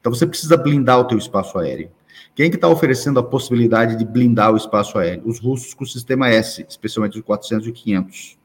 Então 0.00 0.12
você 0.14 0.26
precisa 0.26 0.56
blindar 0.56 1.00
o 1.00 1.04
teu 1.04 1.18
espaço 1.18 1.58
aéreo. 1.58 1.90
Quem 2.34 2.50
que 2.50 2.56
está 2.56 2.68
oferecendo 2.68 3.18
a 3.18 3.22
possibilidade 3.22 3.96
de 3.96 4.04
blindar 4.04 4.52
o 4.52 4.56
espaço 4.56 4.98
aéreo? 4.98 5.22
Os 5.26 5.40
russos 5.40 5.74
com 5.74 5.84
o 5.84 5.86
sistema 5.86 6.28
S, 6.28 6.64
especialmente 6.68 7.18
os 7.18 7.24
400 7.24 7.66
e 7.66 7.72
500. 7.72 8.38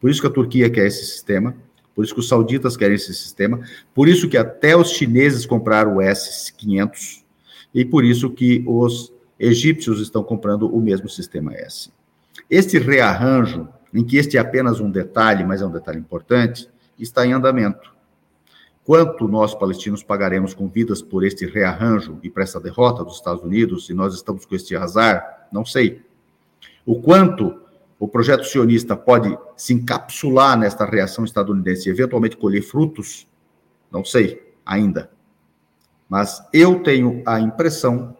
Por 0.00 0.10
isso 0.10 0.20
que 0.20 0.26
a 0.26 0.30
Turquia 0.30 0.70
quer 0.70 0.86
esse 0.86 1.04
sistema, 1.04 1.54
por 1.94 2.04
isso 2.04 2.14
que 2.14 2.20
os 2.20 2.28
sauditas 2.28 2.76
querem 2.76 2.94
esse 2.94 3.12
sistema, 3.12 3.60
por 3.92 4.08
isso 4.08 4.28
que 4.28 4.36
até 4.36 4.76
os 4.76 4.90
chineses 4.90 5.44
compraram 5.44 5.96
o 5.96 6.00
S-500 6.00 7.24
e 7.74 7.84
por 7.84 8.04
isso 8.04 8.30
que 8.30 8.62
os 8.66 9.12
egípcios 9.38 10.00
estão 10.00 10.22
comprando 10.22 10.68
o 10.74 10.80
mesmo 10.80 11.08
sistema 11.08 11.54
S. 11.54 11.90
Este 12.50 12.78
rearranjo, 12.78 13.68
em 13.92 14.04
que 14.04 14.16
este 14.16 14.36
é 14.36 14.40
apenas 14.40 14.80
um 14.80 14.90
detalhe, 14.90 15.44
mas 15.44 15.62
é 15.62 15.66
um 15.66 15.70
detalhe 15.70 15.98
importante, 15.98 16.68
está 16.98 17.26
em 17.26 17.32
andamento. 17.32 17.94
Quanto 18.84 19.28
nós, 19.28 19.54
palestinos, 19.54 20.02
pagaremos 20.02 20.54
com 20.54 20.66
vidas 20.66 21.02
por 21.02 21.22
este 21.24 21.44
rearranjo 21.44 22.18
e 22.22 22.30
por 22.30 22.42
essa 22.42 22.58
derrota 22.58 23.04
dos 23.04 23.16
Estados 23.16 23.42
Unidos, 23.42 23.90
e 23.90 23.94
nós 23.94 24.14
estamos 24.14 24.46
com 24.46 24.54
este 24.54 24.74
azar? 24.74 25.46
Não 25.52 25.64
sei. 25.64 26.02
O 26.86 27.00
quanto 27.00 27.60
o 27.98 28.08
projeto 28.08 28.44
sionista 28.44 28.96
pode 28.96 29.36
se 29.56 29.74
encapsular 29.74 30.58
nesta 30.58 30.86
reação 30.86 31.24
estadunidense 31.24 31.88
e 31.88 31.92
eventualmente 31.92 32.36
colher 32.36 32.62
frutos? 32.62 33.26
Não 33.92 34.04
sei 34.04 34.54
ainda. 34.64 35.10
Mas 36.08 36.42
eu 36.52 36.82
tenho 36.82 37.22
a 37.26 37.38
impressão 37.38 38.16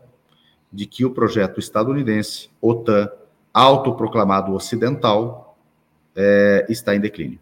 de 0.72 0.86
que 0.86 1.04
o 1.04 1.10
projeto 1.10 1.58
estadunidense, 1.58 2.50
OTAN, 2.60 3.08
autoproclamado 3.52 4.52
ocidental, 4.52 5.58
é, 6.14 6.66
está 6.68 6.94
em 6.94 7.00
declínio. 7.00 7.40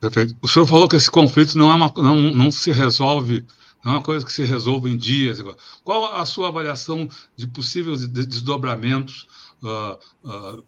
Perfeito. 0.00 0.36
O 0.40 0.46
senhor 0.46 0.66
falou 0.66 0.88
que 0.88 0.96
esse 0.96 1.10
conflito 1.10 1.58
não, 1.58 1.72
é 1.72 1.74
uma, 1.74 1.92
não, 1.96 2.16
não 2.16 2.50
se 2.50 2.70
resolve, 2.70 3.44
não 3.84 3.92
é 3.92 3.96
uma 3.96 4.02
coisa 4.02 4.24
que 4.24 4.32
se 4.32 4.44
resolve 4.44 4.90
em 4.90 4.96
dias. 4.96 5.42
Qual 5.82 6.14
a 6.14 6.24
sua 6.24 6.48
avaliação 6.48 7.08
de 7.36 7.48
possíveis 7.48 8.06
desdobramentos 8.06 9.26
uh, 9.62 9.98
uh, 10.24 10.64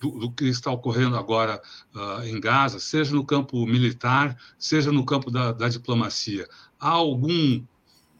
do, 0.00 0.10
do, 0.10 0.30
que 0.30 0.44
está 0.46 0.70
ocorrendo 0.70 1.16
agora 1.16 1.60
uh, 1.94 2.22
em 2.24 2.40
Gaza, 2.40 2.78
seja 2.78 3.14
no 3.14 3.24
campo 3.24 3.66
militar, 3.66 4.36
seja 4.58 4.92
no 4.92 5.04
campo 5.04 5.30
da, 5.30 5.52
da 5.52 5.68
diplomacia. 5.68 6.46
Há 6.78 6.90
algum, 6.90 7.62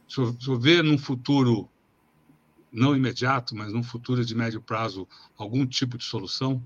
se 0.08 0.20
eu 0.20 0.58
ver 0.58 0.82
num 0.82 0.98
futuro 0.98 1.68
não 2.72 2.96
imediato, 2.96 3.56
mas 3.56 3.72
num 3.72 3.82
futuro 3.82 4.24
de 4.24 4.34
médio 4.34 4.60
prazo, 4.60 5.06
algum 5.36 5.66
tipo 5.66 5.96
de 5.96 6.04
solução? 6.04 6.62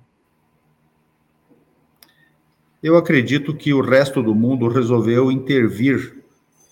Eu 2.83 2.97
acredito 2.97 3.55
que 3.55 3.73
o 3.73 3.81
resto 3.81 4.23
do 4.23 4.35
mundo 4.35 4.67
resolveu 4.67 5.31
intervir 5.31 6.25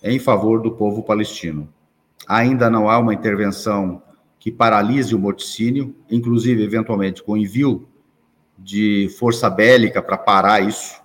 em 0.02 0.18
favor 0.18 0.60
do 0.60 0.72
povo 0.72 1.02
palestino. 1.02 1.72
Ainda 2.26 2.68
não 2.68 2.88
há 2.88 2.98
uma 2.98 3.14
intervenção 3.14 4.02
que 4.38 4.50
paralise 4.50 5.14
o 5.14 5.18
morticínio, 5.18 5.94
inclusive, 6.10 6.62
eventualmente, 6.62 7.22
com 7.22 7.36
envio 7.36 7.86
de 8.62 9.08
força 9.18 9.48
bélica 9.48 10.02
para 10.02 10.18
parar 10.18 10.60
isso, 10.60 11.00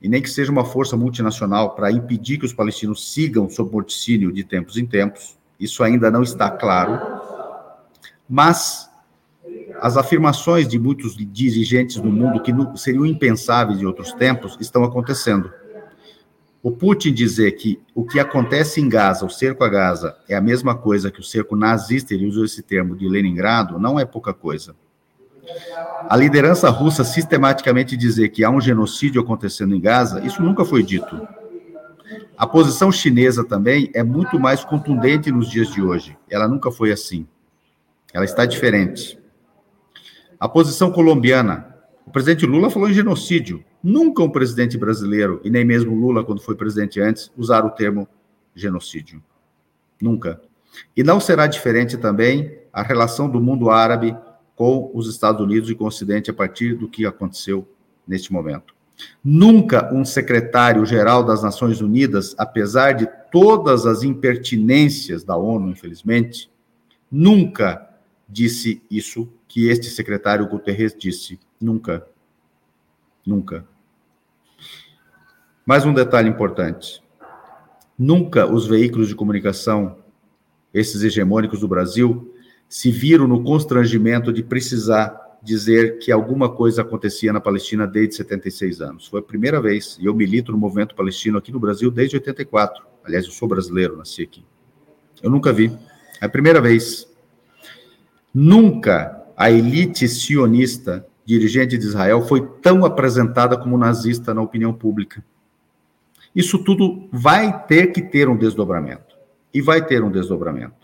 e 0.00 0.08
nem 0.08 0.22
que 0.22 0.30
seja 0.30 0.50
uma 0.50 0.64
força 0.64 0.96
multinacional 0.96 1.74
para 1.74 1.92
impedir 1.92 2.38
que 2.38 2.46
os 2.46 2.54
palestinos 2.54 3.12
sigam 3.12 3.50
sob 3.50 3.70
morticínio 3.70 4.32
de 4.32 4.42
tempos 4.42 4.78
em 4.78 4.86
tempos. 4.86 5.38
Isso 5.58 5.84
ainda 5.84 6.10
não 6.10 6.22
está 6.22 6.50
claro. 6.50 6.98
Mas 8.26 8.88
as 9.78 9.98
afirmações 9.98 10.66
de 10.66 10.78
muitos 10.78 11.16
dirigentes 11.16 11.96
do 11.96 12.10
mundo 12.10 12.42
que 12.42 12.52
seriam 12.78 13.04
impensáveis 13.04 13.80
em 13.80 13.84
outros 13.84 14.12
tempos 14.12 14.56
estão 14.58 14.84
acontecendo. 14.84 15.52
O 16.62 16.70
Putin 16.70 17.12
dizer 17.12 17.52
que 17.52 17.80
o 17.94 18.04
que 18.04 18.20
acontece 18.20 18.80
em 18.80 18.88
Gaza, 18.88 19.24
o 19.24 19.30
cerco 19.30 19.64
a 19.64 19.68
Gaza, 19.68 20.16
é 20.28 20.34
a 20.34 20.40
mesma 20.40 20.74
coisa 20.74 21.10
que 21.10 21.20
o 21.20 21.24
cerco 21.24 21.56
nazista, 21.56 22.14
ele 22.14 22.26
usou 22.26 22.44
esse 22.44 22.62
termo 22.62 22.94
de 22.94 23.08
Leningrado, 23.08 23.78
não 23.78 23.98
é 23.98 24.04
pouca 24.04 24.34
coisa. 24.34 24.74
A 26.08 26.16
liderança 26.16 26.68
russa 26.70 27.04
sistematicamente 27.04 27.96
dizer 27.96 28.30
que 28.30 28.44
há 28.44 28.50
um 28.50 28.60
genocídio 28.60 29.20
acontecendo 29.20 29.74
em 29.74 29.80
Gaza, 29.80 30.24
isso 30.24 30.42
nunca 30.42 30.64
foi 30.64 30.82
dito. 30.82 31.26
A 32.36 32.46
posição 32.46 32.90
chinesa 32.90 33.44
também 33.44 33.90
é 33.94 34.02
muito 34.02 34.40
mais 34.40 34.64
contundente 34.64 35.30
nos 35.30 35.48
dias 35.48 35.68
de 35.68 35.82
hoje. 35.82 36.16
Ela 36.28 36.48
nunca 36.48 36.70
foi 36.70 36.90
assim. 36.90 37.26
Ela 38.12 38.24
está 38.24 38.46
diferente. 38.46 39.18
A 40.38 40.48
posição 40.48 40.90
colombiana. 40.90 41.76
O 42.06 42.10
presidente 42.10 42.46
Lula 42.46 42.70
falou 42.70 42.88
em 42.88 42.94
genocídio. 42.94 43.62
Nunca 43.82 44.22
um 44.22 44.30
presidente 44.30 44.76
brasileiro, 44.76 45.40
e 45.44 45.50
nem 45.50 45.64
mesmo 45.64 45.94
Lula, 45.94 46.24
quando 46.24 46.40
foi 46.40 46.54
presidente 46.54 47.00
antes, 47.00 47.30
usaram 47.36 47.68
o 47.68 47.70
termo 47.70 48.08
genocídio. 48.54 49.22
Nunca. 50.00 50.40
E 50.96 51.02
não 51.02 51.20
será 51.20 51.46
diferente 51.46 51.96
também 51.96 52.58
a 52.72 52.82
relação 52.82 53.28
do 53.28 53.40
mundo 53.40 53.70
árabe 53.70 54.16
com 54.60 54.90
os 54.92 55.08
Estados 55.08 55.40
Unidos 55.40 55.70
e 55.70 55.74
com 55.74 55.84
o 55.84 55.86
Ocidente 55.86 56.30
a 56.30 56.34
partir 56.34 56.74
do 56.74 56.86
que 56.86 57.06
aconteceu 57.06 57.66
neste 58.06 58.30
momento. 58.30 58.74
Nunca 59.24 59.90
um 59.90 60.04
secretário-geral 60.04 61.24
das 61.24 61.42
Nações 61.42 61.80
Unidas, 61.80 62.34
apesar 62.36 62.92
de 62.92 63.08
todas 63.32 63.86
as 63.86 64.02
impertinências 64.02 65.24
da 65.24 65.34
ONU, 65.34 65.70
infelizmente, 65.70 66.50
nunca 67.10 67.88
disse 68.28 68.82
isso 68.90 69.32
que 69.48 69.66
este 69.66 69.86
secretário 69.86 70.46
Guterres 70.46 70.94
disse. 70.94 71.40
Nunca. 71.58 72.06
Nunca. 73.26 73.64
Mais 75.64 75.86
um 75.86 75.94
detalhe 75.94 76.28
importante. 76.28 77.02
Nunca 77.98 78.46
os 78.46 78.66
veículos 78.66 79.08
de 79.08 79.14
comunicação, 79.14 79.96
esses 80.74 81.02
hegemônicos 81.02 81.60
do 81.60 81.68
Brasil, 81.68 82.29
se 82.70 82.88
viram 82.88 83.26
no 83.26 83.42
constrangimento 83.42 84.32
de 84.32 84.44
precisar 84.44 85.38
dizer 85.42 85.98
que 85.98 86.12
alguma 86.12 86.48
coisa 86.48 86.82
acontecia 86.82 87.32
na 87.32 87.40
Palestina 87.40 87.84
desde 87.84 88.14
76 88.14 88.80
anos. 88.80 89.08
Foi 89.08 89.18
a 89.18 89.22
primeira 89.24 89.60
vez, 89.60 89.98
e 90.00 90.06
eu 90.06 90.14
milito 90.14 90.52
no 90.52 90.58
movimento 90.58 90.94
palestino 90.94 91.36
aqui 91.36 91.50
no 91.50 91.58
Brasil 91.58 91.90
desde 91.90 92.14
84. 92.14 92.80
Aliás, 93.04 93.24
eu 93.24 93.32
sou 93.32 93.48
brasileiro, 93.48 93.96
nasci 93.96 94.22
aqui. 94.22 94.44
Eu 95.20 95.30
nunca 95.30 95.52
vi. 95.52 95.76
É 96.20 96.26
a 96.26 96.28
primeira 96.28 96.60
vez. 96.60 97.08
Nunca 98.32 99.20
a 99.36 99.50
elite 99.50 100.06
sionista, 100.06 101.04
dirigente 101.24 101.76
de 101.76 101.84
Israel, 101.84 102.22
foi 102.22 102.46
tão 102.62 102.84
apresentada 102.84 103.58
como 103.58 103.76
nazista 103.76 104.32
na 104.32 104.42
opinião 104.42 104.72
pública. 104.72 105.24
Isso 106.32 106.62
tudo 106.62 107.08
vai 107.10 107.66
ter 107.66 107.88
que 107.88 108.00
ter 108.00 108.28
um 108.28 108.36
desdobramento. 108.36 109.16
E 109.52 109.60
vai 109.60 109.84
ter 109.84 110.04
um 110.04 110.10
desdobramento. 110.10 110.79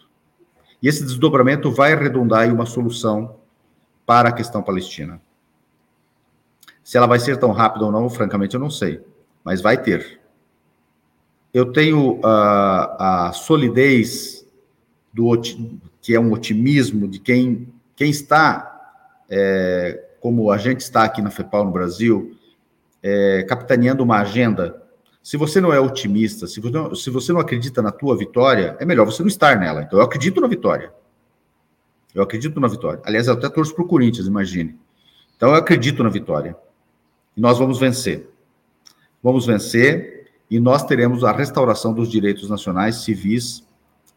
E 0.83 0.89
esse 0.89 1.03
desdobramento 1.05 1.71
vai 1.71 1.95
redundar 1.95 2.47
em 2.47 2.53
uma 2.53 2.67
solução 2.67 3.37
para 4.05 4.29
a 4.29 4.33
questão 4.33 4.63
palestina. 4.63 5.21
Se 6.85 6.97
ela 6.97 7.07
vai 7.07 7.19
ser 7.19 7.37
tão 7.39 7.51
rápida 7.51 7.85
ou 7.85 7.91
não, 7.91 8.09
francamente, 8.09 8.55
eu 8.55 8.61
não 8.61 8.71
sei. 8.71 9.01
Mas 9.43 9.61
vai 9.61 9.81
ter. 9.81 10.21
Eu 11.53 11.73
tenho 11.73 12.21
uh, 12.21 12.23
a 12.99 13.33
solidez 13.35 14.47
do 15.13 15.41
que 16.03 16.15
é 16.15 16.21
um 16.21 16.33
otimismo 16.33 17.09
de 17.09 17.19
quem, 17.19 17.73
quem 17.97 18.11
está, 18.11 18.93
é, 19.29 20.05
como 20.21 20.51
a 20.51 20.59
gente 20.59 20.81
está 20.81 21.05
aqui 21.05 21.23
na 21.23 21.31
FEPAL 21.31 21.65
no 21.65 21.73
Brasil, 21.73 22.37
é, 23.03 23.43
capitaneando 23.49 24.05
uma 24.05 24.21
agenda. 24.21 24.83
Se 25.27 25.37
você 25.37 25.61
não 25.61 25.73
é 25.73 25.81
otimista, 25.81 26.47
se 26.47 26.61
você 26.61 26.71
não, 26.71 26.95
se 26.95 27.11
você 27.11 27.33
não 27.33 27.41
acredita 27.41 27.83
na 27.83 27.91
tua 27.91 28.17
vitória, 28.17 28.77
é 28.79 28.85
melhor 28.85 29.05
você 29.05 29.25
não 29.25 29.27
estar 29.27 29.59
nela. 29.59 29.83
Então, 29.83 29.99
eu 29.99 30.05
acredito 30.05 30.41
na 30.41 30.47
vitória. 30.47 30.93
Eu 32.15 32.23
acredito 32.23 32.61
na 32.61 32.69
vitória. 32.69 33.03
Aliás, 33.05 33.27
eu 33.27 33.33
até 33.33 33.49
torço 33.49 33.75
para 33.75 33.83
o 33.83 33.89
Corinthians, 33.89 34.29
imagine. 34.29 34.79
Então, 35.37 35.49
eu 35.49 35.57
acredito 35.57 36.05
na 36.05 36.11
vitória. 36.11 36.57
E 37.37 37.41
nós 37.41 37.59
vamos 37.59 37.81
vencer. 37.81 38.31
Vamos 39.21 39.45
vencer 39.45 40.31
e 40.49 40.61
nós 40.61 40.85
teremos 40.85 41.25
a 41.25 41.33
restauração 41.33 41.93
dos 41.93 42.09
direitos 42.09 42.49
nacionais, 42.49 43.03
civis 43.03 43.67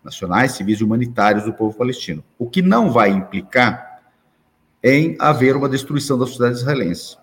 nacionais, 0.04 0.52
civis 0.52 0.80
e 0.80 0.84
humanitários 0.84 1.44
do 1.44 1.54
povo 1.54 1.76
palestino. 1.76 2.24
O 2.38 2.48
que 2.48 2.62
não 2.62 2.92
vai 2.92 3.10
implicar 3.10 4.04
em 4.84 5.18
haver 5.18 5.56
uma 5.56 5.68
destruição 5.68 6.20
da 6.20 6.28
sociedade 6.28 6.60
israelense. 6.60 7.18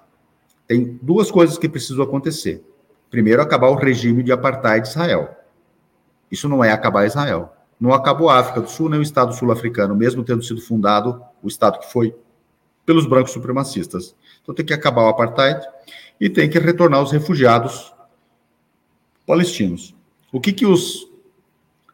Tem 0.67 0.99
duas 1.01 1.31
coisas 1.31 1.57
que 1.57 1.69
precisam 1.69 2.03
acontecer. 2.03 2.65
Primeiro, 3.11 3.43
acabar 3.43 3.69
o 3.69 3.75
regime 3.75 4.23
de 4.23 4.33
apartheid 4.33 4.83
de 4.83 4.89
Israel. 4.89 5.37
Isso 6.31 6.49
não 6.49 6.63
é 6.63 6.73
acabar 6.73 7.07
Israel. 7.07 7.53
Não 7.79 7.93
acabou 7.93 8.29
a 8.29 8.39
África 8.39 8.61
do 8.61 8.71
Sul, 8.71 8.89
nem 8.89 8.99
o 8.99 9.03
Estado 9.03 9.35
sul-africano, 9.35 9.95
mesmo 9.95 10.25
tendo 10.25 10.43
sido 10.43 10.61
fundado 10.61 11.23
o 11.43 11.49
Estado 11.49 11.79
que 11.79 11.93
foi 11.93 12.15
pelos 12.85 13.07
brancos 13.07 13.33
supremacistas. 13.33 14.15
Então 14.43 14.55
tem 14.55 14.65
que 14.65 14.73
acabar 14.73 15.03
o 15.03 15.09
apartheid 15.09 15.67
e 16.21 16.31
tem 16.31 16.49
que 16.49 16.59
retornar 16.59 17.03
os 17.03 17.13
refugiados 17.13 17.93
palestinos. 19.27 19.95
O 20.33 20.41
que, 20.41 20.53
que 20.53 20.65
os 20.65 21.07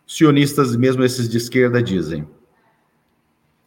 sionistas, 0.06 0.76
mesmo 0.76 1.02
esses 1.02 1.28
de 1.28 1.38
esquerda, 1.38 1.82
dizem. 1.82 2.28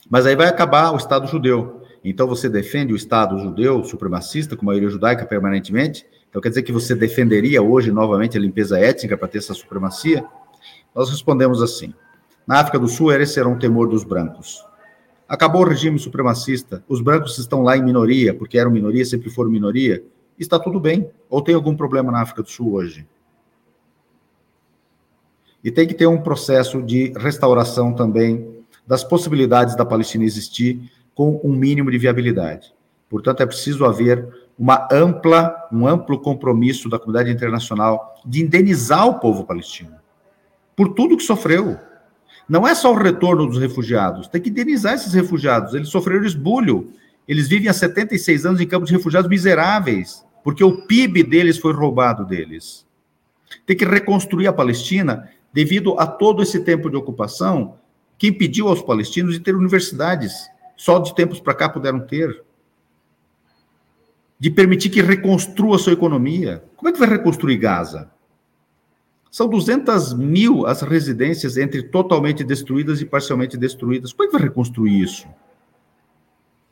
Mas 0.10 0.26
aí 0.26 0.36
vai 0.36 0.48
acabar 0.48 0.92
o 0.92 0.98
Estado 0.98 1.28
judeu. 1.28 1.82
Então 2.04 2.28
você 2.28 2.48
defende 2.48 2.94
o 2.94 2.96
Estado 2.96 3.40
judeu 3.40 3.84
supremacista, 3.84 4.56
com 4.56 4.66
maioria 4.66 4.90
judaica 4.90 5.26
permanentemente? 5.26 6.06
Então 6.36 6.42
quer 6.42 6.50
dizer 6.50 6.64
que 6.64 6.72
você 6.74 6.94
defenderia 6.94 7.64
hoje 7.64 7.94
novamente 7.94 8.38
a 8.38 8.42
limpeza 8.42 8.78
étnica 8.78 9.18
para 9.18 9.30
ter 9.30 9.38
essa 9.38 9.54
supremacia? 9.54 10.26
Nós 10.94 11.10
respondemos 11.10 11.62
assim: 11.62 11.94
na 12.46 12.60
África 12.60 12.78
do 12.78 12.90
Sul, 12.90 13.14
esse 13.14 13.40
era 13.40 13.48
um 13.48 13.58
temor 13.58 13.88
dos 13.88 14.04
brancos. 14.04 14.62
Acabou 15.30 15.62
o 15.62 15.66
regime 15.66 15.98
supremacista, 15.98 16.84
os 16.90 17.00
brancos 17.00 17.38
estão 17.38 17.62
lá 17.64 17.78
em 17.78 17.82
minoria, 17.82 18.34
porque 18.34 18.58
eram 18.58 18.70
minoria, 18.70 19.06
sempre 19.06 19.30
foram 19.30 19.50
minoria, 19.50 20.04
está 20.38 20.60
tudo 20.60 20.78
bem. 20.78 21.10
Ou 21.30 21.42
tem 21.42 21.56
algum 21.56 21.74
problema 21.74 22.12
na 22.12 22.22
África 22.22 22.44
do 22.44 22.50
Sul 22.50 22.74
hoje? 22.74 23.08
E 25.64 25.72
tem 25.72 25.88
que 25.88 25.94
ter 25.94 26.06
um 26.06 26.22
processo 26.22 26.82
de 26.82 27.14
restauração 27.16 27.94
também 27.94 28.62
das 28.86 29.06
possibilidades 29.06 29.74
da 29.78 29.86
Palestina 29.86 30.26
existir 30.26 30.92
com 31.14 31.40
um 31.46 31.54
mínimo 31.54 31.90
de 31.90 31.98
viabilidade. 31.98 32.74
Portanto, 33.10 33.42
é 33.42 33.46
preciso 33.46 33.86
haver 33.86 34.45
uma 34.58 34.88
ampla, 34.92 35.68
um 35.72 35.88
amplo 35.88 36.20
compromisso 36.20 36.90
da 36.90 36.98
comunidade 36.98 37.32
internacional 37.32 38.22
de 38.26 38.42
indenizar 38.42 39.08
o 39.08 39.20
povo 39.20 39.44
palestino 39.44 39.96
por 40.76 40.94
tudo 40.94 41.18
que 41.18 41.24
sofreu. 41.24 41.80
Não 42.48 42.68
é 42.68 42.76
só 42.76 42.92
o 42.92 42.98
retorno 42.98 43.48
dos 43.48 43.58
refugiados, 43.58 44.28
tem 44.28 44.42
que 44.42 44.50
indenizar 44.50 44.94
esses 44.94 45.14
refugiados. 45.14 45.74
Eles 45.74 45.90
sofreram 45.90 46.26
esbulho. 46.26 46.92
Eles 47.28 47.48
vivem 47.48 47.70
há 47.70 47.74
76 47.74 48.46
anos 48.46 48.62
em 48.62 48.68
campos 48.68 48.90
de 48.90 48.96
refugiados 48.96 49.30
miseráveis, 49.30 50.24
porque 50.44 50.64
o 50.64 50.86
PIB 50.86 51.24
deles 51.24 51.58
foi 51.58 51.74
roubado 51.74 52.24
deles. 52.24 52.86
Tem 53.66 53.76
que 53.76 53.86
reconstruir 53.86 54.48
a 54.48 54.54
Palestina 54.54 55.30
devido 55.52 56.00
a 56.00 56.06
todo 56.06 56.44
esse 56.44 56.60
tempo 56.60 56.90
de 56.90 56.96
ocupação 56.96 57.78
que 58.18 58.28
impediu 58.28 58.68
aos 58.68 58.82
palestinos 58.82 59.34
de 59.34 59.40
ter 59.40 59.56
universidades. 59.56 60.48
Só 60.78 61.00
de 61.00 61.16
tempos 61.16 61.40
para 61.40 61.56
cá 61.56 61.70
puderam 61.70 62.02
ter. 62.02 62.44
De 64.40 64.50
permitir 64.50 64.90
que 64.90 65.02
reconstrua 65.02 65.78
sua 65.78 65.94
economia. 65.94 66.64
Como 66.76 66.90
é 66.90 66.92
que 66.92 67.00
vai 67.00 67.08
reconstruir 67.08 67.58
Gaza? 67.58 68.10
São 69.32 69.48
200 69.50 70.14
mil 70.14 70.66
as 70.66 70.82
residências 70.82 71.58
entre 71.58 71.84
totalmente 71.84 72.44
destruídas 72.44 73.02
e 73.02 73.06
parcialmente 73.06 73.58
destruídas. 73.58 74.14
Como 74.14 74.24
é 74.24 74.32
que 74.32 74.38
vai 74.38 74.48
reconstruir 74.48 75.02
isso? 75.02 75.28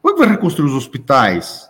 Como 0.02 0.14
é 0.14 0.18
que 0.18 0.26
vai 0.26 0.36
reconstruir 0.36 0.68
os 0.68 0.74
hospitais? 0.74 1.70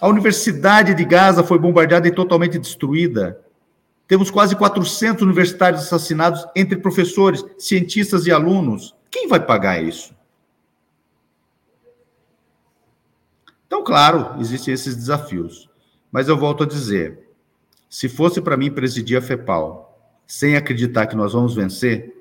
A 0.00 0.08
Universidade 0.08 0.92
de 0.92 1.04
Gaza 1.04 1.42
foi 1.42 1.58
bombardeada 1.58 2.06
e 2.06 2.10
totalmente 2.10 2.58
destruída. 2.58 3.40
Temos 4.06 4.30
quase 4.30 4.54
400 4.54 5.22
universitários 5.22 5.82
assassinados 5.82 6.44
entre 6.54 6.76
professores, 6.76 7.44
cientistas 7.58 8.26
e 8.26 8.32
alunos. 8.32 8.94
Quem 9.10 9.28
vai 9.28 9.40
pagar 9.40 9.82
isso? 9.82 10.14
Então, 13.66 13.82
claro, 13.82 14.40
existem 14.40 14.74
esses 14.74 14.96
desafios. 14.96 15.70
Mas 16.10 16.28
eu 16.28 16.36
volto 16.36 16.62
a 16.62 16.66
dizer: 16.66 17.28
se 17.88 18.08
fosse 18.08 18.40
para 18.40 18.56
mim 18.56 18.70
presidir 18.70 19.18
a 19.18 19.22
FEPAL 19.22 20.20
sem 20.26 20.56
acreditar 20.56 21.06
que 21.06 21.16
nós 21.16 21.32
vamos 21.32 21.54
vencer, 21.54 22.14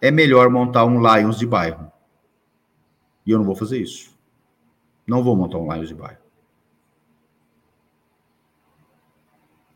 é 0.00 0.10
melhor 0.10 0.50
montar 0.50 0.84
um 0.84 1.00
Lions 1.00 1.38
de 1.38 1.46
bairro. 1.46 1.90
E 3.24 3.30
eu 3.30 3.38
não 3.38 3.44
vou 3.44 3.56
fazer 3.56 3.80
isso. 3.80 4.10
Não 5.06 5.22
vou 5.22 5.36
montar 5.36 5.58
um 5.58 5.72
Lions 5.72 5.88
de 5.88 5.94
bairro. 5.94 6.18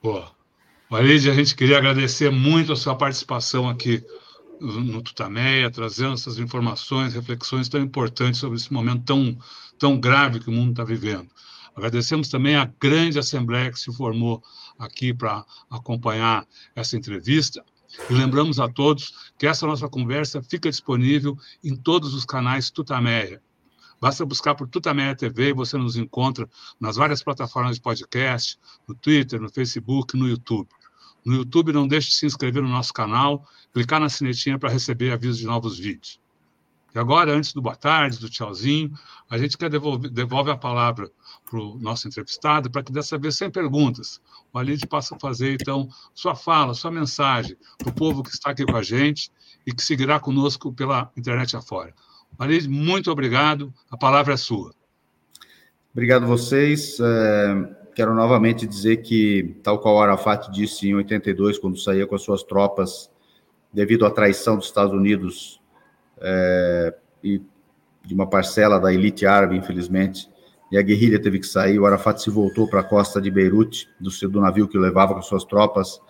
Boa. 0.03 0.31
Walid, 0.91 1.31
a 1.31 1.35
gente 1.35 1.55
queria 1.55 1.79
agradecer 1.79 2.31
muito 2.31 2.73
a 2.73 2.77
sua 2.77 2.97
participação 2.97 3.69
aqui 3.69 4.05
no 4.61 5.01
Tutameia, 5.03 5.71
trazendo 5.71 6.15
essas 6.15 6.39
informações, 6.39 7.15
reflexões 7.15 7.69
tão 7.69 7.81
importantes 7.81 8.41
sobre 8.41 8.57
esse 8.57 8.73
momento 8.73 9.05
tão, 9.05 9.39
tão 9.81 9.99
grave 9.99 10.39
que 10.39 10.51
o 10.51 10.53
mundo 10.53 10.73
está 10.73 10.85
vivendo. 10.85 11.29
Agradecemos 11.75 12.29
também 12.29 12.55
a 12.55 12.71
grande 12.79 13.19
assembleia 13.19 13.73
que 13.73 13.81
se 13.81 13.93
formou 13.93 14.43
aqui 14.79 15.15
para 15.15 15.45
acompanhar 15.71 16.47
essa 16.77 16.97
entrevista. 16.97 17.65
E 18.09 18.13
lembramos 18.13 18.61
a 18.61 18.69
todos 18.69 19.33
que 19.39 19.47
essa 19.47 19.67
nossa 19.67 19.89
conversa 19.89 20.43
fica 20.43 20.69
disponível 20.69 21.37
em 21.65 21.75
todos 21.75 22.13
os 22.13 22.27
canais 22.27 22.71
Tutameia. 22.71 23.43
Basta 23.99 24.25
buscar 24.25 24.55
por 24.55 24.69
Tutameia 24.69 25.17
TV 25.17 25.49
e 25.49 25.55
você 25.55 25.79
nos 25.79 25.97
encontra 25.97 26.49
nas 26.79 26.97
várias 26.97 27.23
plataformas 27.23 27.77
de 27.77 27.83
podcast, 27.83 28.59
no 28.87 28.95
Twitter, 28.95 29.41
no 29.41 29.49
Facebook, 29.49 30.17
no 30.17 30.29
YouTube. 30.29 30.69
No 31.25 31.37
YouTube, 31.37 31.73
não 31.73 31.89
deixe 31.89 32.09
de 32.09 32.15
se 32.15 32.27
inscrever 32.27 32.63
no 32.63 32.69
nosso 32.69 32.93
canal, 32.93 33.47
clicar 33.73 34.01
na 34.01 34.09
sinetinha 34.09 34.59
para 34.59 34.71
receber 34.71 35.11
avisos 35.11 35.39
de 35.39 35.47
novos 35.47 35.79
vídeos. 35.79 36.21
E 36.95 36.99
agora, 36.99 37.33
antes 37.33 37.53
do 37.53 37.63
boa 37.63 37.77
tarde, 37.77 38.19
do 38.19 38.29
tchauzinho, 38.29 38.93
a 39.29 39.39
gente 39.39 39.57
quer 39.57 39.71
devolver 39.71 40.11
devolve 40.11 40.51
a 40.51 40.57
palavra 40.57 41.11
para 41.49 41.59
o 41.61 41.79
nosso 41.79 42.09
entrevistado, 42.09 42.71
para 42.71 42.83
que 42.83 42.93
dessa 42.93 43.17
vez, 43.19 43.37
sem 43.37 43.51
perguntas, 43.51 44.21
o 44.53 44.59
Alide 44.59 44.87
possa 44.87 45.17
fazer, 45.19 45.57
então, 45.61 45.89
sua 46.15 46.35
fala, 46.35 46.75
sua 46.75 46.91
mensagem 46.91 47.57
para 47.79 47.89
o 47.89 47.95
povo 47.95 48.23
que 48.23 48.31
está 48.31 48.51
aqui 48.51 48.65
com 48.65 48.77
a 48.77 48.83
gente 48.83 49.31
e 49.67 49.73
que 49.73 49.83
seguirá 49.83 50.19
conosco 50.19 50.73
pela 50.73 51.11
internet 51.17 51.57
afora. 51.57 51.95
Alide, 52.39 52.69
muito 52.69 53.11
obrigado, 53.11 53.73
a 53.91 53.97
palavra 53.97 54.35
é 54.35 54.37
sua. 54.37 54.73
Obrigado 55.93 56.23
a 56.23 56.27
vocês. 56.27 56.99
É, 57.01 57.77
quero 57.95 58.15
novamente 58.15 58.67
dizer 58.67 58.99
que, 58.99 59.57
tal 59.63 59.79
qual 59.79 60.01
Arafat 60.01 60.51
disse 60.51 60.89
em 60.89 60.95
82, 60.95 61.59
quando 61.59 61.79
saía 61.79 62.07
com 62.07 62.15
as 62.15 62.23
suas 62.23 62.43
tropas, 62.43 63.11
devido 63.73 64.07
à 64.07 64.11
traição 64.11 64.57
dos 64.57 64.67
Estados 64.67 64.95
Unidos 64.95 65.60
é, 66.21 66.95
e 67.23 67.41
de 68.05 68.15
uma 68.15 68.27
parcela 68.27 68.79
da 68.79 68.93
elite 68.93 69.27
árabe, 69.27 69.57
infelizmente, 69.57 70.29
e 70.71 70.79
a 70.79 70.83
guerrilha 70.83 71.21
teve 71.21 71.39
que 71.39 71.47
sair. 71.47 71.79
O 71.79 71.87
Arafat 71.87 72.21
se 72.21 72.31
voltou 72.31 72.69
para 72.69 72.81
a 72.81 72.85
costa 72.85 73.21
de 73.21 73.31
Beirute, 73.31 73.89
do, 73.99 74.11
do 74.29 74.41
navio 74.41 74.69
que 74.69 74.79
o 74.79 74.81
levava 74.81 75.15
com 75.15 75.23
suas 75.23 75.45
tropas, 75.45 76.01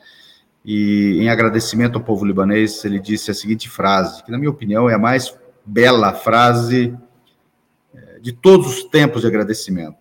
e 0.64 1.18
em 1.20 1.28
agradecimento 1.28 1.96
ao 1.96 2.04
povo 2.04 2.24
libanês, 2.24 2.84
ele 2.84 2.98
disse 2.98 3.30
a 3.30 3.34
seguinte 3.34 3.68
frase, 3.68 4.22
que 4.22 4.30
na 4.30 4.38
minha 4.38 4.50
opinião 4.50 4.88
é 4.88 4.94
a 4.94 4.98
mais 4.98 5.34
bela 5.64 6.12
frase 6.12 6.94
é, 7.94 8.18
de 8.20 8.32
todos 8.32 8.66
os 8.66 8.84
tempos 8.84 9.22
de 9.22 9.26
agradecimento. 9.26 9.98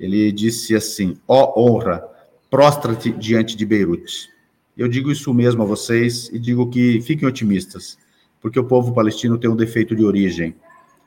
Ele 0.00 0.32
disse 0.32 0.74
assim: 0.74 1.18
Ó 1.28 1.52
oh, 1.54 1.74
honra, 1.74 2.02
prostra-te 2.50 3.10
diante 3.12 3.54
de 3.54 3.66
Beirute. 3.66 4.30
Eu 4.76 4.88
digo 4.88 5.12
isso 5.12 5.32
mesmo 5.34 5.62
a 5.62 5.66
vocês 5.66 6.30
e 6.32 6.38
digo 6.38 6.70
que 6.70 7.00
fiquem 7.02 7.28
otimistas 7.28 7.98
porque 8.42 8.58
o 8.58 8.64
povo 8.64 8.92
palestino 8.92 9.38
tem 9.38 9.48
um 9.48 9.54
defeito 9.54 9.94
de 9.94 10.04
origem. 10.04 10.56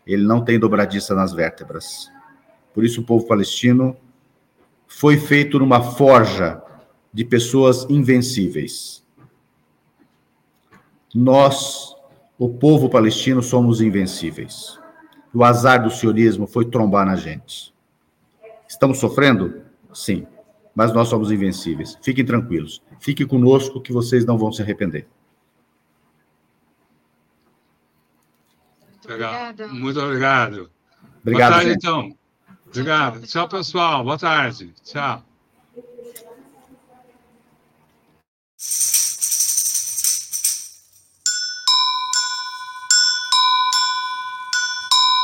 Ele 0.08 0.24
não 0.24 0.44
tem 0.44 0.58
dobradiça 0.58 1.14
nas 1.14 1.34
vértebras. 1.34 2.10
Por 2.74 2.86
isso, 2.86 3.02
o 3.02 3.04
povo 3.04 3.28
palestino 3.28 3.96
foi 4.88 5.18
feito 5.18 5.60
numa 5.60 5.82
forja 5.82 6.62
de 7.12 7.26
pessoas 7.26 7.86
invencíveis. 7.90 9.04
Nós, 11.14 11.96
o 12.38 12.50
povo 12.50 12.90
palestino, 12.90 13.44
somos 13.44 13.82
invencíveis. 13.82 14.80
O 15.34 15.44
azar 15.44 15.84
do 15.84 15.92
sionismo 15.92 16.48
foi 16.48 16.66
trombar 16.66 17.06
na 17.06 17.18
gente. 17.18 17.74
Estamos 18.68 19.00
sofrendo? 19.00 19.62
Sim, 19.94 20.26
mas 20.74 20.94
nós 20.94 21.10
somos 21.10 21.32
invencíveis. 21.32 21.98
Fiquem 22.02 22.24
tranquilos. 22.24 22.82
Fiquem 23.00 23.28
conosco 23.28 23.82
que 23.82 23.92
vocês 23.92 24.26
não 24.26 24.38
vão 24.38 24.52
se 24.52 24.62
arrepender. 24.62 25.08
Obrigada. 29.06 29.68
Muito 29.68 29.99
obrigado. 30.01 30.70
Obrigado. 31.22 31.24
Boa 31.24 31.49
tarde, 31.49 31.70
gente. 31.70 31.78
então. 31.78 32.18
Obrigado. 32.68 33.22
Tchau, 33.22 33.47
pessoal. 33.47 34.03
Boa 34.03 34.18
tarde. 34.18 34.74
Tchau. 34.84 35.24